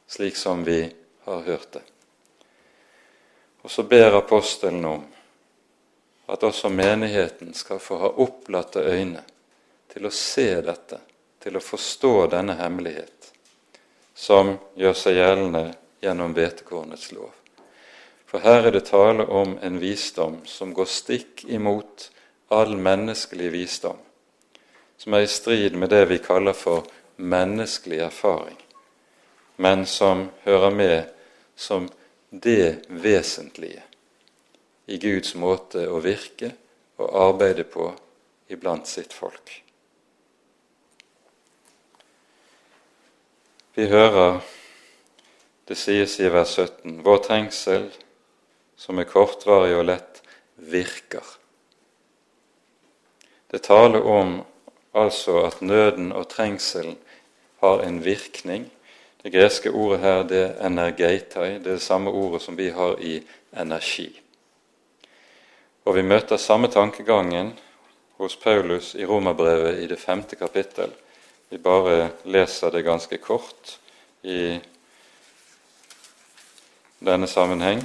slik 0.08 0.38
som 0.38 0.66
vi 0.68 0.82
har 1.26 1.42
hørt 1.48 1.74
det. 1.74 1.84
Og 3.64 3.72
så 3.72 3.84
ber 3.84 4.18
apostelen 4.18 4.86
om 4.86 5.04
at 6.26 6.44
også 6.44 6.70
menigheten 6.70 7.54
skal 7.54 7.80
få 7.80 7.98
ha 7.98 8.10
opplatte 8.24 8.84
øyne 8.84 9.24
til 9.94 10.08
å 10.08 10.12
se 10.12 10.48
dette, 10.62 11.00
til 11.40 11.58
å 11.58 11.64
forstå 11.64 12.14
denne 12.32 12.56
hemmelighet, 12.60 13.32
som 14.16 14.56
gjør 14.80 14.98
seg 14.98 15.20
gjeldende 15.20 15.64
gjennom 16.04 16.36
hvetekornets 16.36 17.12
lov. 17.16 17.32
For 18.28 18.44
her 18.44 18.68
er 18.68 18.76
det 18.76 18.88
tale 18.90 19.28
om 19.30 19.58
en 19.62 19.80
visdom 19.80 20.40
som 20.50 20.74
går 20.74 20.90
stikk 20.90 21.44
imot 21.46 22.10
all 22.52 22.76
menneskelig 22.76 23.52
visdom, 23.54 24.00
som 24.98 25.14
er 25.14 25.28
i 25.28 25.32
strid 25.32 25.76
med 25.78 25.94
det 25.94 26.06
vi 26.10 26.20
kaller 26.24 26.58
for 26.58 26.88
menneskelig 27.22 28.00
erfaring, 28.08 28.58
men 29.56 29.86
som 29.86 30.28
hører 30.48 30.74
med 30.74 31.12
som 31.56 31.88
det 32.34 32.90
vesentlige 32.90 33.84
i 34.86 34.98
Guds 34.98 35.36
måte 35.38 35.86
å 35.86 36.00
virke 36.02 36.50
og 36.98 37.12
arbeide 37.28 37.66
på 37.70 37.92
iblant 38.50 38.90
sitt 38.90 39.14
folk. 39.14 39.60
Vi 43.78 43.86
hører 43.90 44.42
det 45.70 45.78
sies 45.80 46.18
i 46.20 46.30
vers 46.34 46.58
17 46.58 47.00
vår 47.06 47.22
trengsel, 47.30 47.88
som 48.76 49.00
er 49.00 49.08
kortvarig 49.08 49.78
og 49.78 49.88
lett, 49.88 50.20
virker. 50.58 51.24
Det 53.54 53.62
taler 53.66 54.04
om 54.10 54.40
altså 54.98 55.44
at 55.48 55.62
nøden 55.62 56.12
og 56.12 56.28
trengselen 56.34 56.98
har 57.62 57.82
en 57.86 58.02
virkning. 58.04 58.68
Det 59.24 59.32
greske 59.32 59.72
ordet 59.72 60.02
her 60.04 60.24
det 60.28 60.40
er 60.44 60.66
energeitai, 60.68 61.60
det 61.64 61.68
er 61.68 61.78
det 61.78 61.82
samme 61.82 62.12
ordet 62.12 62.42
som 62.44 62.58
vi 62.60 62.68
har 62.76 63.00
i 63.00 63.22
energi. 63.56 64.10
Og 65.86 65.96
vi 65.96 66.04
møter 66.04 66.38
samme 66.38 66.68
tankegangen 66.68 67.54
hos 68.20 68.36
Paulus 68.36 68.96
i 68.96 69.06
Romerbrevet 69.08 69.80
i 69.80 69.88
det 69.88 70.00
femte 70.00 70.36
kapittel. 70.36 70.92
Vi 71.50 71.58
bare 71.58 72.10
leser 72.26 72.72
det 72.72 72.84
ganske 72.84 73.18
kort 73.18 73.78
i 74.24 74.60
denne 77.00 77.28
sammenheng. 77.28 77.80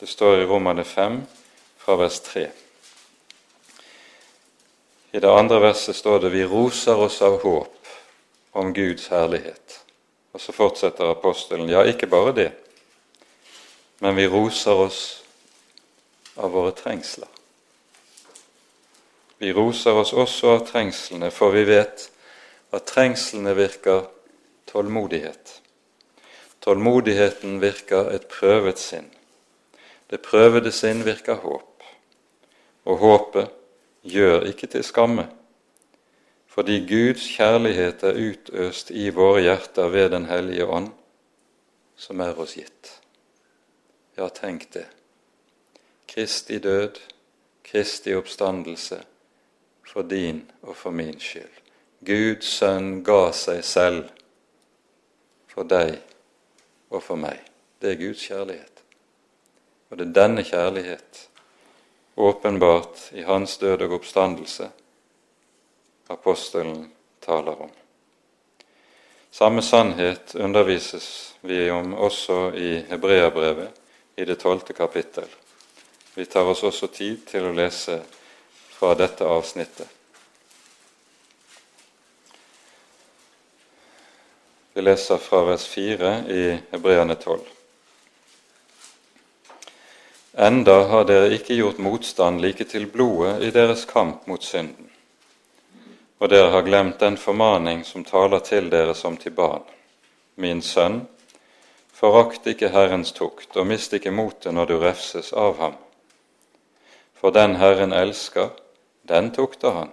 Det 0.00 0.10
står 0.10 0.42
i 0.42 0.46
Romerne 0.50 0.84
5 0.84 1.22
fra 1.78 1.98
vers 2.02 2.18
3. 2.20 2.48
I 5.14 5.22
det 5.22 5.30
andre 5.30 5.60
verset 5.60 5.96
står 5.96 6.18
det 6.18 6.32
'Vi 6.32 6.44
roser 6.44 6.96
oss 6.96 7.22
av 7.22 7.42
håp 7.42 7.86
om 8.52 8.74
Guds 8.74 9.08
herlighet'. 9.08 9.83
Og 10.34 10.42
så 10.42 10.52
fortsetter 10.52 11.12
apostelen. 11.12 11.70
Ja, 11.70 11.84
ikke 11.86 12.10
bare 12.10 12.34
det, 12.34 12.50
men 14.02 14.16
vi 14.18 14.26
roser 14.28 14.82
oss 14.86 15.02
av 16.34 16.50
våre 16.50 16.74
trengsler. 16.74 17.30
Vi 19.38 19.52
roser 19.54 19.94
oss 20.00 20.12
også 20.12 20.56
av 20.56 20.64
trengslene, 20.66 21.30
for 21.30 21.54
vi 21.54 21.64
vet 21.68 22.08
at 22.74 22.86
trengslene 22.90 23.54
virker 23.54 24.08
tålmodighet. 24.70 25.60
Tålmodigheten 26.64 27.60
virker 27.62 28.10
et 28.14 28.26
prøvet 28.32 28.80
sinn. 28.80 29.10
Det 30.10 30.22
prøvede 30.24 30.72
sinn 30.72 31.02
virker 31.04 31.42
håp, 31.42 31.84
og 32.88 33.02
håpet 33.02 33.52
gjør 34.02 34.46
ikke 34.50 34.70
til 34.72 34.84
skamme, 34.86 35.28
fordi 36.54 36.86
Guds 36.86 37.24
kjærlighet 37.34 38.04
er 38.06 38.18
utøst 38.30 38.92
i 38.94 39.08
våre 39.10 39.40
hjerter 39.42 39.88
ved 39.90 40.10
Den 40.10 40.28
hellige 40.30 40.66
ånd, 40.66 40.92
som 41.96 42.20
er 42.20 42.38
oss 42.38 42.54
gitt. 42.54 42.92
Ja, 44.14 44.28
tenk 44.30 44.68
det. 44.74 44.86
Kristi 46.06 46.60
død, 46.62 47.00
Kristi 47.64 48.14
oppstandelse, 48.14 49.00
for 49.82 50.06
din 50.06 50.44
og 50.62 50.76
for 50.76 50.94
min 50.94 51.18
skyld. 51.20 51.58
Guds 52.06 52.46
sønn 52.60 53.02
ga 53.02 53.32
seg 53.34 53.64
selv 53.66 54.12
for 55.50 55.66
deg 55.66 55.98
og 56.90 57.02
for 57.02 57.18
meg. 57.18 57.40
Det 57.82 57.94
er 57.94 57.98
Guds 57.98 58.22
kjærlighet. 58.28 58.84
Og 59.90 59.98
det 59.98 60.06
er 60.06 60.16
denne 60.22 60.46
kjærlighet, 60.46 61.28
åpenbart 62.16 63.08
i 63.12 63.26
hans 63.26 63.58
død 63.58 63.88
og 63.88 63.98
oppstandelse, 63.98 64.70
apostelen 66.06 66.90
taler 67.20 67.62
om. 67.62 67.70
Samme 69.30 69.62
sannhet 69.62 70.34
undervises 70.34 71.34
vi 71.40 71.70
om 71.70 71.94
også 71.94 72.52
i 72.54 72.84
Hebreabrevet 72.88 73.80
i 74.16 74.24
det 74.24 74.38
tolvte 74.38 74.72
kapittel. 74.72 75.26
Vi 76.14 76.24
tar 76.24 76.46
oss 76.46 76.62
også 76.62 76.86
tid 76.86 77.24
til 77.26 77.48
å 77.48 77.56
lese 77.56 77.98
fra 78.70 78.94
dette 78.94 79.26
avsnittet. 79.26 79.88
Vi 84.74 84.82
leser 84.82 85.18
fra 85.18 85.42
vers 85.46 85.66
4 85.70 86.14
i 86.30 86.46
Hebreane 86.70 87.14
12. 87.14 87.42
Enda 90.34 90.80
har 90.90 91.04
dere 91.06 91.34
ikke 91.34 91.54
gjort 91.54 91.78
motstand 91.78 92.42
like 92.42 92.66
til 92.70 92.88
blodet 92.90 93.36
i 93.46 93.52
deres 93.54 93.84
kamp 93.86 94.26
mot 94.26 94.42
synden, 94.42 94.88
og 96.18 96.30
dere 96.30 96.50
har 96.50 96.62
glemt 96.62 97.00
den 97.00 97.16
formaning 97.16 97.84
som 97.84 98.04
taler 98.04 98.42
til 98.44 98.70
dere 98.70 98.94
som 98.94 99.16
til 99.16 99.34
barn. 99.34 99.64
Min 100.36 100.62
sønn, 100.62 101.06
forakt 101.92 102.46
ikke 102.46 102.68
Herrens 102.74 103.12
tukt, 103.12 103.56
og 103.56 103.66
mist 103.66 103.92
ikke 103.92 104.14
motet 104.14 104.54
når 104.54 104.70
du 104.70 104.76
refses 104.78 105.32
av 105.32 105.58
ham. 105.58 105.74
For 107.14 107.30
den 107.30 107.56
Herren 107.56 107.92
elsker, 107.92 108.50
den 109.08 109.30
tukter 109.32 109.70
han, 109.70 109.90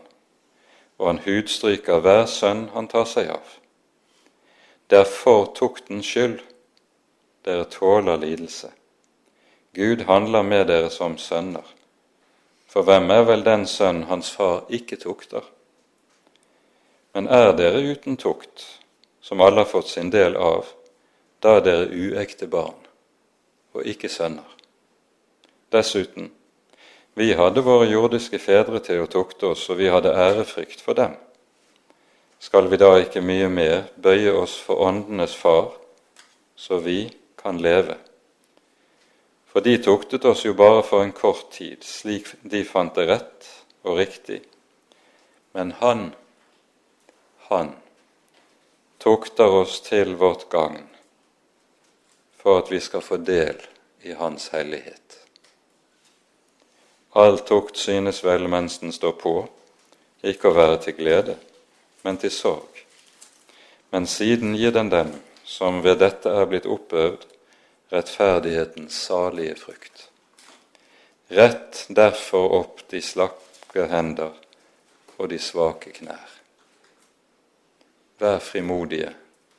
og 0.97 1.07
han 1.07 1.24
hudstryker 1.26 1.99
hver 2.03 2.26
sønn 2.30 2.69
han 2.74 2.88
tar 2.88 3.05
seg 3.09 3.32
av. 3.34 3.57
Det 4.91 4.99
er 4.99 5.07
for 5.07 5.53
tuktens 5.55 6.05
skyld 6.05 6.41
dere 7.45 7.65
tåler 7.72 8.17
lidelse. 8.17 8.69
Gud 9.74 10.03
handler 10.07 10.43
med 10.43 10.67
dere 10.67 10.89
som 10.91 11.17
sønner. 11.17 11.63
For 12.67 12.84
hvem 12.84 13.09
er 13.11 13.24
vel 13.28 13.45
den 13.45 13.63
sønn 13.67 14.03
hans 14.09 14.32
far 14.36 14.65
ikke 14.69 14.99
tukter? 14.99 15.45
Men 17.14 17.28
er 17.28 17.51
dere 17.57 17.82
uten 17.91 18.18
tukt, 18.18 18.66
som 19.22 19.41
alle 19.41 19.64
har 19.64 19.72
fått 19.72 19.91
sin 19.91 20.12
del 20.12 20.38
av, 20.38 20.70
da 21.41 21.57
er 21.57 21.66
dere 21.66 21.89
uekte 21.89 22.47
barn 22.47 22.78
og 23.74 23.88
ikke 23.88 24.09
sønner. 24.12 24.47
Dessuten, 25.72 26.32
vi 27.16 27.34
hadde 27.36 27.64
våre 27.64 27.88
jordiske 27.91 28.39
fedre 28.39 28.80
til 28.84 29.03
å 29.03 29.12
tukte 29.12 29.51
oss, 29.51 29.68
og 29.72 29.80
vi 29.80 29.91
hadde 29.91 30.16
ærefrykt 30.16 30.84
for 30.84 30.97
dem 30.99 31.16
skal 32.41 32.68
vi 32.68 32.78
da 32.82 32.95
ikke 32.97 33.22
mye 33.22 33.49
mer 33.53 33.84
bøye 34.01 34.32
oss 34.34 34.55
for 34.66 34.82
åndenes 34.82 35.36
far, 35.38 35.76
så 36.57 36.80
vi 36.82 37.03
kan 37.38 37.59
leve? 37.62 37.99
For 39.45 39.62
de 39.62 39.76
tuktet 39.84 40.26
oss 40.26 40.41
jo 40.47 40.55
bare 40.57 40.82
for 40.88 41.05
en 41.05 41.14
kort 41.14 41.51
tid, 41.53 41.84
slik 41.86 42.32
de 42.41 42.64
fant 42.66 42.95
det 42.97 43.05
rett 43.12 43.49
og 43.86 43.99
riktig. 43.99 44.39
Men 45.53 45.76
Han, 45.84 46.16
Han, 47.52 47.74
tukter 48.97 49.60
oss 49.62 49.82
til 49.86 50.16
vårt 50.16 50.47
gagn, 50.49 50.88
for 52.41 52.64
at 52.64 52.72
vi 52.72 52.80
skal 52.80 53.04
få 53.06 53.20
del 53.22 53.60
i 54.08 54.16
Hans 54.18 54.49
hellighet. 54.56 55.20
All 57.20 57.39
tukt 57.43 57.78
synes 57.78 58.24
vel 58.24 58.47
mens 58.47 58.80
den 58.80 58.95
står 58.95 59.18
på, 59.20 59.36
ikke 60.24 60.49
å 60.49 60.56
være 60.56 60.84
til 60.86 60.99
glede 60.99 61.39
men 62.02 62.18
til 62.18 62.32
sorg. 62.32 62.86
Men 63.89 64.08
siden 64.08 64.56
gir 64.56 64.72
den 64.72 64.89
dem 64.89 65.14
som 65.45 65.82
ved 65.84 65.99
dette 66.02 66.32
er 66.32 66.47
blitt 66.49 66.70
oppøvd, 66.70 67.26
rettferdighetens 67.91 68.95
salige 69.08 69.58
frukt. 69.60 70.08
Rett 71.32 71.86
derfor 71.89 72.54
opp 72.62 72.86
de 72.91 73.02
slakke 73.04 73.88
hender 73.91 74.32
og 75.18 75.30
de 75.32 75.39
svake 75.39 75.91
knær. 75.99 76.40
Vær 78.22 78.38
frimodige, 78.39 79.09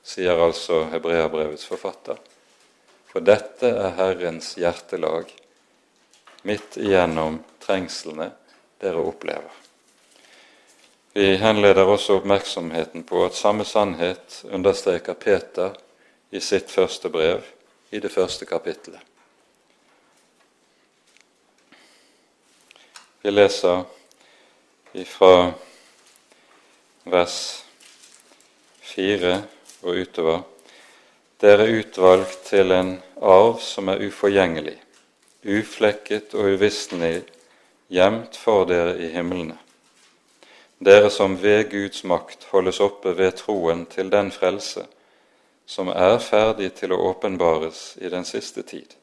sier 0.06 0.38
altså 0.38 0.84
Hebreabrevets 0.92 1.66
forfatter, 1.66 2.20
for 3.10 3.24
dette 3.26 3.66
er 3.66 3.96
Herrens 3.96 4.52
hjertelag 4.54 5.32
midt 6.46 6.78
igjennom 6.78 7.40
trengslene 7.62 8.28
dere 8.82 9.02
opplever. 9.02 9.50
Vi 11.12 11.34
henleder 11.36 11.90
også 11.90 12.20
oppmerksomheten 12.20 13.02
på 13.04 13.24
at 13.26 13.34
samme 13.36 13.66
sannhet 13.68 14.38
understreker 14.48 15.14
Peter 15.14 15.74
i 16.30 16.40
sitt 16.40 16.70
første 16.70 17.10
brev, 17.12 17.42
i 17.90 18.00
det 18.00 18.08
første 18.14 18.46
kapittelet. 18.48 19.02
Vi 23.22 23.30
leser 23.30 23.84
ifra 24.96 25.52
vers 27.04 27.36
fire 28.92 29.42
og 29.82 29.96
utover. 30.04 30.42
Dere 31.42 31.66
er 31.66 31.80
utvalgt 31.80 32.44
til 32.46 32.72
en 32.76 32.94
arv 33.18 33.58
som 33.64 33.88
er 33.90 34.04
uforgjengelig, 34.06 34.76
uflekket 35.42 36.36
og 36.38 36.54
uvisnelig 36.54 37.24
gjemt 37.92 38.38
for 38.38 38.68
dere 38.68 38.94
i 39.02 39.08
himlene, 39.12 39.56
dere 40.78 41.10
som 41.10 41.34
ved 41.42 41.70
Guds 41.70 42.04
makt 42.04 42.46
holdes 42.52 42.80
oppe 42.80 43.16
ved 43.18 43.36
troen 43.42 43.86
til 43.90 44.10
den 44.12 44.30
frelse 44.34 44.86
som 45.66 45.88
er 45.88 46.18
ferdig 46.22 46.72
til 46.78 46.92
å 46.92 47.00
åpenbares 47.10 47.96
i 48.02 48.10
den 48.12 48.26
siste 48.28 48.62
tid. 48.66 48.94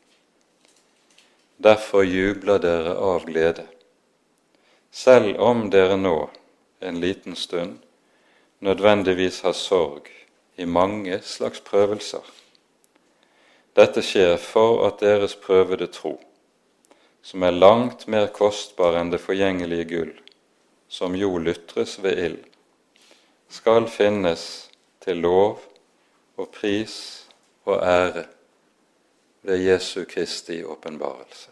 Derfor 1.57 2.05
jubler 2.07 2.59
dere 2.63 2.95
av 2.95 3.25
glede, 3.27 3.65
selv 4.91 5.39
om 5.43 5.67
dere 5.71 5.97
nå 5.99 6.17
en 6.79 6.99
liten 7.03 7.35
stund 7.35 7.79
nødvendigvis 8.59 9.41
har 9.41 9.51
sorg 9.51 10.07
i 10.57 10.65
mange 10.65 11.21
slags 11.21 11.59
prøvelser. 11.59 12.25
Dette 13.75 14.01
skjer 14.03 14.35
for 14.37 14.83
at 14.87 14.99
deres 14.99 15.35
prøvede 15.35 15.87
tro, 15.87 16.17
som 17.21 17.43
er 17.43 17.55
langt 17.55 18.07
mer 18.07 18.27
kostbar 18.35 18.97
enn 18.99 19.11
det 19.13 19.21
forgjengelige 19.23 19.85
gull, 19.91 20.11
som 20.89 21.15
jo 21.15 21.37
lytres 21.37 21.99
ved 22.03 22.23
ild, 22.25 22.41
skal 23.49 23.87
finnes 23.87 24.43
til 25.01 25.21
lov 25.23 25.61
og 26.37 26.49
pris 26.53 26.97
og 27.65 27.79
ære 27.83 28.25
ved 29.41 29.63
Jesu 29.63 30.03
Kristi 30.09 30.63
åpenbarelse. 30.63 31.49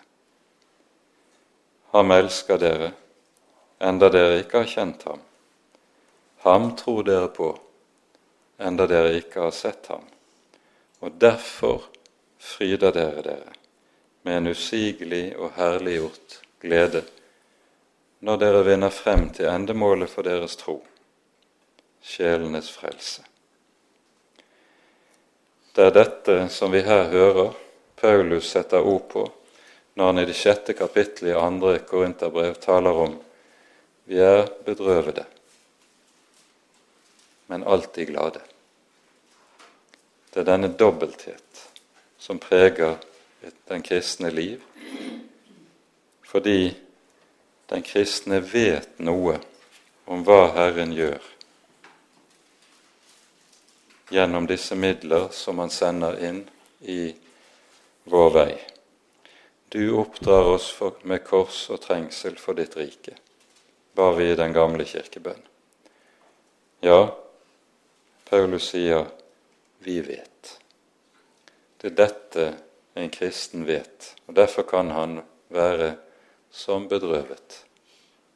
Ham 1.93 2.11
elsker 2.11 2.59
dere, 2.59 2.91
enda 3.81 4.09
dere 4.11 4.41
ikke 4.41 4.61
har 4.61 4.69
kjent 4.73 5.07
ham. 5.07 5.23
Ham 6.47 6.75
tror 6.79 7.03
dere 7.03 7.27
på, 7.27 7.51
enda 8.57 8.87
dere 8.87 9.17
ikke 9.19 9.41
har 9.43 9.51
sett 9.51 9.89
ham. 9.91 10.05
Og 11.03 11.11
derfor 11.19 11.89
fryder 12.39 12.95
dere 12.95 13.21
dere 13.25 13.55
med 14.23 14.37
en 14.37 14.51
usigelig 14.55 15.35
og 15.35 15.51
herliggjort 15.59 16.39
glede 16.63 17.03
når 18.23 18.39
dere 18.41 18.63
vinner 18.65 18.89
frem 18.95 19.27
til 19.35 19.51
endemålet 19.51 20.09
for 20.09 20.25
deres 20.25 20.55
tro, 20.57 20.79
sjelenes 22.01 22.71
frelse. 22.73 23.21
Det 25.75 25.85
er 25.85 25.93
dette 25.93 26.37
som 26.49 26.71
vi 26.73 26.81
her 26.81 27.11
hører 27.11 27.51
Paulus 27.99 28.49
setter 28.49 28.81
ord 28.81 29.05
på 29.11 29.27
når 29.97 30.05
han 30.05 30.21
i 30.21 30.27
det 30.29 30.37
sjette 30.37 30.73
kapittelet 30.77 31.35
i 31.35 31.39
andre 31.39 31.79
Korinterbrev 31.85 32.57
taler 32.61 33.03
om 33.05 33.15
vi 34.07 34.19
er 34.21 34.45
bedrøvede, 34.65 35.25
men 37.47 37.63
alltid 37.63 38.07
glade. 38.07 38.41
Det 40.33 40.39
er 40.39 40.49
denne 40.51 40.67
dobbelthet 40.67 41.63
som 42.17 42.39
preger 42.39 42.97
den 43.67 43.81
kristne 43.81 44.29
liv, 44.31 44.61
fordi 46.23 46.75
den 47.67 47.83
kristne 47.83 48.39
vet 48.43 48.99
noe 48.99 49.39
om 50.05 50.23
hva 50.27 50.51
Herren 50.55 50.93
gjør 50.95 51.23
gjennom 54.09 54.47
disse 54.47 54.75
midler 54.75 55.27
som 55.31 55.59
Han 55.59 55.69
sender 55.69 56.19
inn 56.23 56.43
i 56.81 57.15
vår 58.03 58.29
vei. 58.29 58.53
Du 59.69 59.91
oppdrar 59.99 60.47
oss 60.53 60.69
med 61.03 61.23
kors 61.27 61.65
og 61.69 61.81
trengsel 61.83 62.37
for 62.39 62.55
ditt 62.55 62.77
rike, 62.79 63.17
ba 63.95 64.11
vi 64.15 64.31
i 64.31 64.37
den 64.39 64.55
gamle 64.55 64.85
kirkebønn. 64.87 65.41
Ja, 66.79 67.01
Paulus 68.29 68.69
sier 68.69 69.05
vi 69.79 70.01
vet. 70.01 70.59
Det 71.77 71.87
er 71.87 71.95
dette 71.95 72.53
en 72.97 73.09
kristen 73.13 73.65
vet, 73.67 74.15
og 74.25 74.33
derfor 74.35 74.63
kan 74.67 74.91
han 74.91 75.21
være 75.53 75.95
som 76.51 76.87
bedrøvet, 76.91 77.65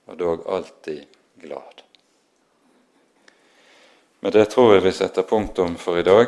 og 0.06 0.18
dog 0.18 0.46
alltid 0.48 1.06
glad. 1.42 1.82
Med 4.20 4.32
det 4.38 4.50
tror 4.54 4.74
jeg 4.74 4.84
vi 4.86 4.92
setter 4.96 5.22
punktum 5.28 5.78
for 5.82 5.98
i 6.00 6.04
dag. 6.08 6.28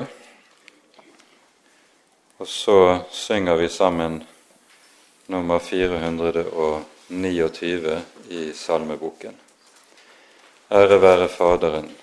Og 2.41 2.47
så 2.47 2.99
synger 3.11 3.55
vi 3.55 3.69
sammen 3.69 4.23
nummer 5.31 5.59
429 5.59 8.01
i 8.29 8.53
salmeboken. 8.53 9.39
Ære 10.71 11.01
være 11.01 11.29
Faderen 11.29 12.02